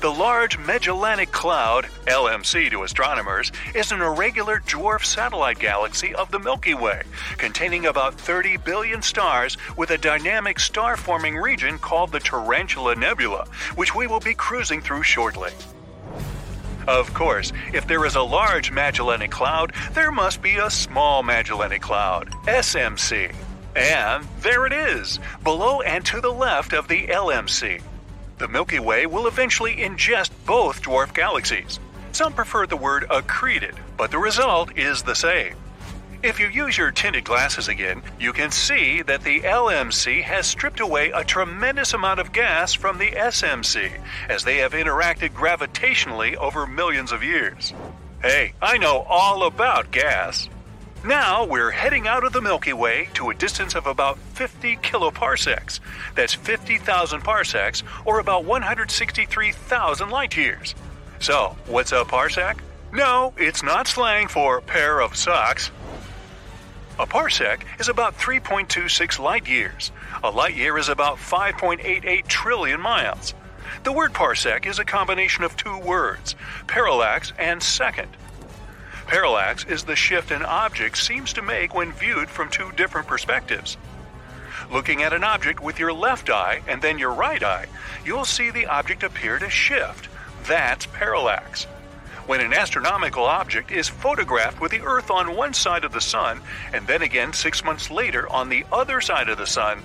The 0.00 0.12
Large 0.12 0.58
Magellanic 0.58 1.32
Cloud, 1.32 1.86
LMC 2.06 2.70
to 2.70 2.84
astronomers, 2.84 3.50
is 3.74 3.90
an 3.90 4.00
irregular 4.00 4.60
dwarf 4.60 5.04
satellite 5.04 5.58
galaxy 5.58 6.14
of 6.14 6.30
the 6.30 6.38
Milky 6.38 6.72
Way, 6.72 7.02
containing 7.36 7.84
about 7.84 8.14
30 8.14 8.58
billion 8.58 9.02
stars 9.02 9.56
with 9.76 9.90
a 9.90 9.98
dynamic 9.98 10.60
star 10.60 10.96
forming 10.96 11.34
region 11.34 11.80
called 11.80 12.12
the 12.12 12.20
Tarantula 12.20 12.94
Nebula, 12.94 13.48
which 13.74 13.92
we 13.92 14.06
will 14.06 14.20
be 14.20 14.34
cruising 14.34 14.80
through 14.80 15.02
shortly. 15.02 15.50
Of 16.86 17.12
course, 17.12 17.52
if 17.72 17.88
there 17.88 18.04
is 18.04 18.14
a 18.14 18.22
large 18.22 18.70
Magellanic 18.70 19.32
Cloud, 19.32 19.72
there 19.94 20.12
must 20.12 20.40
be 20.40 20.58
a 20.58 20.70
small 20.70 21.24
Magellanic 21.24 21.82
Cloud, 21.82 22.30
SMC. 22.44 23.34
And 23.74 24.24
there 24.42 24.64
it 24.64 24.72
is, 24.72 25.18
below 25.42 25.80
and 25.80 26.06
to 26.06 26.20
the 26.20 26.32
left 26.32 26.72
of 26.72 26.86
the 26.86 27.08
LMC. 27.08 27.82
The 28.38 28.48
Milky 28.48 28.78
Way 28.78 29.06
will 29.06 29.26
eventually 29.26 29.76
ingest 29.76 30.30
both 30.46 30.82
dwarf 30.82 31.12
galaxies. 31.12 31.80
Some 32.12 32.32
prefer 32.32 32.66
the 32.66 32.76
word 32.76 33.04
accreted, 33.10 33.74
but 33.96 34.12
the 34.12 34.18
result 34.18 34.78
is 34.78 35.02
the 35.02 35.14
same. 35.14 35.56
If 36.22 36.40
you 36.40 36.48
use 36.48 36.78
your 36.78 36.90
tinted 36.90 37.24
glasses 37.24 37.68
again, 37.68 38.02
you 38.18 38.32
can 38.32 38.50
see 38.50 39.02
that 39.02 39.22
the 39.22 39.40
LMC 39.40 40.22
has 40.22 40.46
stripped 40.46 40.80
away 40.80 41.10
a 41.10 41.24
tremendous 41.24 41.94
amount 41.94 42.20
of 42.20 42.32
gas 42.32 42.74
from 42.74 42.98
the 42.98 43.10
SMC, 43.10 44.00
as 44.28 44.44
they 44.44 44.58
have 44.58 44.72
interacted 44.72 45.30
gravitationally 45.30 46.34
over 46.36 46.66
millions 46.66 47.12
of 47.12 47.22
years. 47.22 47.72
Hey, 48.22 48.54
I 48.60 48.78
know 48.78 49.04
all 49.08 49.44
about 49.44 49.92
gas. 49.92 50.48
Now 51.04 51.44
we're 51.44 51.70
heading 51.70 52.08
out 52.08 52.24
of 52.24 52.32
the 52.32 52.42
Milky 52.42 52.72
Way 52.72 53.08
to 53.14 53.30
a 53.30 53.34
distance 53.34 53.76
of 53.76 53.86
about 53.86 54.18
50 54.18 54.78
kiloparsecs. 54.78 55.78
That's 56.16 56.34
50,000 56.34 57.22
parsecs, 57.22 57.84
or 58.04 58.18
about 58.18 58.44
163,000 58.44 60.10
light 60.10 60.36
years. 60.36 60.74
So, 61.20 61.56
what's 61.66 61.92
a 61.92 62.04
parsec? 62.04 62.58
No, 62.92 63.32
it's 63.36 63.62
not 63.62 63.86
slang 63.86 64.26
for 64.26 64.60
pair 64.60 65.00
of 65.00 65.14
socks. 65.14 65.70
A 66.98 67.06
parsec 67.06 67.60
is 67.78 67.88
about 67.88 68.18
3.26 68.18 69.20
light 69.20 69.46
years. 69.46 69.92
A 70.24 70.30
light 70.30 70.56
year 70.56 70.78
is 70.78 70.88
about 70.88 71.18
5.88 71.18 72.26
trillion 72.26 72.80
miles. 72.80 73.34
The 73.84 73.92
word 73.92 74.14
parsec 74.14 74.66
is 74.66 74.80
a 74.80 74.84
combination 74.84 75.44
of 75.44 75.56
two 75.56 75.78
words, 75.78 76.34
parallax 76.66 77.32
and 77.38 77.62
second. 77.62 78.08
Parallax 79.08 79.64
is 79.64 79.84
the 79.84 79.96
shift 79.96 80.30
an 80.30 80.44
object 80.44 80.98
seems 80.98 81.32
to 81.32 81.40
make 81.40 81.74
when 81.74 81.92
viewed 81.92 82.28
from 82.28 82.50
two 82.50 82.70
different 82.72 83.08
perspectives. 83.08 83.78
Looking 84.70 85.02
at 85.02 85.14
an 85.14 85.24
object 85.24 85.60
with 85.60 85.78
your 85.78 85.94
left 85.94 86.28
eye 86.28 86.60
and 86.68 86.82
then 86.82 86.98
your 86.98 87.14
right 87.14 87.42
eye, 87.42 87.66
you'll 88.04 88.26
see 88.26 88.50
the 88.50 88.66
object 88.66 89.02
appear 89.02 89.38
to 89.38 89.48
shift. 89.48 90.08
That's 90.46 90.84
parallax 90.84 91.66
when 92.26 92.42
an 92.42 92.52
astronomical 92.52 93.24
object 93.24 93.72
is 93.72 93.88
photographed 93.88 94.60
with 94.60 94.70
the 94.70 94.82
Earth 94.82 95.10
on 95.10 95.34
one 95.34 95.54
side 95.54 95.84
of 95.84 95.92
the 95.92 96.00
Sun 96.02 96.42
and 96.74 96.86
then 96.86 97.00
again 97.00 97.32
six 97.32 97.64
months 97.64 97.90
later 97.90 98.28
on 98.28 98.50
the 98.50 98.66
other 98.70 99.00
side 99.00 99.30
of 99.30 99.38
the 99.38 99.46
Sun. 99.46 99.80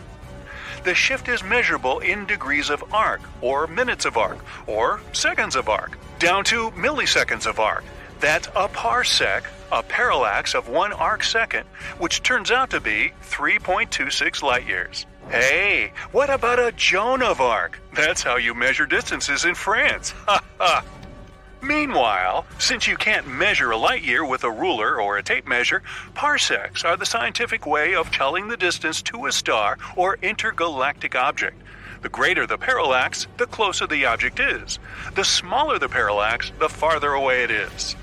The 0.84 0.94
shift 0.94 1.30
is 1.30 1.42
measurable 1.42 2.00
in 2.00 2.26
degrees 2.26 2.70
of 2.70 2.84
arc, 2.94 3.22
or 3.40 3.68
minutes 3.68 4.04
of 4.04 4.18
arc, 4.18 4.40
or 4.68 5.00
seconds 5.14 5.56
of 5.56 5.70
arc, 5.70 5.98
down 6.20 6.44
to 6.46 6.72
milliseconds 6.72 7.46
of 7.46 7.62
arc. 7.62 7.86
That's 8.24 8.48
a 8.56 8.70
parsec, 8.70 9.44
a 9.70 9.84
parallax 9.84 10.56
of 10.56 10.70
one 10.70 10.94
arc 10.94 11.26
second, 11.26 11.66
which 11.98 12.24
turns 12.24 12.52
out 12.52 12.70
to 12.70 12.80
be 12.80 13.12
3.26 13.24 14.42
light 14.42 14.66
years. 14.66 15.06
Hey, 15.28 15.92
what 16.14 16.30
about 16.30 16.58
a 16.58 16.72
Joan 16.72 17.22
of 17.22 17.42
Arc? 17.42 17.82
That's 17.94 18.24
how 18.24 18.38
you 18.38 18.54
measure 18.54 18.86
distances 18.86 19.44
in 19.44 19.56
France. 19.56 20.14
Meanwhile, 21.62 22.46
since 22.60 22.88
you 22.88 22.96
can't 22.96 23.28
measure 23.28 23.72
a 23.72 23.78
light 23.78 24.04
year 24.04 24.24
with 24.24 24.46
a 24.46 24.52
ruler 24.52 25.02
or 25.02 25.18
a 25.18 25.24
tape 25.24 25.46
measure, 25.46 25.84
parsecs 26.14 26.86
are 26.86 26.96
the 26.96 27.06
scientific 27.06 27.66
way 27.66 27.94
of 27.94 28.10
telling 28.10 28.48
the 28.48 28.56
distance 28.56 29.02
to 29.02 29.26
a 29.26 29.34
star 29.34 29.78
or 29.98 30.18
intergalactic 30.22 31.14
object. 31.14 31.62
The 32.02 32.08
greater 32.08 32.48
the 32.48 32.58
parallax, 32.58 33.28
the 33.36 33.48
closer 33.48 33.86
the 33.86 34.06
object 34.06 34.40
is. 34.40 34.80
The 35.14 35.26
smaller 35.26 35.78
the 35.78 35.90
parallax, 35.90 36.54
the 36.58 36.70
farther 36.70 37.12
away 37.12 37.44
it 37.44 37.52
is. 37.52 37.98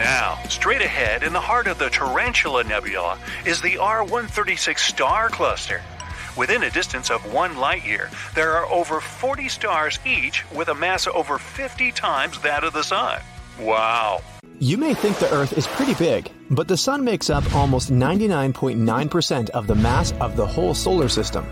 Now, 0.00 0.38
straight 0.48 0.80
ahead 0.80 1.22
in 1.22 1.34
the 1.34 1.40
heart 1.40 1.66
of 1.66 1.78
the 1.78 1.90
Tarantula 1.90 2.64
Nebula 2.64 3.18
is 3.44 3.60
the 3.60 3.74
R136 3.74 4.78
star 4.78 5.28
cluster. 5.28 5.82
Within 6.38 6.62
a 6.62 6.70
distance 6.70 7.10
of 7.10 7.34
one 7.34 7.58
light 7.58 7.84
year, 7.84 8.08
there 8.34 8.52
are 8.56 8.64
over 8.72 9.02
40 9.02 9.50
stars 9.50 9.98
each 10.06 10.50
with 10.52 10.68
a 10.68 10.74
mass 10.74 11.06
over 11.06 11.36
50 11.36 11.92
times 11.92 12.40
that 12.40 12.64
of 12.64 12.72
the 12.72 12.82
Sun. 12.82 13.20
Wow. 13.60 14.22
You 14.58 14.78
may 14.78 14.94
think 14.94 15.18
the 15.18 15.30
Earth 15.34 15.52
is 15.58 15.66
pretty 15.66 15.92
big, 15.92 16.32
but 16.50 16.66
the 16.66 16.78
Sun 16.78 17.04
makes 17.04 17.28
up 17.28 17.54
almost 17.54 17.92
99.9% 17.92 19.50
of 19.50 19.66
the 19.66 19.74
mass 19.74 20.12
of 20.12 20.34
the 20.34 20.46
whole 20.46 20.72
solar 20.72 21.10
system. 21.10 21.46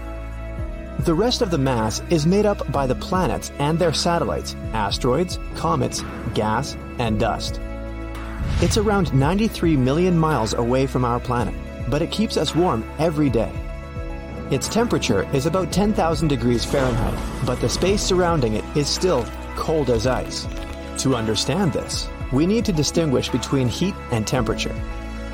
The 1.01 1.13
rest 1.13 1.43
of 1.43 1.51
the 1.51 1.59
mass 1.59 2.01
is 2.09 2.27
made 2.27 2.47
up 2.47 2.73
by 2.73 2.87
the 2.87 2.95
planets 2.95 3.53
and 3.59 3.79
their 3.79 3.93
satellites, 3.93 4.55
asteroids, 4.73 5.39
comets, 5.55 6.03
gas, 6.33 6.79
and 6.99 7.21
dust. 7.21 7.61
It's 8.61 8.77
around 8.77 9.15
93 9.15 9.77
million 9.77 10.19
miles 10.19 10.55
away 10.55 10.87
from 10.87 11.05
our 11.05 11.21
planet, 11.21 11.55
but 11.89 12.03
it 12.03 12.11
keeps 12.11 12.37
us 12.37 12.55
warm 12.55 12.85
every 12.99 13.31
day. 13.31 13.53
Its 14.51 14.69
temperature 14.69 15.29
is 15.35 15.47
about 15.47 15.71
10,000 15.73 16.29
degrees 16.29 16.65
Fahrenheit, 16.65 17.47
but 17.47 17.61
the 17.61 17.69
space 17.69 18.03
surrounding 18.03 18.55
it 18.55 18.65
is 18.77 18.89
still 18.89 19.27
cold 19.57 19.91
as 19.91 20.07
ice. 20.07 20.47
To 20.99 21.15
understand 21.15 21.73
this, 21.73 22.09
we 22.33 22.47
need 22.47 22.65
to 22.65 22.73
distinguish 22.73 23.29
between 23.29 23.69
heat 23.69 23.95
and 24.11 24.27
temperature. 24.27 24.75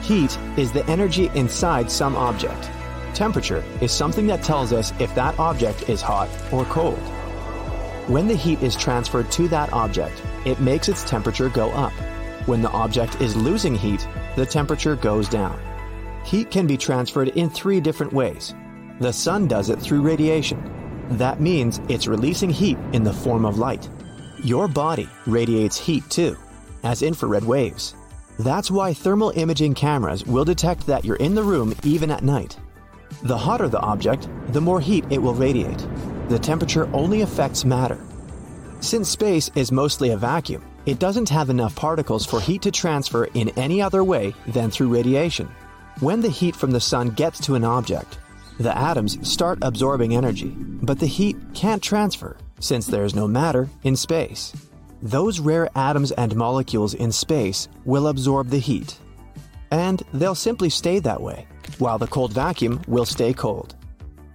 Heat 0.03 0.37
is 0.57 0.72
the 0.72 0.85
energy 0.87 1.31
inside 1.35 1.90
some 1.90 2.16
object. 2.16 2.70
Temperature 3.14 3.64
is 3.81 3.92
something 3.92 4.27
that 4.27 4.42
tells 4.42 4.72
us 4.72 4.92
if 4.98 5.14
that 5.14 5.38
object 5.38 5.88
is 5.88 6.03
hot 6.03 6.29
or 6.53 6.64
cold. 6.64 6.98
When 8.07 8.29
the 8.29 8.37
heat 8.37 8.62
is 8.62 8.77
transferred 8.77 9.31
to 9.33 9.48
that 9.48 9.72
object, 9.72 10.20
it 10.44 10.61
makes 10.61 10.88
its 10.88 11.05
temperature 11.05 11.48
go 11.48 11.70
up. 11.70 11.92
When 12.47 12.61
the 12.61 12.71
object 12.71 13.21
is 13.23 13.37
losing 13.37 13.75
heat, 13.75 14.07
the 14.37 14.45
temperature 14.45 14.97
goes 14.97 15.29
down. 15.29 15.59
Heat 16.25 16.51
can 16.51 16.67
be 16.67 16.77
transferred 16.77 17.29
in 17.29 17.49
three 17.49 17.81
different 17.81 18.13
ways. 18.13 18.55
The 19.01 19.13
sun 19.13 19.49
does 19.49 19.71
it 19.71 19.81
through 19.81 20.03
radiation. 20.03 20.63
That 21.11 21.41
means 21.41 21.81
it's 21.89 22.07
releasing 22.07 22.51
heat 22.51 22.79
in 22.93 23.03
the 23.03 23.13
form 23.13 23.45
of 23.45 23.59
light. 23.59 23.89
Your 24.43 24.69
body 24.69 25.09
radiates 25.27 25.79
heat 25.79 26.09
too, 26.11 26.37
as 26.83 27.03
infrared 27.03 27.45
waves. 27.45 27.95
That's 28.39 28.71
why 28.71 28.93
thermal 28.93 29.33
imaging 29.37 29.75
cameras 29.75 30.25
will 30.27 30.45
detect 30.45 30.87
that 30.87 31.05
you're 31.05 31.17
in 31.17 31.35
the 31.35 31.43
room 31.43 31.75
even 31.83 32.11
at 32.11 32.25
night. 32.25 32.59
The 33.23 33.39
hotter 33.39 33.69
the 33.69 33.81
object, 33.81 34.29
the 34.49 34.61
more 34.61 34.81
heat 34.81 35.05
it 35.09 35.23
will 35.23 35.35
radiate. 35.35 35.87
The 36.29 36.39
temperature 36.39 36.89
only 36.95 37.23
affects 37.23 37.65
matter. 37.65 37.99
Since 38.81 39.09
space 39.09 39.51
is 39.55 39.73
mostly 39.73 40.11
a 40.11 40.17
vacuum, 40.17 40.63
it 40.87 40.99
doesn't 40.99 41.29
have 41.29 41.51
enough 41.51 41.75
particles 41.75 42.27
for 42.27 42.40
heat 42.40 42.62
to 42.62 42.70
transfer 42.70 43.25
in 43.35 43.49
any 43.51 43.81
other 43.81 44.05
way 44.05 44.35
than 44.47 44.70
through 44.70 44.94
radiation. 44.94 45.49
When 46.01 46.20
the 46.20 46.29
heat 46.29 46.55
from 46.55 46.73
the 46.73 46.81
sun 46.81 47.11
gets 47.11 47.40
to 47.40 47.55
an 47.55 47.64
object, 47.64 48.18
the 48.59 48.77
atoms 48.77 49.29
start 49.29 49.59
absorbing 49.62 50.14
energy, 50.14 50.55
but 50.57 50.99
the 50.99 51.07
heat 51.07 51.37
can't 51.55 51.83
transfer 51.83 52.37
since 52.61 52.87
there's 52.87 53.14
no 53.14 53.27
matter 53.27 53.68
in 53.83 53.97
space. 53.97 54.53
Those 55.03 55.40
rare 55.40 55.68
atoms 55.75 56.12
and 56.12 56.35
molecules 56.37 56.94
in 56.94 57.12
space 57.12 57.68
will 57.85 58.09
absorb 58.09 58.49
the 58.49 58.59
heat. 58.59 58.97
And 59.70 60.03
they'll 60.12 60.35
simply 60.35 60.70
stay 60.70 60.99
that 61.01 61.20
way, 61.20 61.47
while 61.79 61.99
the 61.99 62.07
cold 62.07 62.33
vacuum 62.33 62.81
will 62.87 63.05
stay 63.05 63.33
cold. 63.33 63.75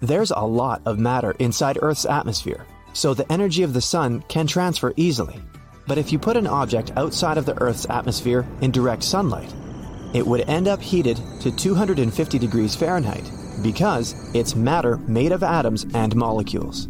There's 0.02 0.32
a 0.32 0.40
lot 0.40 0.82
of 0.86 1.00
matter 1.00 1.32
inside 1.40 1.80
Earth's 1.82 2.06
atmosphere, 2.06 2.66
so 2.94 3.14
the 3.14 3.32
energy 3.32 3.64
of 3.64 3.74
the 3.74 3.82
sun 3.82 4.22
can 4.28 4.48
transfer 4.48 4.94
easily. 4.96 5.40
But 5.90 5.98
if 5.98 6.12
you 6.12 6.20
put 6.20 6.38
an 6.38 6.46
object 6.46 6.92
outside 6.98 7.40
of 7.40 7.48
the 7.48 7.60
Earth's 7.60 7.90
atmosphere 7.90 8.46
in 8.62 8.70
direct 8.70 9.02
sunlight, 9.02 9.52
it 10.14 10.26
would 10.26 10.48
end 10.48 10.68
up 10.68 10.80
heated 10.80 11.20
to 11.42 11.52
250 11.52 12.38
degrees 12.38 12.76
Fahrenheit 12.76 13.32
because 13.64 14.14
it's 14.36 14.56
matter 14.56 14.98
made 15.08 15.32
of 15.32 15.42
atoms 15.42 15.88
and 15.96 16.16
molecules. 16.16 16.88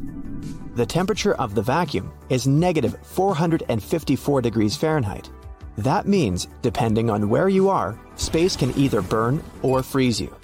The 0.75 0.85
temperature 0.85 1.33
of 1.35 1.55
the 1.55 1.61
vacuum 1.61 2.11
is 2.27 2.45
negative 2.45 2.97
454 3.03 4.41
degrees 4.41 4.75
Fahrenheit. 4.75 5.29
That 5.77 6.05
means, 6.05 6.49
depending 6.61 7.09
on 7.09 7.29
where 7.29 7.47
you 7.47 7.69
are, 7.69 7.97
space 8.17 8.57
can 8.57 8.77
either 8.77 9.01
burn 9.01 9.41
or 9.61 9.81
freeze 9.81 10.19
you. 10.19 10.35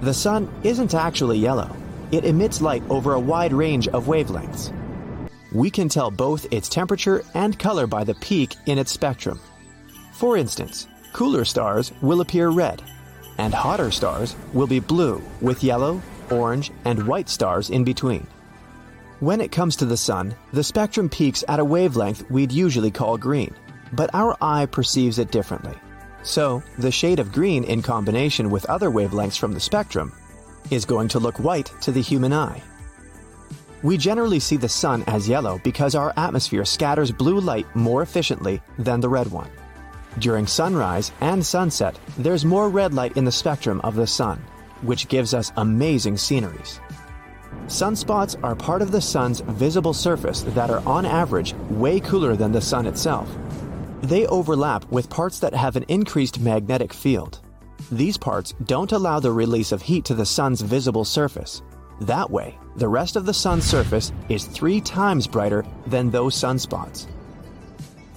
The 0.00 0.14
sun 0.14 0.52
isn't 0.64 0.94
actually 0.94 1.38
yellow. 1.38 1.70
It 2.10 2.24
emits 2.24 2.60
light 2.60 2.82
over 2.90 3.12
a 3.12 3.20
wide 3.20 3.52
range 3.52 3.86
of 3.88 4.06
wavelengths. 4.06 4.74
We 5.52 5.70
can 5.70 5.88
tell 5.88 6.10
both 6.10 6.52
its 6.52 6.68
temperature 6.68 7.24
and 7.34 7.58
color 7.58 7.86
by 7.86 8.04
the 8.04 8.14
peak 8.14 8.56
in 8.66 8.78
its 8.78 8.92
spectrum. 8.92 9.40
For 10.12 10.36
instance, 10.36 10.88
cooler 11.12 11.44
stars 11.44 11.92
will 12.02 12.20
appear 12.20 12.50
red, 12.50 12.82
and 13.38 13.54
hotter 13.54 13.90
stars 13.90 14.36
will 14.52 14.66
be 14.66 14.80
blue 14.80 15.22
with 15.40 15.64
yellow, 15.64 16.02
orange, 16.30 16.70
and 16.84 17.06
white 17.06 17.28
stars 17.28 17.70
in 17.70 17.84
between. 17.84 18.26
When 19.20 19.40
it 19.40 19.50
comes 19.50 19.76
to 19.76 19.86
the 19.86 19.96
sun, 19.96 20.34
the 20.52 20.62
spectrum 20.62 21.08
peaks 21.08 21.42
at 21.48 21.60
a 21.60 21.64
wavelength 21.64 22.30
we'd 22.30 22.52
usually 22.52 22.90
call 22.90 23.16
green, 23.16 23.54
but 23.92 24.10
our 24.14 24.36
eye 24.40 24.66
perceives 24.66 25.18
it 25.18 25.30
differently. 25.30 25.76
So, 26.22 26.62
the 26.76 26.92
shade 26.92 27.20
of 27.20 27.32
green 27.32 27.64
in 27.64 27.80
combination 27.80 28.50
with 28.50 28.66
other 28.66 28.90
wavelengths 28.90 29.38
from 29.38 29.54
the 29.54 29.60
spectrum 29.60 30.12
is 30.70 30.84
going 30.84 31.08
to 31.08 31.18
look 31.18 31.38
white 31.38 31.72
to 31.82 31.92
the 31.92 32.02
human 32.02 32.32
eye. 32.32 32.62
We 33.82 33.96
generally 33.96 34.40
see 34.40 34.56
the 34.56 34.68
sun 34.68 35.04
as 35.06 35.28
yellow 35.28 35.60
because 35.62 35.94
our 35.94 36.12
atmosphere 36.16 36.64
scatters 36.64 37.12
blue 37.12 37.38
light 37.38 37.66
more 37.76 38.02
efficiently 38.02 38.60
than 38.76 39.00
the 39.00 39.08
red 39.08 39.30
one. 39.30 39.50
During 40.18 40.48
sunrise 40.48 41.12
and 41.20 41.46
sunset, 41.46 41.96
there's 42.16 42.44
more 42.44 42.70
red 42.70 42.92
light 42.92 43.16
in 43.16 43.24
the 43.24 43.30
spectrum 43.30 43.80
of 43.84 43.94
the 43.94 44.06
sun, 44.06 44.42
which 44.82 45.06
gives 45.06 45.32
us 45.32 45.52
amazing 45.56 46.16
sceneries. 46.16 46.80
Sunspots 47.66 48.34
are 48.42 48.56
part 48.56 48.82
of 48.82 48.90
the 48.90 49.00
sun's 49.00 49.40
visible 49.40 49.94
surface 49.94 50.42
that 50.42 50.70
are 50.70 50.82
on 50.84 51.06
average 51.06 51.54
way 51.70 52.00
cooler 52.00 52.34
than 52.34 52.50
the 52.50 52.60
sun 52.60 52.84
itself. 52.84 53.28
They 54.02 54.26
overlap 54.26 54.90
with 54.90 55.08
parts 55.08 55.38
that 55.38 55.54
have 55.54 55.76
an 55.76 55.84
increased 55.86 56.40
magnetic 56.40 56.92
field. 56.92 57.40
These 57.92 58.16
parts 58.16 58.54
don't 58.64 58.90
allow 58.90 59.20
the 59.20 59.32
release 59.32 59.70
of 59.70 59.82
heat 59.82 60.04
to 60.06 60.14
the 60.14 60.26
sun's 60.26 60.62
visible 60.62 61.04
surface. 61.04 61.62
That 62.00 62.30
way, 62.30 62.56
the 62.76 62.88
rest 62.88 63.16
of 63.16 63.26
the 63.26 63.34
sun's 63.34 63.64
surface 63.64 64.12
is 64.28 64.44
three 64.44 64.80
times 64.80 65.26
brighter 65.26 65.64
than 65.86 66.10
those 66.10 66.34
sunspots. 66.34 67.06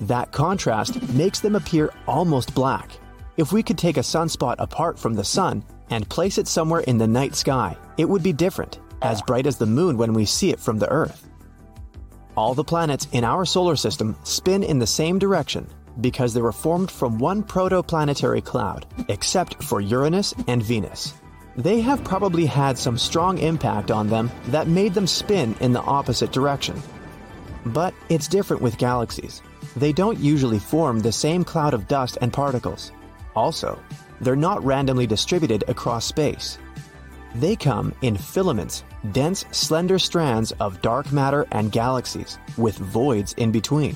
That 0.01 0.31
contrast 0.31 1.01
makes 1.13 1.39
them 1.39 1.55
appear 1.55 1.93
almost 2.07 2.53
black. 2.53 2.91
If 3.37 3.51
we 3.51 3.63
could 3.63 3.77
take 3.77 3.97
a 3.97 4.01
sunspot 4.01 4.55
apart 4.59 4.99
from 4.99 5.13
the 5.13 5.23
sun 5.23 5.63
and 5.89 6.09
place 6.09 6.37
it 6.37 6.47
somewhere 6.47 6.81
in 6.81 6.97
the 6.97 7.07
night 7.07 7.35
sky, 7.35 7.77
it 7.97 8.07
would 8.07 8.23
be 8.23 8.33
different, 8.33 8.79
as 9.01 9.21
bright 9.21 9.47
as 9.47 9.57
the 9.57 9.65
moon 9.65 9.97
when 9.97 10.13
we 10.13 10.25
see 10.25 10.51
it 10.51 10.59
from 10.59 10.77
the 10.79 10.89
Earth. 10.89 11.27
All 12.35 12.53
the 12.53 12.63
planets 12.63 13.07
in 13.11 13.23
our 13.23 13.45
solar 13.45 13.75
system 13.75 14.15
spin 14.23 14.63
in 14.63 14.79
the 14.79 14.87
same 14.87 15.19
direction 15.19 15.67
because 15.99 16.33
they 16.33 16.41
were 16.41 16.51
formed 16.51 16.89
from 16.89 17.17
one 17.17 17.43
protoplanetary 17.43 18.43
cloud, 18.43 18.85
except 19.09 19.61
for 19.63 19.81
Uranus 19.81 20.33
and 20.47 20.63
Venus. 20.63 21.13
They 21.57 21.81
have 21.81 22.03
probably 22.03 22.45
had 22.45 22.77
some 22.77 22.97
strong 22.97 23.37
impact 23.37 23.91
on 23.91 24.07
them 24.07 24.31
that 24.47 24.67
made 24.67 24.93
them 24.93 25.07
spin 25.07 25.55
in 25.59 25.73
the 25.73 25.81
opposite 25.81 26.31
direction. 26.31 26.81
But 27.65 27.93
it's 28.09 28.27
different 28.27 28.61
with 28.61 28.77
galaxies. 28.77 29.41
They 29.75 29.91
don't 29.91 30.19
usually 30.19 30.59
form 30.59 30.99
the 30.99 31.11
same 31.11 31.43
cloud 31.43 31.73
of 31.73 31.87
dust 31.87 32.17
and 32.21 32.31
particles. 32.31 32.91
Also, 33.35 33.79
they're 34.21 34.35
not 34.35 34.63
randomly 34.63 35.07
distributed 35.07 35.63
across 35.67 36.05
space. 36.05 36.57
They 37.35 37.55
come 37.55 37.93
in 38.01 38.17
filaments, 38.17 38.83
dense, 39.11 39.45
slender 39.51 39.99
strands 39.99 40.51
of 40.53 40.81
dark 40.81 41.11
matter 41.11 41.47
and 41.51 41.71
galaxies, 41.71 42.37
with 42.57 42.77
voids 42.77 43.33
in 43.33 43.51
between. 43.51 43.95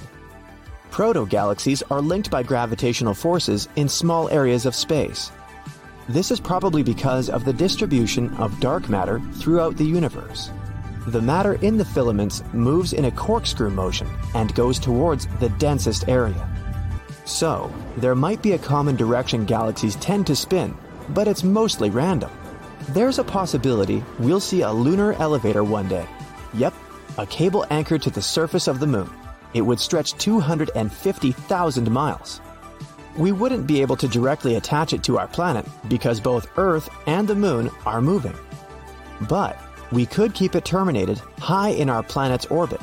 Proto-galaxies 0.91 1.83
are 1.91 2.01
linked 2.01 2.31
by 2.31 2.43
gravitational 2.43 3.13
forces 3.13 3.67
in 3.75 3.89
small 3.89 4.29
areas 4.29 4.65
of 4.65 4.75
space. 4.75 5.31
This 6.07 6.29
is 6.29 6.39
probably 6.39 6.83
because 6.83 7.31
of 7.31 7.45
the 7.45 7.53
distribution 7.53 8.31
of 8.35 8.59
dark 8.59 8.89
matter 8.89 9.19
throughout 9.33 9.75
the 9.75 9.85
universe. 9.85 10.51
The 11.07 11.21
matter 11.21 11.53
in 11.55 11.77
the 11.77 11.85
filaments 11.85 12.43
moves 12.53 12.93
in 12.93 13.05
a 13.05 13.11
corkscrew 13.11 13.71
motion 13.71 14.07
and 14.35 14.53
goes 14.53 14.77
towards 14.77 15.25
the 15.39 15.49
densest 15.49 16.07
area. 16.07 16.47
So, 17.25 17.73
there 17.97 18.13
might 18.13 18.43
be 18.43 18.51
a 18.51 18.59
common 18.59 18.95
direction 18.95 19.45
galaxies 19.45 19.95
tend 19.95 20.27
to 20.27 20.35
spin, 20.35 20.77
but 21.09 21.27
it's 21.27 21.43
mostly 21.43 21.89
random. 21.89 22.29
There's 22.89 23.17
a 23.17 23.23
possibility 23.23 24.03
we'll 24.19 24.39
see 24.39 24.61
a 24.61 24.71
lunar 24.71 25.13
elevator 25.13 25.63
one 25.63 25.87
day. 25.87 26.05
Yep, 26.53 26.75
a 27.17 27.25
cable 27.25 27.65
anchored 27.71 28.03
to 28.03 28.11
the 28.11 28.21
surface 28.21 28.67
of 28.67 28.79
the 28.79 28.85
moon. 28.87 29.09
It 29.55 29.61
would 29.61 29.79
stretch 29.79 30.13
250,000 30.19 31.91
miles. 31.91 32.41
We 33.17 33.32
wouldn't 33.32 33.65
be 33.65 33.82
able 33.82 33.95
to 33.97 34.08
directly 34.08 34.56
attach 34.56 34.91
it 34.91 35.04
to 35.04 35.17
our 35.17 35.28
planet 35.28 35.65
because 35.88 36.19
both 36.19 36.49
Earth 36.58 36.89
and 37.08 37.28
the 37.28 37.36
moon 37.36 37.69
are 37.86 38.01
moving. 38.01 38.36
But 39.30 39.58
we 39.91 40.06
could 40.06 40.34
keep 40.34 40.56
it 40.56 40.65
terminated 40.65 41.19
high 41.39 41.69
in 41.69 41.89
our 41.89 42.04
planet's 42.04 42.45
orbit. 42.47 42.82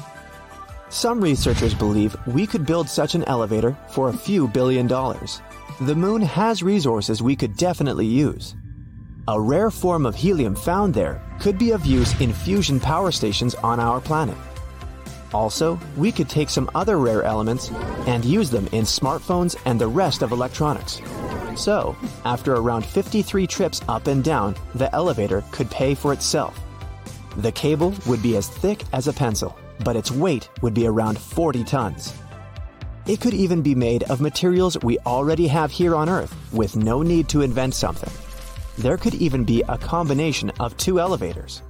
Some 0.88 1.20
researchers 1.20 1.74
believe 1.74 2.16
we 2.26 2.46
could 2.46 2.66
build 2.66 2.88
such 2.88 3.14
an 3.14 3.24
elevator 3.24 3.76
for 3.90 4.08
a 4.08 4.16
few 4.16 4.48
billion 4.48 4.86
dollars. 4.86 5.42
The 5.82 5.94
moon 5.94 6.22
has 6.22 6.62
resources 6.62 7.22
we 7.22 7.36
could 7.36 7.56
definitely 7.56 8.06
use. 8.06 8.54
A 9.28 9.40
rare 9.40 9.70
form 9.70 10.04
of 10.06 10.14
helium 10.14 10.54
found 10.54 10.94
there 10.94 11.22
could 11.40 11.58
be 11.58 11.70
of 11.70 11.86
use 11.86 12.18
in 12.20 12.32
fusion 12.32 12.80
power 12.80 13.10
stations 13.10 13.54
on 13.56 13.80
our 13.80 14.00
planet. 14.00 14.36
Also, 15.34 15.78
we 15.96 16.12
could 16.12 16.28
take 16.28 16.50
some 16.50 16.70
other 16.74 16.98
rare 16.98 17.22
elements 17.22 17.70
and 18.06 18.24
use 18.24 18.50
them 18.50 18.66
in 18.72 18.84
smartphones 18.84 19.56
and 19.64 19.80
the 19.80 19.86
rest 19.86 20.22
of 20.22 20.32
electronics. 20.32 21.00
So, 21.56 21.96
after 22.24 22.54
around 22.54 22.84
53 22.84 23.46
trips 23.46 23.80
up 23.88 24.06
and 24.06 24.22
down, 24.24 24.56
the 24.74 24.92
elevator 24.94 25.42
could 25.50 25.70
pay 25.70 25.94
for 25.94 26.12
itself. 26.12 26.58
The 27.36 27.52
cable 27.52 27.94
would 28.06 28.22
be 28.22 28.36
as 28.36 28.48
thick 28.48 28.82
as 28.92 29.08
a 29.08 29.12
pencil, 29.12 29.56
but 29.84 29.96
its 29.96 30.10
weight 30.10 30.48
would 30.60 30.74
be 30.74 30.86
around 30.86 31.18
40 31.18 31.64
tons. 31.64 32.14
It 33.06 33.20
could 33.20 33.34
even 33.34 33.62
be 33.62 33.74
made 33.74 34.04
of 34.04 34.20
materials 34.20 34.78
we 34.82 34.98
already 35.00 35.48
have 35.48 35.72
here 35.72 35.96
on 35.96 36.08
Earth 36.08 36.34
with 36.52 36.76
no 36.76 37.02
need 37.02 37.28
to 37.30 37.42
invent 37.42 37.74
something. 37.74 38.12
There 38.78 38.96
could 38.96 39.14
even 39.14 39.44
be 39.44 39.62
a 39.68 39.76
combination 39.76 40.50
of 40.60 40.76
two 40.76 41.00
elevators. 41.00 41.62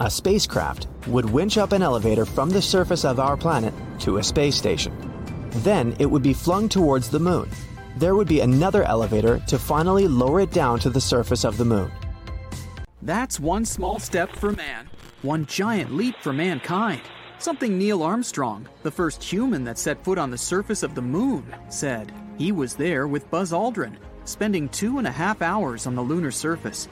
A 0.00 0.08
spacecraft 0.08 0.86
would 1.08 1.28
winch 1.28 1.58
up 1.58 1.72
an 1.72 1.82
elevator 1.82 2.24
from 2.24 2.50
the 2.50 2.62
surface 2.62 3.04
of 3.04 3.18
our 3.18 3.36
planet 3.36 3.74
to 3.98 4.18
a 4.18 4.22
space 4.22 4.54
station. 4.54 4.94
Then 5.64 5.96
it 5.98 6.06
would 6.06 6.22
be 6.22 6.32
flung 6.32 6.68
towards 6.68 7.10
the 7.10 7.18
moon. 7.18 7.50
There 7.96 8.14
would 8.14 8.28
be 8.28 8.38
another 8.38 8.84
elevator 8.84 9.40
to 9.48 9.58
finally 9.58 10.06
lower 10.06 10.38
it 10.38 10.52
down 10.52 10.78
to 10.80 10.90
the 10.90 11.00
surface 11.00 11.44
of 11.44 11.56
the 11.58 11.64
moon. 11.64 11.90
That's 13.02 13.40
one 13.40 13.64
small 13.64 13.98
step 13.98 14.30
for 14.36 14.52
man, 14.52 14.88
one 15.22 15.46
giant 15.46 15.92
leap 15.92 16.14
for 16.22 16.32
mankind. 16.32 17.00
Something 17.40 17.76
Neil 17.76 18.04
Armstrong, 18.04 18.68
the 18.84 18.92
first 18.92 19.20
human 19.20 19.64
that 19.64 19.78
set 19.78 20.04
foot 20.04 20.18
on 20.18 20.30
the 20.30 20.38
surface 20.38 20.84
of 20.84 20.94
the 20.94 21.02
moon, 21.02 21.44
said. 21.70 22.12
He 22.36 22.52
was 22.52 22.76
there 22.76 23.08
with 23.08 23.28
Buzz 23.32 23.50
Aldrin, 23.50 23.96
spending 24.26 24.68
two 24.68 24.98
and 24.98 25.08
a 25.08 25.12
half 25.12 25.42
hours 25.42 25.88
on 25.88 25.96
the 25.96 26.02
lunar 26.02 26.30
surface. 26.30 26.86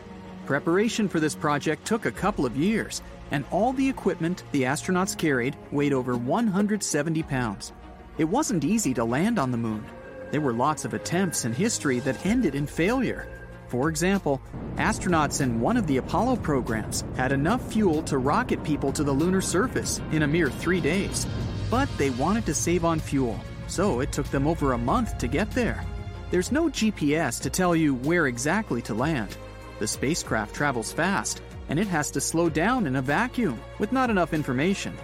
Preparation 0.47 1.09
for 1.09 1.19
this 1.19 1.35
project 1.35 1.85
took 1.85 2.07
a 2.07 2.13
couple 2.13 2.47
of 2.47 2.57
years, 2.57 3.03
and 3.33 3.45
all 3.51 3.73
the 3.73 3.89
equipment 3.89 4.45
the 4.53 4.63
astronauts 4.63 5.19
carried 5.19 5.57
weighed 5.73 5.93
over 5.93 6.17
170 6.17 7.25
pounds. 7.25 7.73
It 8.17 8.25
wasn't 8.25 8.63
easy 8.63 8.95
to 8.95 9.05
land 9.05 9.41
on 9.41 9.51
the 9.51 9.59
moon. 9.59 9.85
There 10.31 10.41
were 10.41 10.53
lots 10.53 10.85
of 10.85 10.95
attempts 10.95 11.45
in 11.45 11.53
history 11.53 11.99
that 12.01 12.25
ended 12.25 12.55
in 12.55 12.69
failure. 12.69 13.27
For 13.67 13.89
example, 13.89 14.41
astronauts 14.77 15.41
in 15.41 15.61
one 15.61 15.77
of 15.77 15.89
the 15.89 15.97
Apollo 15.97 16.37
programs 16.37 17.03
had 17.17 17.33
enough 17.33 17.73
fuel 17.73 18.01
to 18.05 18.19
rocket 18.19 18.63
people 18.63 18.93
to 18.93 19.03
the 19.03 19.13
lunar 19.13 19.41
surface 19.41 20.01
in 20.13 20.23
a 20.23 20.29
mere 20.29 20.49
three 20.49 20.81
days. 20.81 21.27
But 21.69 21.89
they 21.99 22.11
wanted 22.11 22.47
to 22.47 22.55
save 22.55 22.85
on 22.85 23.01
fuel, 23.01 23.41
so 23.67 23.99
it 23.99 24.13
took 24.13 24.29
them 24.29 24.47
over 24.47 24.75
a 24.75 24.79
month 24.79 25.19
to 25.19 25.27
get 25.27 25.51
there. 25.51 25.85
There's 26.31 26.53
no 26.53 26.69
GPS 26.69 27.41
to 27.43 27.51
tell 27.51 27.75
you 27.75 27.97
where 27.97 28.29
exactly 28.29 28.81
to 28.83 28.95
land. 28.95 29.37
The 29.79 29.87
spacecraft 29.87 30.55
travels 30.55 30.93
fast, 30.93 31.43
and 31.69 31.79
it 31.79 31.87
has 31.87 32.11
to 32.13 32.21
slow 32.21 32.49
down 32.49 32.87
in 32.87 32.97
a 32.97 33.03
vacuum 33.03 33.61
with 33.79 33.93
not 33.93 34.11
enough 34.11 34.33
information. 34.33 34.97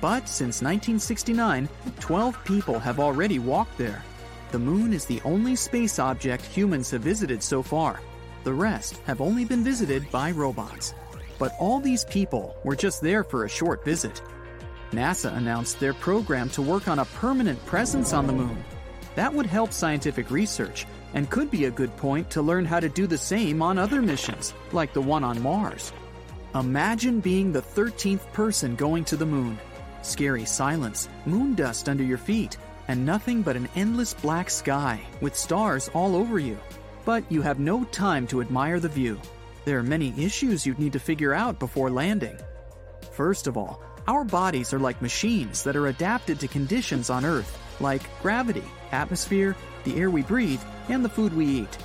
But 0.00 0.28
since 0.28 0.62
1969, 0.62 1.68
12 2.00 2.44
people 2.44 2.78
have 2.78 3.00
already 3.00 3.38
walked 3.38 3.78
there. 3.78 4.02
The 4.50 4.58
moon 4.58 4.92
is 4.92 5.06
the 5.06 5.22
only 5.24 5.56
space 5.56 5.98
object 5.98 6.44
humans 6.44 6.90
have 6.90 7.02
visited 7.02 7.42
so 7.42 7.62
far. 7.62 8.00
The 8.44 8.52
rest 8.52 8.98
have 9.06 9.20
only 9.20 9.44
been 9.44 9.64
visited 9.64 10.10
by 10.10 10.32
robots. 10.32 10.94
But 11.38 11.52
all 11.58 11.80
these 11.80 12.04
people 12.04 12.56
were 12.64 12.76
just 12.76 13.00
there 13.00 13.24
for 13.24 13.44
a 13.44 13.48
short 13.48 13.84
visit. 13.84 14.22
NASA 14.92 15.34
announced 15.36 15.80
their 15.80 15.94
program 15.94 16.50
to 16.50 16.62
work 16.62 16.86
on 16.86 16.98
a 16.98 17.04
permanent 17.04 17.64
presence 17.66 18.12
on 18.12 18.26
the 18.26 18.32
moon. 18.32 18.62
That 19.14 19.32
would 19.32 19.46
help 19.46 19.72
scientific 19.72 20.30
research 20.30 20.86
and 21.14 21.30
could 21.30 21.50
be 21.50 21.66
a 21.66 21.70
good 21.70 21.96
point 21.96 22.30
to 22.30 22.42
learn 22.42 22.64
how 22.64 22.80
to 22.80 22.88
do 22.88 23.06
the 23.06 23.18
same 23.18 23.62
on 23.62 23.78
other 23.78 24.02
missions, 24.02 24.54
like 24.72 24.92
the 24.92 25.00
one 25.00 25.24
on 25.24 25.42
Mars. 25.42 25.92
Imagine 26.54 27.20
being 27.20 27.52
the 27.52 27.62
13th 27.62 28.30
person 28.32 28.76
going 28.76 29.04
to 29.06 29.16
the 29.16 29.26
moon. 29.26 29.58
Scary 30.02 30.44
silence, 30.44 31.08
moon 31.24 31.54
dust 31.54 31.88
under 31.88 32.04
your 32.04 32.18
feet, 32.18 32.56
and 32.88 33.06
nothing 33.06 33.42
but 33.42 33.56
an 33.56 33.68
endless 33.74 34.14
black 34.14 34.50
sky 34.50 35.00
with 35.20 35.36
stars 35.36 35.88
all 35.94 36.16
over 36.16 36.38
you. 36.38 36.58
But 37.04 37.24
you 37.30 37.42
have 37.42 37.58
no 37.58 37.84
time 37.84 38.26
to 38.28 38.40
admire 38.40 38.80
the 38.80 38.88
view. 38.88 39.20
There 39.64 39.78
are 39.78 39.82
many 39.82 40.12
issues 40.22 40.66
you'd 40.66 40.78
need 40.78 40.92
to 40.92 41.00
figure 41.00 41.32
out 41.32 41.58
before 41.58 41.90
landing. 41.90 42.36
First 43.12 43.46
of 43.46 43.56
all, 43.56 43.80
our 44.08 44.24
bodies 44.24 44.74
are 44.74 44.80
like 44.80 45.00
machines 45.00 45.62
that 45.62 45.76
are 45.76 45.86
adapted 45.86 46.40
to 46.40 46.48
conditions 46.48 47.10
on 47.10 47.24
Earth, 47.24 47.56
like 47.80 48.02
gravity, 48.20 48.64
atmosphere, 48.90 49.56
the 49.84 49.96
air 49.96 50.10
we 50.10 50.22
breathe, 50.22 50.60
and 50.88 51.04
the 51.04 51.08
food 51.08 51.32
we 51.34 51.46
eat. 51.46 51.78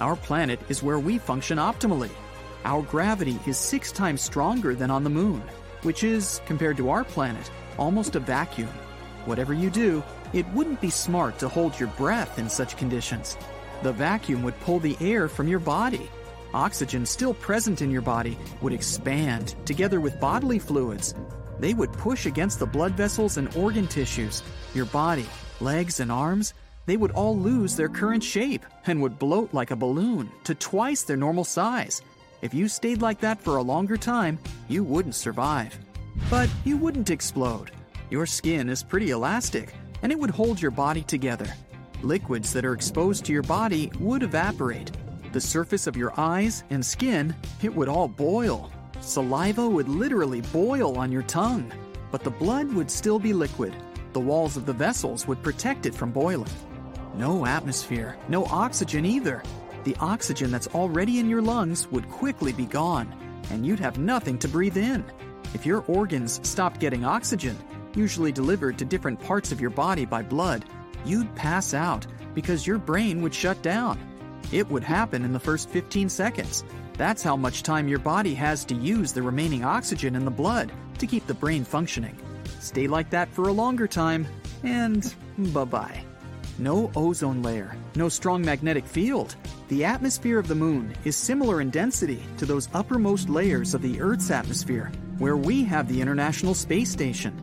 Our 0.00 0.16
planet 0.16 0.60
is 0.68 0.82
where 0.82 0.98
we 0.98 1.18
function 1.18 1.58
optimally. 1.58 2.10
Our 2.64 2.82
gravity 2.82 3.38
is 3.46 3.58
six 3.58 3.92
times 3.92 4.22
stronger 4.22 4.74
than 4.74 4.90
on 4.90 5.04
the 5.04 5.10
moon, 5.10 5.42
which 5.82 6.02
is, 6.02 6.40
compared 6.46 6.76
to 6.78 6.90
our 6.90 7.04
planet, 7.04 7.50
almost 7.78 8.16
a 8.16 8.20
vacuum. 8.20 8.72
Whatever 9.24 9.54
you 9.54 9.70
do, 9.70 10.02
it 10.32 10.46
wouldn't 10.48 10.80
be 10.80 10.90
smart 10.90 11.38
to 11.38 11.48
hold 11.48 11.78
your 11.78 11.88
breath 11.90 12.38
in 12.38 12.48
such 12.48 12.76
conditions. 12.76 13.36
The 13.82 13.92
vacuum 13.92 14.42
would 14.42 14.58
pull 14.60 14.80
the 14.80 14.96
air 15.00 15.28
from 15.28 15.48
your 15.48 15.58
body. 15.58 16.10
Oxygen 16.52 17.04
still 17.04 17.34
present 17.34 17.82
in 17.82 17.90
your 17.90 18.02
body 18.02 18.38
would 18.60 18.72
expand 18.72 19.54
together 19.64 20.00
with 20.00 20.20
bodily 20.20 20.58
fluids. 20.58 21.14
They 21.58 21.74
would 21.74 21.92
push 21.92 22.26
against 22.26 22.58
the 22.58 22.66
blood 22.66 22.92
vessels 22.92 23.36
and 23.36 23.54
organ 23.56 23.86
tissues, 23.86 24.42
your 24.74 24.86
body, 24.86 25.26
legs, 25.60 26.00
and 26.00 26.10
arms, 26.10 26.54
they 26.86 26.96
would 26.96 27.12
all 27.12 27.38
lose 27.38 27.76
their 27.76 27.88
current 27.88 28.22
shape 28.22 28.64
and 28.86 29.00
would 29.00 29.18
bloat 29.18 29.54
like 29.54 29.70
a 29.70 29.76
balloon 29.76 30.30
to 30.44 30.54
twice 30.54 31.02
their 31.02 31.16
normal 31.16 31.44
size. 31.44 32.02
If 32.42 32.52
you 32.52 32.68
stayed 32.68 33.00
like 33.00 33.20
that 33.20 33.40
for 33.40 33.56
a 33.56 33.62
longer 33.62 33.96
time, 33.96 34.38
you 34.68 34.84
wouldn't 34.84 35.14
survive. 35.14 35.78
But 36.30 36.50
you 36.64 36.76
wouldn't 36.76 37.10
explode. 37.10 37.70
Your 38.10 38.26
skin 38.26 38.68
is 38.68 38.82
pretty 38.82 39.10
elastic, 39.10 39.74
and 40.02 40.12
it 40.12 40.18
would 40.18 40.30
hold 40.30 40.60
your 40.60 40.70
body 40.70 41.02
together. 41.02 41.52
Liquids 42.02 42.52
that 42.52 42.64
are 42.64 42.74
exposed 42.74 43.24
to 43.24 43.32
your 43.32 43.42
body 43.42 43.90
would 43.98 44.22
evaporate. 44.22 44.92
The 45.32 45.40
surface 45.40 45.86
of 45.86 45.96
your 45.96 46.12
eyes 46.18 46.64
and 46.70 46.84
skin, 46.84 47.34
it 47.62 47.74
would 47.74 47.88
all 47.88 48.08
boil. 48.08 48.70
Saliva 49.00 49.68
would 49.68 49.88
literally 49.88 50.42
boil 50.52 50.98
on 50.98 51.10
your 51.10 51.22
tongue. 51.22 51.72
But 52.12 52.22
the 52.22 52.30
blood 52.30 52.72
would 52.72 52.90
still 52.90 53.18
be 53.18 53.32
liquid. 53.32 53.74
The 54.12 54.20
walls 54.20 54.56
of 54.56 54.66
the 54.66 54.72
vessels 54.72 55.26
would 55.26 55.42
protect 55.42 55.86
it 55.86 55.94
from 55.94 56.12
boiling. 56.12 56.46
No 57.16 57.46
atmosphere, 57.46 58.16
no 58.28 58.44
oxygen 58.46 59.06
either. 59.06 59.42
The 59.84 59.96
oxygen 60.00 60.50
that's 60.50 60.66
already 60.68 61.18
in 61.18 61.28
your 61.28 61.42
lungs 61.42 61.86
would 61.92 62.08
quickly 62.08 62.52
be 62.52 62.66
gone, 62.66 63.14
and 63.50 63.64
you'd 63.64 63.80
have 63.80 63.98
nothing 63.98 64.38
to 64.38 64.48
breathe 64.48 64.76
in. 64.76 65.04
If 65.54 65.64
your 65.64 65.84
organs 65.86 66.40
stopped 66.46 66.80
getting 66.80 67.04
oxygen, 67.04 67.56
usually 67.94 68.32
delivered 68.32 68.78
to 68.78 68.84
different 68.84 69.20
parts 69.20 69.52
of 69.52 69.60
your 69.60 69.70
body 69.70 70.04
by 70.04 70.22
blood, 70.22 70.64
you'd 71.04 71.32
pass 71.36 71.74
out 71.74 72.06
because 72.34 72.66
your 72.66 72.78
brain 72.78 73.22
would 73.22 73.34
shut 73.34 73.62
down. 73.62 73.98
It 74.50 74.68
would 74.68 74.82
happen 74.82 75.24
in 75.24 75.32
the 75.32 75.40
first 75.40 75.70
15 75.70 76.08
seconds. 76.08 76.64
That's 76.96 77.22
how 77.22 77.36
much 77.36 77.62
time 77.62 77.88
your 77.88 77.98
body 77.98 78.34
has 78.34 78.64
to 78.66 78.74
use 78.74 79.12
the 79.12 79.22
remaining 79.22 79.64
oxygen 79.64 80.16
in 80.16 80.24
the 80.24 80.30
blood 80.30 80.72
to 80.98 81.06
keep 81.06 81.26
the 81.26 81.34
brain 81.34 81.64
functioning. 81.64 82.18
Stay 82.60 82.86
like 82.86 83.10
that 83.10 83.28
for 83.28 83.48
a 83.48 83.52
longer 83.52 83.86
time, 83.86 84.26
and 84.62 85.14
bye 85.52 85.64
bye. 85.64 86.04
No 86.58 86.92
ozone 86.94 87.42
layer, 87.42 87.76
no 87.96 88.08
strong 88.08 88.40
magnetic 88.40 88.86
field. 88.86 89.34
The 89.68 89.84
atmosphere 89.84 90.38
of 90.38 90.46
the 90.46 90.54
moon 90.54 90.94
is 91.04 91.16
similar 91.16 91.60
in 91.60 91.70
density 91.70 92.22
to 92.36 92.46
those 92.46 92.68
uppermost 92.72 93.28
layers 93.28 93.74
of 93.74 93.82
the 93.82 94.00
Earth's 94.00 94.30
atmosphere, 94.30 94.92
where 95.18 95.36
we 95.36 95.64
have 95.64 95.88
the 95.88 96.00
International 96.00 96.54
Space 96.54 96.90
Station. 96.90 97.36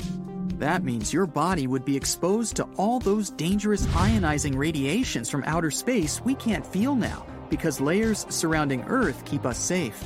That 0.60 0.84
means 0.84 1.12
your 1.12 1.26
body 1.26 1.68
would 1.68 1.84
be 1.84 1.98
exposed 1.98 2.56
to 2.56 2.70
all 2.78 3.00
those 3.00 3.32
dangerous 3.32 3.86
ionizing 3.88 4.56
radiations 4.56 5.30
from 5.30 5.44
outer 5.46 5.72
space 5.72 6.22
we 6.22 6.36
can't 6.36 6.66
feel 6.66 6.96
now 6.96 7.26
because 7.50 7.82
layers 7.82 8.26
surrounding 8.30 8.84
Earth 8.84 9.26
keep 9.26 9.46
us 9.46 9.58
safe. 9.58 10.02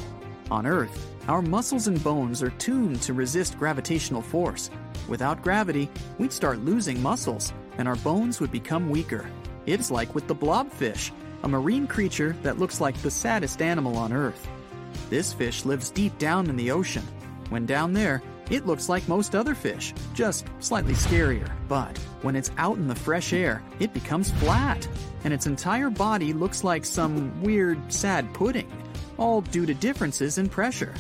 On 0.50 0.66
Earth, 0.66 1.14
our 1.28 1.44
muscles 1.44 1.88
and 1.88 2.04
bones 2.04 2.42
are 2.42 2.52
tuned 2.52 3.02
to 3.04 3.14
resist 3.14 3.60
gravitational 3.60 4.22
force. 4.24 4.72
Without 5.08 5.44
gravity, 5.44 5.90
we'd 6.18 6.34
start 6.34 6.60
losing 6.60 7.02
muscles 7.04 7.54
and 7.78 7.88
our 7.88 7.96
bones 7.98 8.40
would 8.40 8.52
become 8.52 8.90
weaker. 8.90 9.30
It's 9.66 9.92
like 9.92 10.14
with 10.14 10.28
the 10.28 10.36
blobfish, 10.36 11.12
a 11.44 11.48
marine 11.48 11.88
creature 11.88 12.36
that 12.44 12.60
looks 12.60 12.82
like 12.82 12.98
the 13.02 13.12
saddest 13.12 13.62
animal 13.62 13.98
on 13.98 14.14
Earth. 14.14 14.48
This 15.10 15.34
fish 15.34 15.66
lives 15.66 15.92
deep 15.92 16.18
down 16.18 16.50
in 16.50 16.56
the 16.56 16.72
ocean. 16.72 17.04
When 17.50 17.66
down 17.66 17.94
there, 17.94 18.22
it 18.50 18.66
looks 18.66 18.90
like 18.90 19.08
most 19.08 19.36
other 19.36 19.56
fish, 19.56 19.94
just 20.14 20.46
slightly 20.60 20.94
scarier. 20.94 21.52
But 21.68 21.98
when 22.22 22.36
it's 22.36 22.52
out 22.58 22.78
in 22.78 22.88
the 22.88 22.96
fresh 22.96 23.34
air, 23.34 23.64
it 23.80 23.94
becomes 23.94 24.32
flat, 24.32 24.88
and 25.24 25.34
its 25.34 25.48
entire 25.48 25.90
body 25.90 26.34
looks 26.34 26.64
like 26.64 26.86
some 26.86 27.42
weird, 27.42 27.92
sad 27.92 28.32
pudding, 28.34 28.72
all 29.18 29.42
due 29.42 29.66
to 29.66 29.74
differences 29.74 30.38
in 30.38 30.50
pressure. 30.50 30.94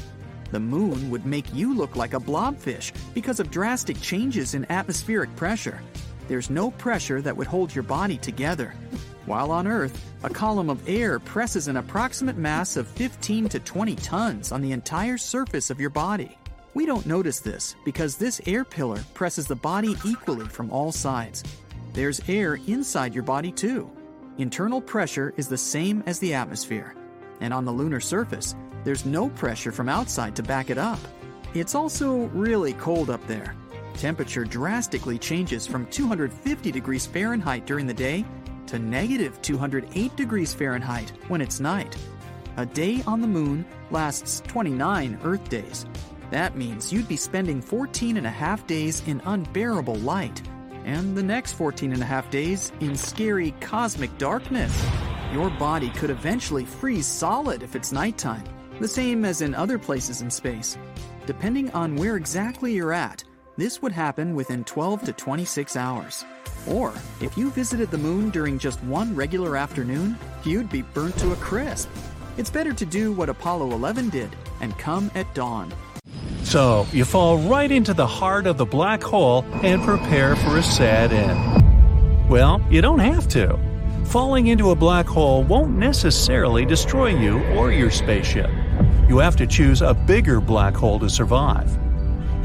The 0.51 0.59
moon 0.59 1.09
would 1.09 1.25
make 1.25 1.53
you 1.53 1.75
look 1.75 1.95
like 1.95 2.13
a 2.13 2.19
blobfish 2.19 2.91
because 3.13 3.39
of 3.39 3.51
drastic 3.51 3.99
changes 4.01 4.53
in 4.53 4.65
atmospheric 4.71 5.35
pressure 5.35 5.81
there's 6.27 6.49
no 6.49 6.71
pressure 6.71 7.21
that 7.21 7.35
would 7.35 7.47
hold 7.47 7.73
your 7.73 7.83
body 7.83 8.17
together. 8.17 8.73
While 9.25 9.51
on 9.51 9.67
Earth, 9.67 10.13
a 10.23 10.29
column 10.29 10.69
of 10.69 10.87
air 10.87 11.19
presses 11.19 11.67
an 11.67 11.77
approximate 11.77 12.37
mass 12.37 12.77
of 12.77 12.87
15 12.87 13.49
to 13.49 13.59
20 13.59 13.95
tons 13.95 14.51
on 14.51 14.61
the 14.61 14.71
entire 14.71 15.17
surface 15.17 15.69
of 15.69 15.79
your 15.79 15.89
body. 15.89 16.37
We 16.75 16.85
don't 16.85 17.05
notice 17.05 17.39
this 17.39 17.75
because 17.85 18.17
this 18.17 18.41
air 18.45 18.63
pillar 18.63 18.99
presses 19.13 19.47
the 19.47 19.55
body 19.55 19.95
equally 20.05 20.47
from 20.47 20.69
all 20.71 20.91
sides. 20.91 21.43
There's 21.93 22.21
air 22.27 22.55
inside 22.67 23.15
your 23.15 23.23
body 23.23 23.51
too. 23.51 23.89
Internal 24.37 24.81
pressure 24.81 25.33
is 25.37 25.47
the 25.47 25.57
same 25.57 26.03
as 26.05 26.19
the 26.19 26.33
atmosphere. 26.33 26.93
And 27.39 27.53
on 27.53 27.65
the 27.65 27.71
lunar 27.71 28.01
surface, 28.01 28.53
there's 28.83 29.05
no 29.05 29.29
pressure 29.29 29.71
from 29.71 29.89
outside 29.89 30.35
to 30.35 30.43
back 30.43 30.69
it 30.69 30.77
up. 30.77 30.99
It's 31.53 31.73
also 31.73 32.25
really 32.27 32.73
cold 32.73 33.09
up 33.09 33.25
there, 33.27 33.55
Temperature 33.97 34.43
drastically 34.43 35.17
changes 35.17 35.65
from 35.65 35.85
250 35.87 36.71
degrees 36.71 37.05
Fahrenheit 37.05 37.65
during 37.65 37.87
the 37.87 37.93
day 37.93 38.25
to 38.67 38.77
negative 38.77 39.41
208 39.41 40.15
degrees 40.15 40.53
Fahrenheit 40.53 41.11
when 41.27 41.39
it's 41.41 41.59
night. 41.59 41.95
A 42.57 42.65
day 42.65 43.01
on 43.07 43.21
the 43.21 43.27
moon 43.27 43.65
lasts 43.91 44.41
29 44.47 45.19
Earth 45.23 45.47
days. 45.49 45.85
That 46.31 46.57
means 46.57 46.91
you'd 46.91 47.07
be 47.07 47.15
spending 47.15 47.61
14 47.61 48.17
and 48.17 48.27
a 48.27 48.31
half 48.31 48.65
days 48.67 49.01
in 49.07 49.21
unbearable 49.25 49.95
light, 49.95 50.41
and 50.83 51.15
the 51.15 51.23
next 51.23 51.53
14 51.53 51.93
and 51.93 52.01
a 52.01 52.05
half 52.05 52.29
days 52.29 52.71
in 52.81 52.95
scary 52.95 53.51
cosmic 53.61 54.15
darkness. 54.17 54.85
Your 55.31 55.49
body 55.51 55.89
could 55.91 56.09
eventually 56.09 56.65
freeze 56.65 57.07
solid 57.07 57.63
if 57.63 57.75
it's 57.75 57.91
nighttime, 57.91 58.43
the 58.79 58.87
same 58.87 59.25
as 59.25 59.41
in 59.41 59.53
other 59.53 59.79
places 59.79 60.21
in 60.21 60.29
space. 60.29 60.77
Depending 61.25 61.71
on 61.71 61.95
where 61.95 62.17
exactly 62.17 62.73
you're 62.73 62.93
at, 62.93 63.23
this 63.57 63.81
would 63.81 63.91
happen 63.91 64.35
within 64.35 64.63
12 64.63 65.03
to 65.03 65.13
26 65.13 65.75
hours. 65.75 66.25
Or, 66.67 66.93
if 67.21 67.37
you 67.37 67.49
visited 67.51 67.91
the 67.91 67.97
moon 67.97 68.29
during 68.29 68.59
just 68.59 68.83
one 68.83 69.15
regular 69.15 69.55
afternoon, 69.55 70.17
you'd 70.43 70.69
be 70.69 70.81
burnt 70.81 71.17
to 71.19 71.31
a 71.31 71.35
crisp. 71.37 71.89
It's 72.37 72.49
better 72.49 72.73
to 72.73 72.85
do 72.85 73.13
what 73.13 73.29
Apollo 73.29 73.71
11 73.71 74.09
did 74.09 74.35
and 74.61 74.77
come 74.77 75.09
at 75.15 75.33
dawn. 75.33 75.73
So, 76.43 76.85
you 76.91 77.05
fall 77.05 77.37
right 77.37 77.71
into 77.71 77.93
the 77.93 78.07
heart 78.07 78.45
of 78.45 78.57
the 78.57 78.65
black 78.65 79.01
hole 79.01 79.43
and 79.63 79.81
prepare 79.83 80.35
for 80.35 80.57
a 80.57 80.63
sad 80.63 81.11
end. 81.11 82.29
Well, 82.29 82.61
you 82.69 82.81
don't 82.81 82.99
have 82.99 83.27
to. 83.29 83.57
Falling 84.05 84.47
into 84.47 84.71
a 84.71 84.75
black 84.75 85.05
hole 85.05 85.43
won't 85.43 85.75
necessarily 85.75 86.65
destroy 86.65 87.09
you 87.09 87.43
or 87.55 87.71
your 87.71 87.91
spaceship. 87.91 88.49
You 89.07 89.17
have 89.19 89.35
to 89.37 89.47
choose 89.47 89.81
a 89.81 89.93
bigger 89.93 90.41
black 90.41 90.75
hole 90.75 90.99
to 90.99 91.09
survive. 91.09 91.84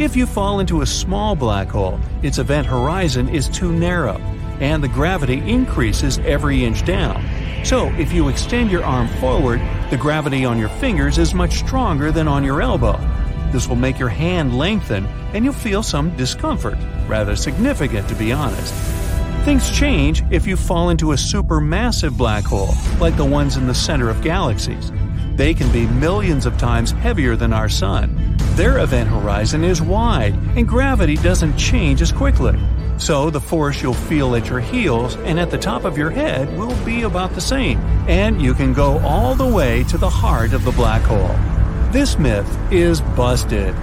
If 0.00 0.16
you 0.16 0.24
fall 0.24 0.60
into 0.60 0.80
a 0.80 0.86
small 0.86 1.36
black 1.36 1.68
hole, 1.68 2.00
its 2.22 2.38
event 2.38 2.66
horizon 2.66 3.28
is 3.28 3.50
too 3.50 3.70
narrow, 3.70 4.16
and 4.58 4.82
the 4.82 4.88
gravity 4.88 5.40
increases 5.46 6.18
every 6.20 6.64
inch 6.64 6.86
down. 6.86 7.22
So, 7.66 7.88
if 7.98 8.10
you 8.10 8.30
extend 8.30 8.70
your 8.70 8.82
arm 8.82 9.08
forward, 9.20 9.60
the 9.90 9.98
gravity 9.98 10.46
on 10.46 10.58
your 10.58 10.70
fingers 10.70 11.18
is 11.18 11.34
much 11.34 11.58
stronger 11.58 12.10
than 12.10 12.28
on 12.28 12.44
your 12.44 12.62
elbow. 12.62 12.98
This 13.52 13.68
will 13.68 13.76
make 13.76 13.98
your 13.98 14.08
hand 14.08 14.56
lengthen, 14.56 15.04
and 15.34 15.44
you'll 15.44 15.52
feel 15.52 15.82
some 15.82 16.16
discomfort, 16.16 16.78
rather 17.06 17.36
significant 17.36 18.08
to 18.08 18.14
be 18.14 18.32
honest. 18.32 18.72
Things 19.44 19.70
change 19.70 20.24
if 20.30 20.46
you 20.46 20.56
fall 20.56 20.88
into 20.88 21.12
a 21.12 21.16
supermassive 21.16 22.16
black 22.16 22.44
hole, 22.44 22.72
like 23.00 23.18
the 23.18 23.24
ones 23.26 23.58
in 23.58 23.66
the 23.66 23.74
center 23.74 24.08
of 24.08 24.22
galaxies. 24.22 24.92
They 25.34 25.52
can 25.52 25.70
be 25.70 25.86
millions 25.86 26.46
of 26.46 26.56
times 26.56 26.92
heavier 26.92 27.36
than 27.36 27.52
our 27.52 27.68
Sun. 27.68 28.19
Their 28.56 28.78
event 28.80 29.08
horizon 29.08 29.64
is 29.64 29.80
wide, 29.80 30.34
and 30.56 30.68
gravity 30.68 31.16
doesn't 31.16 31.56
change 31.56 32.02
as 32.02 32.12
quickly. 32.12 32.58
So 32.98 33.30
the 33.30 33.40
force 33.40 33.80
you'll 33.80 33.94
feel 33.94 34.36
at 34.36 34.48
your 34.48 34.60
heels 34.60 35.16
and 35.16 35.40
at 35.40 35.50
the 35.50 35.56
top 35.56 35.84
of 35.84 35.96
your 35.96 36.10
head 36.10 36.54
will 36.58 36.76
be 36.84 37.02
about 37.02 37.34
the 37.34 37.40
same, 37.40 37.78
and 38.06 38.42
you 38.42 38.52
can 38.52 38.74
go 38.74 38.98
all 38.98 39.34
the 39.34 39.46
way 39.46 39.84
to 39.84 39.96
the 39.96 40.10
heart 40.10 40.52
of 40.52 40.64
the 40.64 40.72
black 40.72 41.02
hole. 41.02 41.34
This 41.92 42.18
myth 42.18 42.46
is 42.70 43.00
busted. 43.00 43.74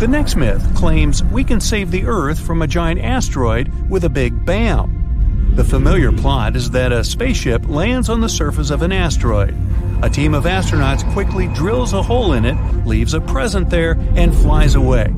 The 0.00 0.08
next 0.08 0.36
myth 0.36 0.74
claims 0.74 1.22
we 1.22 1.44
can 1.44 1.60
save 1.60 1.90
the 1.90 2.06
Earth 2.06 2.40
from 2.40 2.62
a 2.62 2.66
giant 2.66 3.00
asteroid 3.00 3.70
with 3.90 4.04
a 4.04 4.08
big 4.08 4.44
bam. 4.46 5.52
The 5.54 5.62
familiar 5.62 6.10
plot 6.10 6.56
is 6.56 6.70
that 6.70 6.90
a 6.90 7.04
spaceship 7.04 7.68
lands 7.68 8.08
on 8.08 8.20
the 8.20 8.28
surface 8.28 8.70
of 8.70 8.82
an 8.82 8.90
asteroid. 8.90 9.54
A 10.02 10.10
team 10.10 10.34
of 10.34 10.44
astronauts 10.44 11.10
quickly 11.12 11.48
drills 11.48 11.92
a 11.92 12.02
hole 12.02 12.32
in 12.32 12.44
it, 12.44 12.56
leaves 12.86 13.14
a 13.14 13.20
present 13.20 13.70
there, 13.70 13.92
and 14.16 14.34
flies 14.34 14.74
away. 14.74 15.12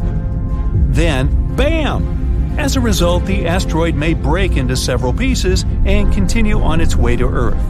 Then, 0.88 1.56
bam! 1.56 2.58
As 2.58 2.76
a 2.76 2.80
result, 2.80 3.26
the 3.26 3.46
asteroid 3.46 3.94
may 3.94 4.14
break 4.14 4.56
into 4.56 4.76
several 4.76 5.12
pieces 5.12 5.64
and 5.84 6.12
continue 6.12 6.60
on 6.60 6.80
its 6.80 6.96
way 6.96 7.16
to 7.16 7.26
Earth. 7.26 7.62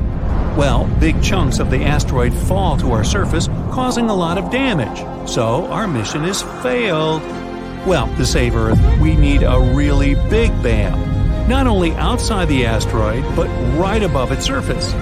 Well, 0.56 0.86
big 1.00 1.22
chunks 1.22 1.58
of 1.58 1.70
the 1.70 1.84
asteroid 1.84 2.32
fall 2.32 2.76
to 2.78 2.92
our 2.92 3.04
surface, 3.04 3.48
causing 3.72 4.08
a 4.08 4.14
lot 4.14 4.38
of 4.38 4.50
damage. 4.50 4.98
So, 5.28 5.66
our 5.66 5.88
mission 5.88 6.24
is 6.24 6.42
failed. 6.62 7.22
Well, 7.86 8.06
to 8.16 8.24
save 8.24 8.54
Earth, 8.54 8.80
we 9.00 9.16
need 9.16 9.42
a 9.42 9.72
really 9.74 10.14
big 10.30 10.50
bam 10.62 11.16
not 11.48 11.68
only 11.68 11.92
outside 11.92 12.48
the 12.48 12.66
asteroid, 12.66 13.22
but 13.36 13.46
right 13.78 14.02
above 14.02 14.32
its 14.32 14.44
surface. 14.44 14.92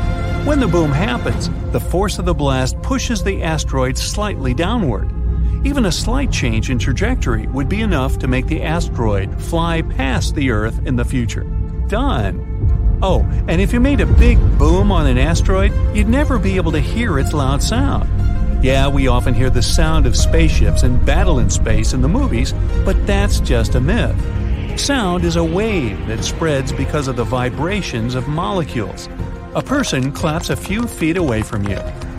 When 0.44 0.61
the 0.61 0.68
boom 0.68 0.92
happens, 0.92 1.48
the 1.72 1.80
force 1.80 2.18
of 2.18 2.26
the 2.26 2.35
blast 2.35 2.80
pushes 2.83 3.24
the 3.24 3.42
asteroid 3.42 3.96
slightly 3.96 4.52
downward. 4.52 5.11
Even 5.64 5.87
a 5.87 5.90
slight 5.90 6.30
change 6.30 6.68
in 6.68 6.78
trajectory 6.78 7.46
would 7.46 7.66
be 7.66 7.80
enough 7.80 8.18
to 8.18 8.28
make 8.28 8.46
the 8.46 8.62
asteroid 8.62 9.40
fly 9.40 9.80
past 9.80 10.35
the 10.35 10.50
Earth 10.50 10.87
in 10.87 10.96
the 10.96 11.04
future. 11.04 11.44
Done. 11.88 12.98
Oh, 13.02 13.22
and 13.48 13.59
if 13.59 13.72
you 13.72 13.80
made 13.80 14.02
a 14.02 14.07
big 14.07 14.38
boom 14.59 14.92
on 14.92 15.07
an 15.07 15.16
asteroid, 15.16 15.72
you'd 15.96 16.11
never 16.11 16.38
be 16.38 16.57
able 16.57 16.72
to 16.72 16.80
hear 16.80 17.18
its 17.18 17.33
loud 17.33 17.62
sound. 17.62 18.07
Yeah, 18.62 18.87
we 18.87 19.09
often 19.09 19.33
hear 19.33 19.48
the 19.48 19.62
sound 19.62 20.04
of 20.04 20.14
spaceships 20.14 20.83
and 20.83 21.04
battle 21.07 21.38
in 21.38 21.48
space 21.48 21.94
in 21.94 22.02
the 22.02 22.09
movies, 22.09 22.52
but 22.85 23.07
that's 23.07 23.40
just 23.40 23.76
a 23.76 23.80
myth. 23.80 24.78
Sound 24.78 25.24
is 25.24 25.37
a 25.37 25.44
wave 25.44 26.07
that 26.07 26.22
spreads 26.22 26.70
because 26.70 27.09
of 27.09 27.16
the 27.16 27.24
vibrations 27.24 28.14
of 28.14 28.28
molecules. 28.28 29.09
A 29.56 29.62
person 29.62 30.10
claps 30.10 30.50
a 30.50 30.56
few 30.56 30.88
feet 30.88 31.16
away 31.16 31.42
from 31.42 31.62
you. 31.62 31.76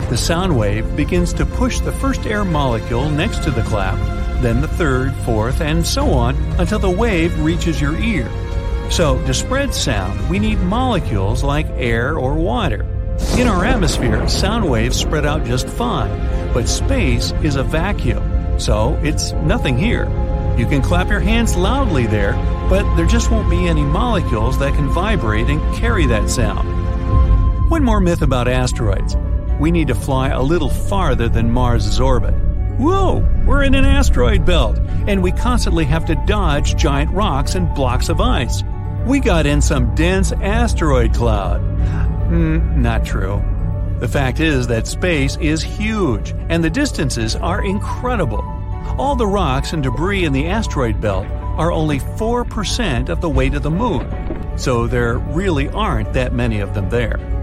The 0.08 0.16
sound 0.16 0.58
wave 0.58 0.96
begins 0.96 1.34
to 1.34 1.44
push 1.44 1.80
the 1.80 1.92
first 1.92 2.24
air 2.24 2.46
molecule 2.46 3.10
next 3.10 3.42
to 3.42 3.50
the 3.50 3.60
clap, 3.60 3.98
then 4.40 4.62
the 4.62 4.68
third, 4.68 5.14
fourth, 5.16 5.60
and 5.60 5.86
so 5.86 6.12
on 6.12 6.34
until 6.58 6.78
the 6.78 6.88
wave 6.88 7.38
reaches 7.38 7.78
your 7.78 7.94
ear. 7.98 8.30
So, 8.90 9.22
to 9.26 9.34
spread 9.34 9.74
sound, 9.74 10.30
we 10.30 10.38
need 10.38 10.60
molecules 10.60 11.44
like 11.44 11.66
air 11.72 12.16
or 12.16 12.36
water. 12.36 12.86
In 13.36 13.48
our 13.48 13.66
atmosphere, 13.66 14.26
sound 14.28 14.66
waves 14.70 14.96
spread 14.96 15.26
out 15.26 15.44
just 15.44 15.68
fine, 15.68 16.54
but 16.54 16.66
space 16.66 17.32
is 17.42 17.56
a 17.56 17.62
vacuum, 17.62 18.58
so 18.58 18.98
it's 19.02 19.32
nothing 19.32 19.76
here. 19.76 20.06
You 20.56 20.64
can 20.64 20.80
clap 20.80 21.10
your 21.10 21.20
hands 21.20 21.54
loudly 21.54 22.06
there, 22.06 22.32
but 22.70 22.96
there 22.96 23.04
just 23.04 23.30
won't 23.30 23.50
be 23.50 23.68
any 23.68 23.82
molecules 23.82 24.58
that 24.58 24.72
can 24.72 24.88
vibrate 24.88 25.48
and 25.48 25.60
carry 25.76 26.06
that 26.06 26.30
sound. 26.30 26.75
One 27.76 27.84
more 27.84 28.00
myth 28.00 28.22
about 28.22 28.48
asteroids 28.48 29.18
we 29.60 29.70
need 29.70 29.88
to 29.88 29.94
fly 29.94 30.30
a 30.30 30.40
little 30.40 30.70
farther 30.70 31.28
than 31.28 31.52
Mars' 31.52 32.00
orbit. 32.00 32.32
Whoa, 32.78 33.18
we're 33.44 33.64
in 33.64 33.74
an 33.74 33.84
asteroid 33.84 34.46
belt, 34.46 34.78
and 35.06 35.22
we 35.22 35.30
constantly 35.30 35.84
have 35.84 36.06
to 36.06 36.14
dodge 36.26 36.76
giant 36.76 37.10
rocks 37.10 37.54
and 37.54 37.74
blocks 37.74 38.08
of 38.08 38.18
ice. 38.18 38.62
We 39.04 39.20
got 39.20 39.44
in 39.44 39.60
some 39.60 39.94
dense 39.94 40.32
asteroid 40.32 41.12
cloud. 41.12 41.60
Mm, 42.30 42.76
not 42.76 43.04
true. 43.04 43.44
The 43.98 44.08
fact 44.08 44.40
is 44.40 44.68
that 44.68 44.86
space 44.86 45.36
is 45.36 45.62
huge, 45.62 46.34
and 46.48 46.64
the 46.64 46.70
distances 46.70 47.36
are 47.36 47.62
incredible. 47.62 48.42
All 48.96 49.16
the 49.16 49.26
rocks 49.26 49.74
and 49.74 49.82
debris 49.82 50.24
in 50.24 50.32
the 50.32 50.46
asteroid 50.46 50.98
belt 50.98 51.26
are 51.26 51.72
only 51.72 51.98
4% 51.98 53.10
of 53.10 53.20
the 53.20 53.28
weight 53.28 53.52
of 53.52 53.62
the 53.62 53.70
moon, 53.70 54.56
so 54.56 54.86
there 54.86 55.18
really 55.18 55.68
aren't 55.68 56.14
that 56.14 56.32
many 56.32 56.60
of 56.60 56.72
them 56.72 56.88
there. 56.88 57.35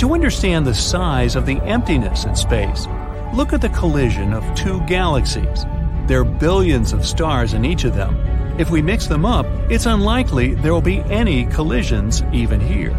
To 0.00 0.14
understand 0.14 0.66
the 0.66 0.72
size 0.72 1.36
of 1.36 1.44
the 1.44 1.60
emptiness 1.60 2.24
in 2.24 2.34
space, 2.34 2.86
look 3.34 3.52
at 3.52 3.60
the 3.60 3.68
collision 3.68 4.32
of 4.32 4.54
two 4.54 4.80
galaxies. 4.86 5.66
There 6.06 6.22
are 6.22 6.24
billions 6.24 6.94
of 6.94 7.06
stars 7.06 7.52
in 7.52 7.66
each 7.66 7.84
of 7.84 7.94
them. 7.94 8.16
If 8.58 8.70
we 8.70 8.80
mix 8.80 9.08
them 9.08 9.26
up, 9.26 9.44
it's 9.70 9.84
unlikely 9.84 10.54
there 10.54 10.72
will 10.72 10.80
be 10.80 11.00
any 11.10 11.44
collisions 11.44 12.22
even 12.32 12.60
here. 12.60 12.92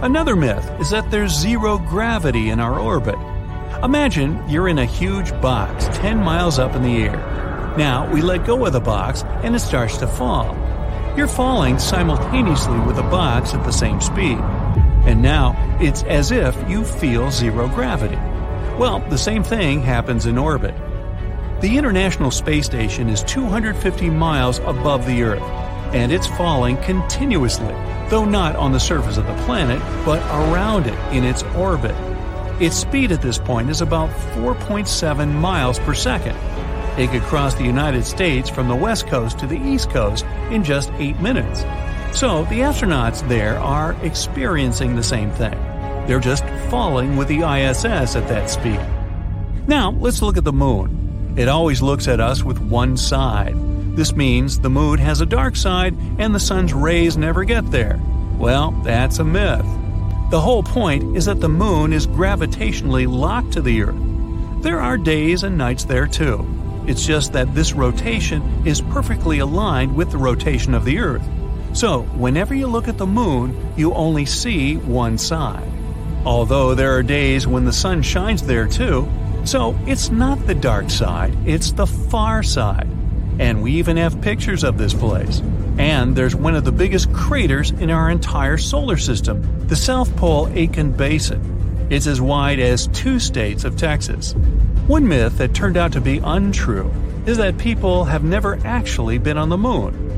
Another 0.00 0.36
myth 0.36 0.72
is 0.80 0.88
that 0.88 1.10
there's 1.10 1.38
zero 1.38 1.76
gravity 1.76 2.48
in 2.48 2.60
our 2.60 2.80
orbit. 2.80 3.18
Imagine 3.84 4.42
you're 4.48 4.68
in 4.68 4.78
a 4.78 4.86
huge 4.86 5.32
box 5.42 5.84
10 5.98 6.16
miles 6.16 6.58
up 6.58 6.74
in 6.74 6.82
the 6.82 6.96
air. 6.96 7.74
Now 7.76 8.10
we 8.10 8.22
let 8.22 8.46
go 8.46 8.64
of 8.64 8.72
the 8.72 8.80
box 8.80 9.22
and 9.42 9.54
it 9.54 9.60
starts 9.60 9.98
to 9.98 10.06
fall. 10.06 10.56
You're 11.14 11.28
falling 11.28 11.78
simultaneously 11.78 12.80
with 12.80 12.96
the 12.96 13.02
box 13.02 13.52
at 13.52 13.64
the 13.64 13.70
same 13.70 14.00
speed. 14.00 14.38
And 15.06 15.22
now 15.22 15.54
it's 15.80 16.02
as 16.04 16.30
if 16.30 16.56
you 16.68 16.84
feel 16.84 17.30
zero 17.30 17.68
gravity. 17.68 18.16
Well, 18.78 19.00
the 19.10 19.18
same 19.18 19.42
thing 19.42 19.82
happens 19.82 20.26
in 20.26 20.38
orbit. 20.38 20.74
The 21.60 21.76
International 21.76 22.30
Space 22.30 22.64
Station 22.64 23.08
is 23.08 23.22
250 23.24 24.08
miles 24.08 24.58
above 24.60 25.06
the 25.06 25.22
Earth, 25.22 25.42
and 25.92 26.10
it's 26.10 26.26
falling 26.26 26.78
continuously, 26.78 27.74
though 28.08 28.24
not 28.24 28.56
on 28.56 28.72
the 28.72 28.80
surface 28.80 29.18
of 29.18 29.26
the 29.26 29.34
planet, 29.44 29.78
but 30.04 30.22
around 30.30 30.86
it 30.86 30.98
in 31.14 31.24
its 31.24 31.42
orbit. 31.56 31.94
Its 32.60 32.76
speed 32.76 33.12
at 33.12 33.20
this 33.20 33.38
point 33.38 33.68
is 33.68 33.80
about 33.82 34.10
4.7 34.34 35.34
miles 35.34 35.78
per 35.80 35.92
second. 35.92 36.36
It 36.98 37.10
could 37.10 37.22
cross 37.22 37.54
the 37.54 37.64
United 37.64 38.04
States 38.04 38.48
from 38.50 38.68
the 38.68 38.76
west 38.76 39.06
coast 39.06 39.38
to 39.38 39.46
the 39.46 39.58
east 39.58 39.90
coast 39.90 40.24
in 40.50 40.64
just 40.64 40.90
8 40.98 41.20
minutes. 41.20 41.62
So 42.12 42.44
the 42.44 42.60
astronauts 42.60 43.26
there 43.28 43.58
are 43.58 43.96
experiencing 44.02 44.96
the 44.96 45.02
same 45.02 45.30
thing. 45.30 45.58
They're 46.06 46.20
just 46.20 46.44
falling 46.68 47.16
with 47.16 47.28
the 47.28 47.38
ISS 47.38 48.16
at 48.16 48.28
that 48.28 48.50
speed. 48.50 48.80
Now, 49.68 49.92
let's 49.92 50.20
look 50.20 50.36
at 50.36 50.44
the 50.44 50.52
moon. 50.52 51.34
It 51.36 51.48
always 51.48 51.80
looks 51.80 52.08
at 52.08 52.20
us 52.20 52.42
with 52.42 52.58
one 52.58 52.96
side. 52.96 53.54
This 53.96 54.14
means 54.14 54.58
the 54.58 54.70
moon 54.70 54.98
has 54.98 55.20
a 55.20 55.26
dark 55.26 55.54
side 55.54 55.94
and 56.18 56.34
the 56.34 56.40
sun's 56.40 56.74
rays 56.74 57.16
never 57.16 57.44
get 57.44 57.70
there. 57.70 58.00
Well, 58.38 58.72
that's 58.84 59.18
a 59.20 59.24
myth. 59.24 59.64
The 60.30 60.40
whole 60.40 60.62
point 60.62 61.16
is 61.16 61.26
that 61.26 61.40
the 61.40 61.48
moon 61.48 61.92
is 61.92 62.06
gravitationally 62.06 63.08
locked 63.08 63.52
to 63.52 63.62
the 63.62 63.82
Earth. 63.82 64.62
There 64.62 64.80
are 64.80 64.98
days 64.98 65.42
and 65.42 65.56
nights 65.56 65.84
there 65.84 66.06
too. 66.06 66.46
It's 66.86 67.06
just 67.06 67.32
that 67.34 67.54
this 67.54 67.72
rotation 67.72 68.66
is 68.66 68.80
perfectly 68.80 69.38
aligned 69.38 69.94
with 69.94 70.10
the 70.10 70.18
rotation 70.18 70.74
of 70.74 70.84
the 70.84 70.98
Earth. 70.98 71.26
So, 71.72 72.02
whenever 72.02 72.54
you 72.54 72.66
look 72.66 72.88
at 72.88 72.98
the 72.98 73.06
moon, 73.06 73.72
you 73.76 73.94
only 73.94 74.26
see 74.26 74.76
one 74.76 75.18
side. 75.18 75.68
Although 76.24 76.74
there 76.74 76.96
are 76.96 77.02
days 77.02 77.46
when 77.46 77.64
the 77.64 77.72
sun 77.72 78.02
shines 78.02 78.42
there 78.42 78.66
too, 78.66 79.08
so 79.44 79.78
it's 79.86 80.10
not 80.10 80.46
the 80.46 80.54
dark 80.54 80.90
side, 80.90 81.34
it's 81.46 81.72
the 81.72 81.86
far 81.86 82.42
side. 82.42 82.88
And 83.38 83.62
we 83.62 83.72
even 83.72 83.96
have 83.96 84.20
pictures 84.20 84.64
of 84.64 84.76
this 84.76 84.92
place. 84.92 85.40
And 85.78 86.14
there's 86.14 86.36
one 86.36 86.54
of 86.56 86.64
the 86.64 86.72
biggest 86.72 87.12
craters 87.12 87.70
in 87.70 87.90
our 87.90 88.10
entire 88.10 88.58
solar 88.58 88.98
system, 88.98 89.66
the 89.66 89.76
South 89.76 90.14
Pole 90.16 90.48
Aitken 90.48 90.92
Basin. 90.92 91.86
It's 91.88 92.06
as 92.06 92.20
wide 92.20 92.60
as 92.60 92.88
two 92.88 93.18
states 93.18 93.64
of 93.64 93.76
Texas. 93.76 94.34
One 94.86 95.08
myth 95.08 95.38
that 95.38 95.54
turned 95.54 95.76
out 95.76 95.92
to 95.92 96.00
be 96.00 96.18
untrue 96.18 96.92
is 97.26 97.38
that 97.38 97.56
people 97.56 98.04
have 98.04 98.24
never 98.24 98.58
actually 98.64 99.18
been 99.18 99.38
on 99.38 99.48
the 99.48 99.56
moon. 99.56 100.09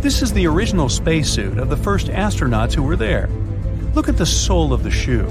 This 0.00 0.22
is 0.22 0.32
the 0.32 0.46
original 0.46 0.88
spacesuit 0.88 1.58
of 1.58 1.68
the 1.68 1.76
first 1.76 2.08
astronauts 2.08 2.74
who 2.74 2.82
were 2.82 2.96
there. 2.96 3.28
Look 3.94 4.08
at 4.08 4.18
the 4.18 4.26
sole 4.26 4.72
of 4.72 4.82
the 4.82 4.90
shoe. 4.90 5.26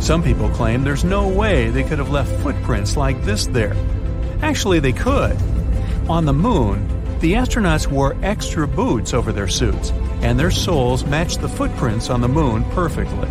Some 0.00 0.22
people 0.22 0.48
claim 0.50 0.84
there's 0.84 1.04
no 1.04 1.28
way 1.28 1.70
they 1.70 1.82
could 1.82 1.98
have 1.98 2.10
left 2.10 2.32
footprints 2.40 2.96
like 2.96 3.22
this 3.24 3.46
there. 3.46 3.76
Actually, 4.42 4.78
they 4.78 4.92
could. 4.92 5.36
On 6.08 6.24
the 6.24 6.32
moon, 6.32 6.86
the 7.18 7.32
astronauts 7.32 7.88
wore 7.88 8.16
extra 8.22 8.68
boots 8.68 9.12
over 9.12 9.32
their 9.32 9.48
suits, 9.48 9.90
and 10.22 10.38
their 10.38 10.52
soles 10.52 11.04
matched 11.04 11.40
the 11.40 11.48
footprints 11.48 12.08
on 12.08 12.20
the 12.20 12.28
moon 12.28 12.64
perfectly. 12.70 13.28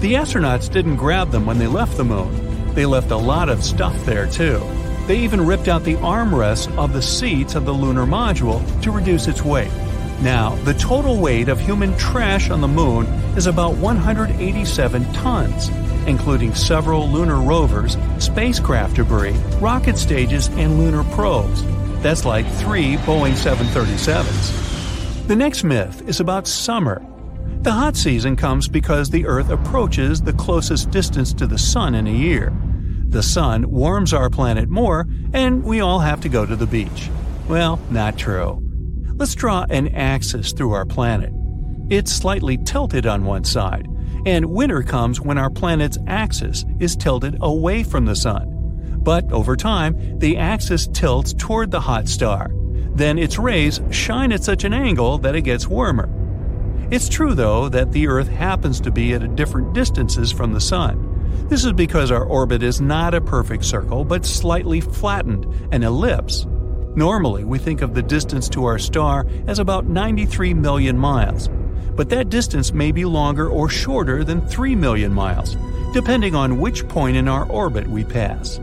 The 0.00 0.14
astronauts 0.14 0.70
didn't 0.70 0.96
grab 0.96 1.30
them 1.30 1.46
when 1.46 1.58
they 1.58 1.66
left 1.66 1.96
the 1.96 2.04
moon. 2.04 2.74
They 2.74 2.86
left 2.86 3.10
a 3.10 3.16
lot 3.16 3.48
of 3.48 3.64
stuff 3.64 3.96
there, 4.04 4.28
too. 4.28 4.60
They 5.08 5.20
even 5.20 5.46
ripped 5.46 5.68
out 5.68 5.84
the 5.84 5.96
armrests 5.96 6.68
of 6.76 6.92
the 6.92 7.00
seats 7.00 7.54
of 7.54 7.64
the 7.64 7.72
lunar 7.72 8.04
module 8.04 8.62
to 8.82 8.90
reduce 8.90 9.26
its 9.26 9.42
weight. 9.42 9.72
Now, 10.20 10.54
the 10.64 10.74
total 10.74 11.18
weight 11.18 11.48
of 11.48 11.58
human 11.58 11.96
trash 11.96 12.50
on 12.50 12.60
the 12.60 12.68
moon 12.68 13.06
is 13.34 13.46
about 13.46 13.74
187 13.78 15.10
tons, 15.14 15.70
including 16.06 16.54
several 16.54 17.08
lunar 17.08 17.40
rovers, 17.40 17.96
spacecraft 18.18 18.96
debris, 18.96 19.32
rocket 19.62 19.96
stages, 19.96 20.48
and 20.48 20.78
lunar 20.78 21.04
probes. 21.14 21.64
That's 22.02 22.26
like 22.26 22.46
three 22.56 22.96
Boeing 22.98 23.32
737s. 23.32 25.26
The 25.26 25.36
next 25.36 25.64
myth 25.64 26.06
is 26.06 26.20
about 26.20 26.46
summer. 26.46 27.02
The 27.62 27.72
hot 27.72 27.96
season 27.96 28.36
comes 28.36 28.68
because 28.68 29.08
the 29.08 29.24
Earth 29.24 29.48
approaches 29.48 30.20
the 30.20 30.34
closest 30.34 30.90
distance 30.90 31.32
to 31.32 31.46
the 31.46 31.56
Sun 31.56 31.94
in 31.94 32.06
a 32.06 32.12
year. 32.12 32.52
The 33.08 33.22
sun 33.22 33.70
warms 33.70 34.12
our 34.12 34.28
planet 34.28 34.68
more, 34.68 35.06
and 35.32 35.64
we 35.64 35.80
all 35.80 36.00
have 36.00 36.20
to 36.20 36.28
go 36.28 36.44
to 36.44 36.54
the 36.54 36.66
beach. 36.66 37.08
Well, 37.48 37.80
not 37.90 38.18
true. 38.18 38.62
Let's 39.14 39.34
draw 39.34 39.64
an 39.70 39.88
axis 39.94 40.52
through 40.52 40.72
our 40.72 40.84
planet. 40.84 41.32
It's 41.88 42.12
slightly 42.12 42.58
tilted 42.58 43.06
on 43.06 43.24
one 43.24 43.44
side, 43.44 43.88
and 44.26 44.46
winter 44.46 44.82
comes 44.82 45.22
when 45.22 45.38
our 45.38 45.48
planet's 45.48 45.96
axis 46.06 46.66
is 46.80 46.96
tilted 46.96 47.38
away 47.40 47.82
from 47.82 48.04
the 48.04 48.14
sun. 48.14 48.54
But 48.98 49.32
over 49.32 49.56
time, 49.56 50.18
the 50.18 50.36
axis 50.36 50.86
tilts 50.86 51.32
toward 51.32 51.70
the 51.70 51.80
hot 51.80 52.08
star. 52.08 52.50
Then 52.94 53.18
its 53.18 53.38
rays 53.38 53.80
shine 53.90 54.32
at 54.32 54.44
such 54.44 54.64
an 54.64 54.74
angle 54.74 55.16
that 55.18 55.34
it 55.34 55.42
gets 55.42 55.66
warmer. 55.66 56.10
It's 56.90 57.08
true, 57.08 57.34
though, 57.34 57.70
that 57.70 57.92
the 57.92 58.06
Earth 58.06 58.28
happens 58.28 58.80
to 58.82 58.90
be 58.90 59.14
at 59.14 59.34
different 59.34 59.72
distances 59.72 60.30
from 60.30 60.52
the 60.52 60.60
Sun. 60.60 61.17
This 61.46 61.64
is 61.64 61.72
because 61.72 62.10
our 62.10 62.24
orbit 62.24 62.62
is 62.62 62.80
not 62.80 63.14
a 63.14 63.20
perfect 63.20 63.64
circle, 63.64 64.04
but 64.04 64.26
slightly 64.26 64.80
flattened, 64.80 65.46
an 65.72 65.82
ellipse. 65.82 66.46
Normally, 66.94 67.44
we 67.44 67.58
think 67.58 67.80
of 67.80 67.94
the 67.94 68.02
distance 68.02 68.48
to 68.50 68.64
our 68.64 68.78
star 68.78 69.26
as 69.46 69.58
about 69.58 69.86
93 69.86 70.52
million 70.54 70.98
miles, 70.98 71.48
but 71.94 72.08
that 72.10 72.28
distance 72.28 72.72
may 72.72 72.92
be 72.92 73.04
longer 73.04 73.48
or 73.48 73.68
shorter 73.68 74.24
than 74.24 74.46
3 74.46 74.74
million 74.74 75.12
miles, 75.12 75.56
depending 75.94 76.34
on 76.34 76.60
which 76.60 76.86
point 76.88 77.16
in 77.16 77.28
our 77.28 77.48
orbit 77.50 77.86
we 77.86 78.04
pass. 78.04 78.58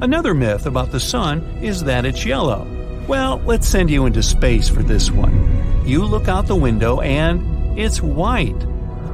Another 0.00 0.34
myth 0.34 0.66
about 0.66 0.90
the 0.92 1.00
Sun 1.00 1.40
is 1.62 1.84
that 1.84 2.04
it's 2.04 2.26
yellow. 2.26 2.66
Well, 3.08 3.40
let's 3.46 3.66
send 3.66 3.88
you 3.88 4.04
into 4.04 4.22
space 4.22 4.68
for 4.68 4.82
this 4.82 5.10
one. 5.10 5.86
You 5.86 6.04
look 6.04 6.28
out 6.28 6.46
the 6.46 6.56
window 6.56 7.00
and 7.00 7.78
it's 7.78 8.02
white. 8.02 8.66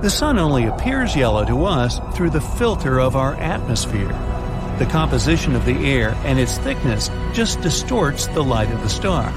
The 0.03 0.11
sun 0.11 0.37
only 0.37 0.67
appears 0.67 1.15
yellow 1.15 1.45
to 1.45 1.65
us 1.65 2.01
through 2.17 2.31
the 2.31 2.41
filter 2.41 2.99
of 2.99 3.15
our 3.15 3.35
atmosphere. 3.35 4.09
The 4.81 4.89
composition 4.91 5.55
of 5.55 5.65
the 5.65 5.77
air 5.89 6.17
and 6.25 6.41
its 6.41 6.59
thickness 6.59 7.09
just 7.33 7.61
distorts 7.61 8.27
the 8.27 8.43
light 8.43 8.73
of 8.73 8.83
the 8.83 8.89
star. 8.89 9.33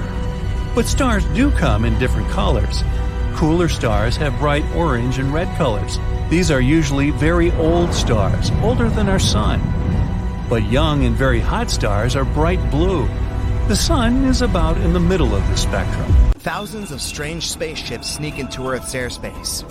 But 0.73 0.87
stars 0.87 1.23
do 1.35 1.51
come 1.51 1.85
in 1.85 1.99
different 1.99 2.31
colors. 2.31 2.83
Cooler 3.35 3.69
stars 3.69 4.17
have 4.17 4.39
bright 4.39 4.65
orange 4.75 5.19
and 5.19 5.31
red 5.31 5.55
colors. 5.55 5.99
These 6.31 6.49
are 6.49 6.61
usually 6.61 7.11
very 7.11 7.51
old 7.51 7.93
stars, 7.93 8.49
older 8.63 8.89
than 8.89 9.07
our 9.07 9.19
sun. 9.19 9.61
But 10.49 10.63
young 10.63 11.05
and 11.05 11.15
very 11.15 11.41
hot 11.41 11.69
stars 11.69 12.15
are 12.15 12.25
bright 12.25 12.71
blue. 12.71 13.07
The 13.67 13.75
sun 13.75 14.25
is 14.25 14.41
about 14.41 14.77
in 14.77 14.93
the 14.93 14.99
middle 14.99 15.35
of 15.35 15.47
the 15.47 15.57
spectrum. 15.57 16.24
Thousands 16.45 16.91
of 16.91 17.01
strange 17.01 17.47
spaceships 17.47 18.07
sneak 18.07 18.37
into 18.37 18.67
Earth's 18.67 18.93
airspace. 18.93 19.65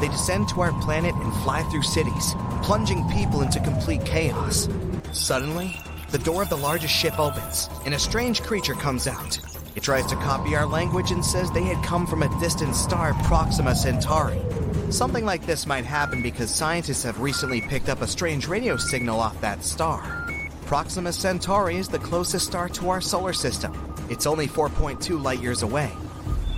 They 0.00 0.08
descend 0.08 0.48
to 0.48 0.60
our 0.60 0.72
planet 0.82 1.14
and 1.14 1.32
fly 1.44 1.62
through 1.70 1.84
cities, 1.84 2.34
plunging 2.64 3.08
people 3.10 3.42
into 3.42 3.60
complete 3.60 4.04
chaos. 4.04 4.68
Suddenly, 5.12 5.76
the 6.10 6.18
door 6.18 6.42
of 6.42 6.48
the 6.48 6.56
largest 6.56 6.92
ship 6.92 7.16
opens, 7.20 7.70
and 7.84 7.94
a 7.94 7.98
strange 8.00 8.42
creature 8.42 8.74
comes 8.74 9.06
out. 9.06 9.38
It 9.76 9.84
tries 9.84 10.04
to 10.06 10.16
copy 10.16 10.56
our 10.56 10.66
language 10.66 11.12
and 11.12 11.24
says 11.24 11.48
they 11.52 11.62
had 11.62 11.84
come 11.84 12.08
from 12.08 12.24
a 12.24 12.40
distant 12.40 12.74
star, 12.74 13.14
Proxima 13.22 13.76
Centauri. 13.76 14.42
Something 14.90 15.24
like 15.24 15.46
this 15.46 15.64
might 15.64 15.84
happen 15.84 16.22
because 16.22 16.52
scientists 16.52 17.04
have 17.04 17.20
recently 17.20 17.60
picked 17.60 17.88
up 17.88 18.02
a 18.02 18.08
strange 18.08 18.48
radio 18.48 18.76
signal 18.76 19.20
off 19.20 19.40
that 19.42 19.62
star. 19.62 20.26
Proxima 20.64 21.12
Centauri 21.12 21.76
is 21.76 21.86
the 21.86 22.00
closest 22.00 22.48
star 22.48 22.68
to 22.70 22.90
our 22.90 23.00
solar 23.00 23.32
system. 23.32 23.72
It's 24.10 24.26
only 24.26 24.48
4.2 24.48 25.22
light 25.22 25.40
years 25.40 25.62
away. 25.62 25.92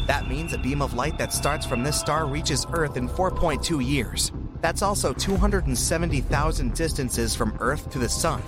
That 0.08 0.26
means 0.26 0.54
a 0.54 0.58
beam 0.58 0.80
of 0.80 0.94
light 0.94 1.18
that 1.18 1.34
starts 1.34 1.66
from 1.66 1.82
this 1.82 2.00
star 2.00 2.26
reaches 2.26 2.64
Earth 2.72 2.96
in 2.96 3.10
4.2 3.10 3.86
years. 3.86 4.32
That's 4.62 4.80
also 4.80 5.12
270,000 5.12 6.74
distances 6.74 7.36
from 7.36 7.54
Earth 7.60 7.90
to 7.90 7.98
the 7.98 8.08
Sun. 8.08 8.42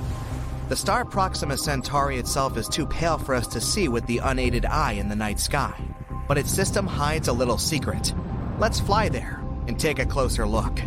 The 0.70 0.76
star 0.76 1.04
Proxima 1.04 1.58
Centauri 1.58 2.16
itself 2.16 2.56
is 2.56 2.66
too 2.66 2.86
pale 2.86 3.18
for 3.18 3.34
us 3.34 3.46
to 3.48 3.60
see 3.60 3.88
with 3.88 4.06
the 4.06 4.18
unaided 4.18 4.64
eye 4.64 4.92
in 4.92 5.10
the 5.10 5.16
night 5.16 5.38
sky, 5.38 5.78
but 6.26 6.38
its 6.38 6.50
system 6.50 6.86
hides 6.86 7.28
a 7.28 7.32
little 7.34 7.58
secret. 7.58 8.14
Let's 8.58 8.80
fly 8.80 9.10
there 9.10 9.44
and 9.68 9.78
take 9.78 9.98
a 9.98 10.06
closer 10.06 10.46
look. 10.46 10.80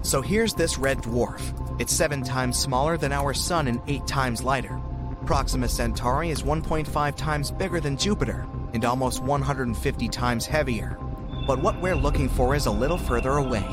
So 0.00 0.22
here's 0.22 0.54
this 0.54 0.78
red 0.78 1.02
dwarf. 1.02 1.42
It's 1.78 1.92
seven 1.92 2.22
times 2.22 2.58
smaller 2.58 2.96
than 2.96 3.12
our 3.12 3.34
Sun 3.34 3.68
and 3.68 3.82
eight 3.88 4.06
times 4.06 4.42
lighter. 4.42 4.80
Proxima 5.26 5.68
Centauri 5.68 6.30
is 6.30 6.42
1.5 6.42 7.16
times 7.16 7.50
bigger 7.50 7.78
than 7.78 7.98
Jupiter 7.98 8.46
and 8.74 8.84
almost 8.84 9.22
150 9.22 10.08
times 10.08 10.44
heavier. 10.44 10.98
But 11.46 11.62
what 11.62 11.80
we're 11.80 11.96
looking 11.96 12.28
for 12.28 12.54
is 12.54 12.66
a 12.66 12.70
little 12.70 12.98
further 12.98 13.30
away. 13.30 13.64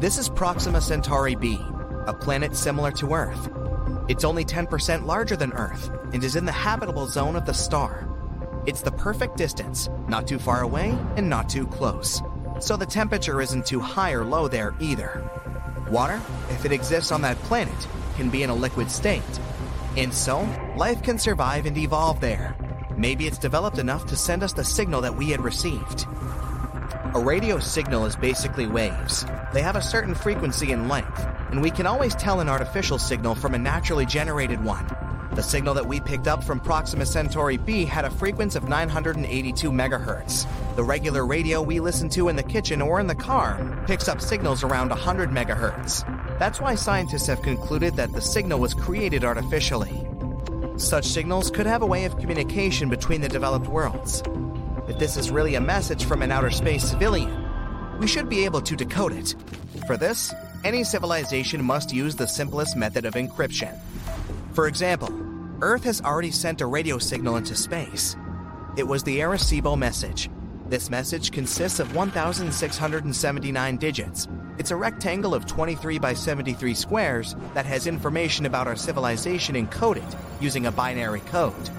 This 0.00 0.18
is 0.18 0.28
Proxima 0.28 0.80
Centauri 0.80 1.36
b, 1.36 1.58
a 2.06 2.14
planet 2.14 2.56
similar 2.56 2.90
to 2.92 3.12
Earth. 3.12 3.50
It's 4.08 4.24
only 4.24 4.44
10% 4.44 5.04
larger 5.06 5.36
than 5.36 5.52
Earth 5.52 5.90
and 6.12 6.24
is 6.24 6.34
in 6.34 6.44
the 6.44 6.52
habitable 6.52 7.06
zone 7.06 7.36
of 7.36 7.46
the 7.46 7.54
star. 7.54 8.08
It's 8.66 8.82
the 8.82 8.90
perfect 8.90 9.36
distance, 9.36 9.88
not 10.08 10.26
too 10.26 10.38
far 10.38 10.62
away 10.62 10.96
and 11.16 11.28
not 11.28 11.48
too 11.48 11.66
close. 11.66 12.22
So 12.60 12.76
the 12.76 12.86
temperature 12.86 13.42
isn't 13.42 13.66
too 13.66 13.80
high 13.80 14.12
or 14.12 14.24
low 14.24 14.48
there 14.48 14.74
either. 14.80 15.22
Water, 15.90 16.20
if 16.50 16.64
it 16.64 16.72
exists 16.72 17.12
on 17.12 17.20
that 17.22 17.36
planet, 17.40 17.74
can 18.16 18.30
be 18.30 18.42
in 18.42 18.50
a 18.50 18.54
liquid 18.54 18.90
state. 18.90 19.22
And 19.96 20.12
so, 20.12 20.48
life 20.76 21.02
can 21.02 21.18
survive 21.18 21.66
and 21.66 21.76
evolve 21.76 22.20
there. 22.20 22.56
Maybe 22.96 23.26
it's 23.26 23.38
developed 23.38 23.78
enough 23.78 24.06
to 24.06 24.16
send 24.16 24.42
us 24.42 24.52
the 24.52 24.64
signal 24.64 25.00
that 25.00 25.16
we 25.16 25.30
had 25.30 25.42
received. 25.42 26.06
A 27.14 27.20
radio 27.20 27.58
signal 27.58 28.06
is 28.06 28.16
basically 28.16 28.66
waves. 28.66 29.24
They 29.52 29.62
have 29.62 29.76
a 29.76 29.82
certain 29.82 30.14
frequency 30.14 30.72
and 30.72 30.88
length, 30.88 31.26
and 31.50 31.60
we 31.62 31.70
can 31.70 31.86
always 31.86 32.14
tell 32.14 32.40
an 32.40 32.48
artificial 32.48 32.98
signal 32.98 33.34
from 33.34 33.54
a 33.54 33.58
naturally 33.58 34.06
generated 34.06 34.64
one. 34.64 34.86
The 35.34 35.42
signal 35.42 35.74
that 35.74 35.86
we 35.86 35.98
picked 36.00 36.28
up 36.28 36.44
from 36.44 36.60
Proxima 36.60 37.04
Centauri 37.04 37.56
b 37.56 37.84
had 37.84 38.04
a 38.04 38.10
frequency 38.10 38.56
of 38.56 38.68
982 38.68 39.72
megahertz. 39.72 40.46
The 40.76 40.84
regular 40.84 41.26
radio 41.26 41.60
we 41.60 41.80
listen 41.80 42.08
to 42.10 42.28
in 42.28 42.36
the 42.36 42.42
kitchen 42.44 42.80
or 42.80 43.00
in 43.00 43.08
the 43.08 43.16
car 43.16 43.82
picks 43.88 44.08
up 44.08 44.20
signals 44.20 44.62
around 44.62 44.90
100 44.90 45.30
megahertz. 45.30 46.04
That's 46.38 46.60
why 46.60 46.76
scientists 46.76 47.26
have 47.26 47.42
concluded 47.42 47.96
that 47.96 48.12
the 48.12 48.20
signal 48.20 48.60
was 48.60 48.74
created 48.74 49.24
artificially. 49.24 50.03
Such 50.76 51.06
signals 51.06 51.52
could 51.52 51.66
have 51.66 51.82
a 51.82 51.86
way 51.86 52.04
of 52.04 52.18
communication 52.18 52.88
between 52.88 53.20
the 53.20 53.28
developed 53.28 53.68
worlds. 53.68 54.24
If 54.88 54.98
this 54.98 55.16
is 55.16 55.30
really 55.30 55.54
a 55.54 55.60
message 55.60 56.04
from 56.04 56.20
an 56.20 56.32
outer 56.32 56.50
space 56.50 56.82
civilian, 56.82 57.32
we 58.00 58.08
should 58.08 58.28
be 58.28 58.44
able 58.44 58.60
to 58.62 58.74
decode 58.74 59.12
it. 59.12 59.36
For 59.86 59.96
this, 59.96 60.34
any 60.64 60.82
civilization 60.82 61.62
must 61.62 61.92
use 61.92 62.16
the 62.16 62.26
simplest 62.26 62.76
method 62.76 63.04
of 63.04 63.14
encryption. 63.14 63.78
For 64.52 64.66
example, 64.66 65.10
Earth 65.60 65.84
has 65.84 66.00
already 66.00 66.32
sent 66.32 66.60
a 66.60 66.66
radio 66.66 66.98
signal 66.98 67.36
into 67.36 67.54
space. 67.54 68.16
It 68.76 68.88
was 68.88 69.04
the 69.04 69.20
Arecibo 69.20 69.78
message. 69.78 70.28
This 70.68 70.90
message 70.90 71.30
consists 71.30 71.78
of 71.78 71.94
1,679 71.94 73.76
digits. 73.76 74.26
It's 74.56 74.70
a 74.70 74.76
rectangle 74.76 75.34
of 75.34 75.46
23 75.46 75.98
by 75.98 76.14
73 76.14 76.74
squares 76.74 77.34
that 77.54 77.66
has 77.66 77.88
information 77.88 78.46
about 78.46 78.68
our 78.68 78.76
civilization 78.76 79.56
encoded 79.56 80.04
using 80.40 80.66
a 80.66 80.72
binary 80.72 81.20
code. 81.20 81.70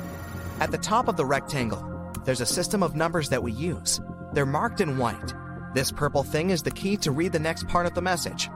At 0.59 0.71
the 0.71 0.77
top 0.77 1.07
of 1.07 1.15
the 1.15 1.25
rectangle, 1.25 2.11
there's 2.25 2.41
a 2.41 2.45
system 2.45 2.83
of 2.83 2.93
numbers 2.93 3.29
that 3.29 3.41
we 3.41 3.53
use. 3.53 4.01
They're 4.33 4.45
marked 4.45 4.81
in 4.81 4.97
white. 4.97 5.33
This 5.73 5.89
purple 5.89 6.23
thing 6.23 6.49
is 6.49 6.63
the 6.63 6.71
key 6.71 6.97
to 6.97 7.11
read 7.11 7.31
the 7.31 7.39
next 7.39 7.65
part 7.69 7.85
of 7.85 7.93
the 7.93 8.01
message. 8.01 8.49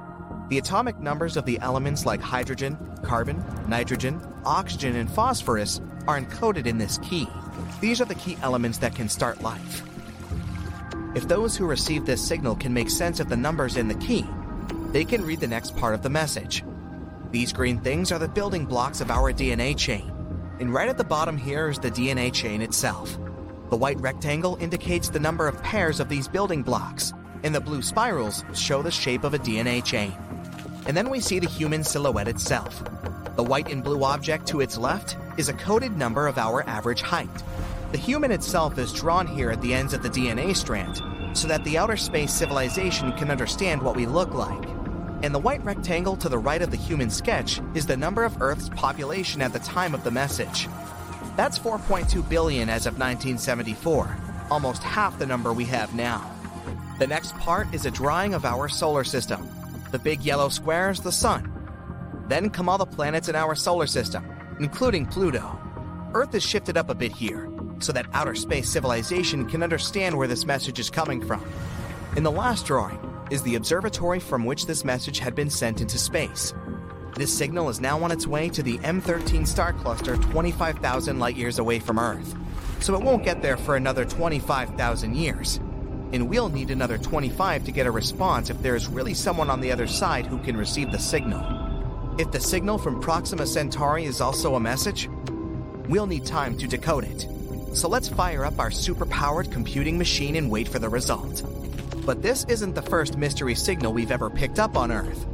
The 0.49 0.57
atomic 0.57 0.99
numbers 0.99 1.38
of 1.38 1.45
the 1.45 1.59
elements 1.59 2.05
like 2.05 2.22
hydrogen, 2.22 2.78
carbon, 3.03 3.41
nitrogen, 3.70 4.22
oxygen, 4.43 4.97
and 4.97 5.09
phosphorus 5.09 5.80
are 6.07 6.20
encoded 6.20 6.65
in 6.65 6.78
this 6.78 6.97
key. 6.97 7.28
These 7.80 8.01
are 8.01 8.05
the 8.05 8.15
key 8.15 8.38
elements 8.41 8.80
that 8.80 8.95
can 8.95 9.07
start 9.07 9.41
life. 9.41 9.89
If 11.16 11.28
those 11.28 11.57
who 11.57 11.66
receive 11.66 12.05
this 12.05 12.26
signal 12.26 12.55
can 12.55 12.72
make 12.72 12.89
sense 12.89 13.20
of 13.20 13.30
the 13.30 13.36
numbers 13.36 13.78
in 13.78 13.88
the 13.88 13.95
key, 13.95 14.28
they 14.91 15.03
can 15.03 15.26
read 15.26 15.39
the 15.39 15.47
next 15.47 15.76
part 15.76 15.95
of 15.95 16.03
the 16.03 16.10
message. 16.10 16.64
These 17.32 17.51
green 17.51 17.80
things 17.80 18.12
are 18.12 18.20
the 18.20 18.28
building 18.28 18.66
blocks 18.66 19.01
of 19.01 19.10
our 19.10 19.34
DNA 19.34 19.76
chain. 19.76 20.12
And 20.60 20.72
right 20.72 20.88
at 20.88 20.97
the 20.97 21.03
bottom 21.03 21.36
here 21.36 21.70
is 21.70 21.80
the 21.80 21.89
DNA 21.89 22.32
chain 22.32 22.62
itself. 22.62 23.18
The 23.72 23.78
white 23.78 23.99
rectangle 23.99 24.57
indicates 24.57 25.10
the 25.10 25.20
number 25.20 25.47
of 25.47 25.62
pairs 25.64 25.99
of 25.99 26.10
these 26.10 26.28
building 26.28 26.62
blocks, 26.62 27.12
and 27.43 27.55
the 27.55 27.62
blue 27.62 27.82
spirals 27.82 28.43
show 28.53 28.84
the 28.84 28.91
shape 28.91 29.24
of 29.24 29.34
a 29.34 29.39
DNA 29.39 29.84
chain. 29.84 30.14
And 30.86 30.95
then 30.95 31.10
we 31.10 31.22
see 31.22 31.39
the 31.39 31.47
human 31.47 31.84
silhouette 31.84 32.28
itself. 32.28 32.84
The 33.36 33.43
white 33.43 33.72
and 33.72 33.84
blue 33.84 34.03
object 34.03 34.47
to 34.47 34.62
its 34.62 34.78
left 34.78 35.18
is 35.38 35.49
a 35.49 35.53
coded 35.53 35.97
number 35.97 36.28
of 36.28 36.38
our 36.38 36.68
average 36.68 37.01
height. 37.01 37.30
The 37.92 37.98
human 37.98 38.32
itself 38.32 38.78
is 38.78 38.94
drawn 38.94 39.26
here 39.26 39.50
at 39.50 39.62
the 39.62 39.74
ends 39.74 39.94
of 39.94 40.04
the 40.04 40.10
DNA 40.10 40.56
strand 40.56 41.02
so 41.36 41.48
that 41.48 41.64
the 41.64 41.78
outer 41.78 41.98
space 41.98 42.32
civilization 42.32 43.12
can 43.14 43.32
understand 43.32 43.82
what 43.82 43.96
we 43.96 44.06
look 44.06 44.34
like. 44.34 44.64
And 45.24 45.34
the 45.34 45.40
white 45.40 45.64
rectangle 45.66 46.16
to 46.18 46.30
the 46.30 46.38
right 46.38 46.62
of 46.62 46.70
the 46.70 46.78
human 46.78 47.10
sketch 47.10 47.60
is 47.74 47.88
the 47.88 47.98
number 47.98 48.24
of 48.24 48.42
Earth's 48.42 48.70
population 48.70 49.42
at 49.42 49.54
the 49.54 49.60
time 49.60 49.96
of 49.96 50.04
the 50.04 50.12
message. 50.12 50.68
That's 51.36 51.58
4.2 51.58 52.30
billion 52.30 52.70
as 52.70 52.86
of 52.86 53.00
1974, 53.00 54.18
almost 54.52 54.84
half 54.84 55.18
the 55.18 55.26
number 55.26 55.52
we 55.52 55.66
have 55.66 55.96
now. 55.96 56.32
The 57.00 57.08
next 57.08 57.36
part 57.38 57.74
is 57.74 57.88
a 57.88 57.92
drawing 57.92 58.36
of 58.36 58.46
our 58.46 58.70
solar 58.70 59.04
system. 59.04 59.50
The 59.92 60.00
big 60.00 60.22
yellow 60.22 60.50
square 60.50 60.92
is 60.92 61.00
the 61.00 61.12
sun. 61.12 61.52
Then 62.28 62.52
come 62.52 62.70
all 62.70 62.78
the 62.78 62.86
planets 62.86 63.30
in 63.30 63.36
our 63.36 63.56
solar 63.56 63.88
system, 63.88 64.30
including 64.60 65.08
Pluto. 65.08 65.60
Earth 66.14 66.36
is 66.36 66.44
shifted 66.44 66.78
up 66.78 66.90
a 66.90 66.96
bit 66.96 67.12
here, 67.12 67.49
so 67.80 67.92
that 67.94 68.08
outer 68.14 68.36
space 68.36 68.70
civilization 68.70 69.48
can 69.48 69.64
understand 69.64 70.18
where 70.18 70.28
this 70.28 70.46
message 70.46 70.80
is 70.80 70.90
coming 70.90 71.26
from. 71.26 71.44
In 72.16 72.24
the 72.24 72.32
last 72.32 72.66
drawing 72.66 73.00
is 73.32 73.42
the 73.44 73.56
observatory 73.56 74.20
from 74.20 74.46
which 74.46 74.66
this 74.66 74.84
message 74.84 75.20
had 75.20 75.36
been 75.36 75.50
sent 75.50 75.82
into 75.82 75.98
space. 75.98 76.54
This 77.16 77.36
signal 77.36 77.70
is 77.70 77.82
now 77.82 78.02
on 78.04 78.12
its 78.12 78.28
way 78.28 78.50
to 78.50 78.64
the 78.64 78.78
M13 78.80 79.46
star 79.48 79.74
cluster 79.74 80.18
25,000 80.18 81.20
light 81.20 81.36
years 81.36 81.60
away 81.60 81.80
from 81.80 82.00
Earth, 82.00 82.36
so 82.80 82.96
it 82.96 83.02
won't 83.02 83.24
get 83.24 83.42
there 83.42 83.58
for 83.58 83.76
another 83.76 84.06
25,000 84.06 85.16
years 85.16 85.60
and 86.12 86.28
we'll 86.28 86.50
need 86.50 86.72
another 86.72 86.98
25 86.98 87.66
to 87.66 87.72
get 87.72 87.86
a 87.86 87.92
response 87.92 88.50
if 88.50 88.62
there 88.62 88.76
is 88.76 88.88
really 88.88 89.14
someone 89.14 89.50
on 89.50 89.62
the 89.62 89.72
other 89.72 89.88
side 89.88 90.26
who 90.26 90.40
can 90.40 90.58
receive 90.58 90.92
the 90.92 91.00
signal. 91.00 91.46
If 92.18 92.32
the 92.32 92.40
signal 92.40 92.78
from 92.78 93.00
Proxima 93.00 93.46
Centauri 93.46 94.06
is 94.06 94.20
also 94.20 94.56
a 94.56 94.60
message, 94.60 95.10
we'll 95.88 96.08
need 96.08 96.26
time 96.26 96.58
to 96.58 96.68
decode 96.68 97.04
it. 97.04 97.28
So 97.74 97.88
let's 97.88 98.07
fire 98.07 98.45
up 98.45 98.59
our 98.59 98.70
superpowered 98.70 99.51
computing 99.51 99.97
machine 99.97 100.36
and 100.36 100.49
wait 100.49 100.67
for 100.67 100.80
the 100.80 100.89
result. 100.89 101.43
But 102.05 102.22
this 102.22 102.45
isn't 102.45 102.76
the 102.76 102.82
first 102.82 103.17
mystery 103.17 103.55
signal 103.55 103.93
we've 103.93 104.11
ever 104.11 104.30
picked 104.30 104.59
up 104.59 104.76
on 104.76 104.91
Earth. 104.91 105.26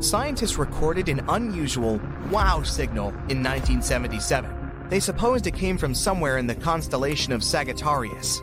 Scientists 0.00 0.58
recorded 0.58 1.08
an 1.08 1.24
unusual 1.28 2.00
wow 2.30 2.62
signal 2.62 3.08
in 3.28 3.42
1977. 3.42 4.88
They 4.88 5.00
supposed 5.00 5.46
it 5.46 5.54
came 5.54 5.78
from 5.78 5.94
somewhere 5.94 6.38
in 6.38 6.46
the 6.46 6.54
constellation 6.54 7.32
of 7.32 7.42
Sagittarius, 7.42 8.40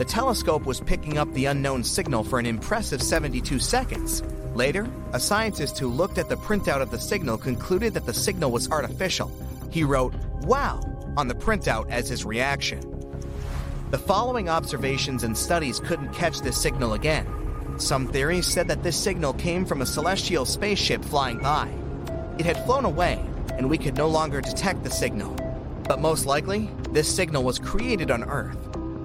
the 0.00 0.06
telescope 0.06 0.64
was 0.64 0.80
picking 0.80 1.18
up 1.18 1.30
the 1.34 1.44
unknown 1.44 1.84
signal 1.84 2.24
for 2.24 2.38
an 2.38 2.46
impressive 2.46 3.02
72 3.02 3.58
seconds. 3.58 4.22
Later, 4.54 4.88
a 5.12 5.20
scientist 5.20 5.78
who 5.78 5.88
looked 5.88 6.16
at 6.16 6.30
the 6.30 6.38
printout 6.38 6.80
of 6.80 6.90
the 6.90 6.98
signal 6.98 7.36
concluded 7.36 7.92
that 7.92 8.06
the 8.06 8.14
signal 8.14 8.50
was 8.50 8.70
artificial. 8.70 9.30
He 9.70 9.84
wrote, 9.84 10.14
Wow, 10.44 10.80
on 11.16 11.28
the 11.28 11.34
printout 11.34 11.88
as 11.90 12.08
his 12.08 12.24
reaction. 12.24 12.80
The 13.90 13.98
following 13.98 14.48
observations 14.48 15.24
and 15.24 15.36
studies 15.36 15.80
couldn't 15.80 16.12
catch 16.12 16.40
this 16.40 16.60
signal 16.60 16.94
again. 16.94 17.26
Some 17.78 18.06
theories 18.06 18.46
said 18.46 18.68
that 18.68 18.82
this 18.82 18.96
signal 18.96 19.32
came 19.32 19.64
from 19.64 19.82
a 19.82 19.86
celestial 19.86 20.44
spaceship 20.44 21.04
flying 21.04 21.38
by. 21.38 21.72
It 22.38 22.46
had 22.46 22.64
flown 22.64 22.84
away, 22.84 23.24
and 23.56 23.68
we 23.68 23.78
could 23.78 23.96
no 23.96 24.06
longer 24.06 24.40
detect 24.40 24.84
the 24.84 24.90
signal. 24.90 25.34
But 25.88 26.00
most 26.00 26.24
likely, 26.24 26.70
this 26.90 27.12
signal 27.12 27.42
was 27.42 27.58
created 27.58 28.10
on 28.10 28.22
Earth. 28.22 28.56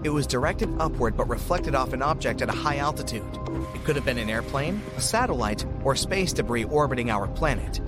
It 0.03 0.10
was 0.10 0.28
directed 0.28 0.70
upward 0.80 1.18
but 1.18 1.28
reflected 1.28 1.74
off 1.74 1.93
an 1.93 2.03
object 2.03 2.43
at 2.43 2.49
a 2.49 2.58
high 2.58 2.78
altitude. 2.78 3.26
It 3.74 3.84
could 3.86 3.95
have 3.95 4.06
been 4.06 4.20
an 4.20 4.30
airplane, 4.30 4.82
a 4.95 5.01
satellite, 5.01 5.66
or 5.84 5.95
space 5.95 6.32
debris 6.32 6.66
orbiting 6.66 7.10
our 7.10 7.28
planet. 7.28 7.82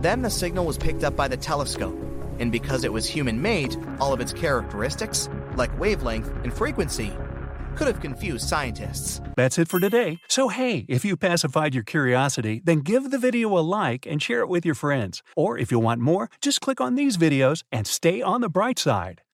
Then 0.00 0.22
the 0.22 0.30
signal 0.30 0.66
was 0.66 0.78
picked 0.78 1.04
up 1.04 1.14
by 1.14 1.28
the 1.28 1.36
telescope, 1.36 1.96
and 2.40 2.50
because 2.50 2.82
it 2.82 2.92
was 2.92 3.06
human 3.06 3.40
made, 3.40 3.76
all 4.00 4.12
of 4.12 4.20
its 4.20 4.32
characteristics, 4.32 5.28
like 5.54 5.78
wavelength 5.78 6.28
and 6.42 6.52
frequency, 6.52 7.12
could 7.76 7.86
have 7.86 8.00
confused 8.00 8.48
scientists. 8.48 9.20
That's 9.36 9.58
it 9.58 9.68
for 9.68 9.80
today. 9.80 10.18
So, 10.28 10.48
hey, 10.48 10.84
if 10.88 11.04
you 11.04 11.16
pacified 11.16 11.74
your 11.74 11.84
curiosity, 11.84 12.60
then 12.64 12.80
give 12.80 13.10
the 13.10 13.18
video 13.18 13.56
a 13.56 13.60
like 13.60 14.06
and 14.06 14.20
share 14.20 14.40
it 14.40 14.48
with 14.48 14.66
your 14.66 14.74
friends. 14.74 15.22
Or 15.36 15.56
if 15.56 15.70
you 15.70 15.78
want 15.78 16.00
more, 16.00 16.28
just 16.40 16.60
click 16.60 16.80
on 16.80 16.94
these 16.94 17.16
videos 17.16 17.62
and 17.70 17.86
stay 17.86 18.20
on 18.20 18.40
the 18.40 18.48
bright 18.48 18.78
side. 18.78 19.22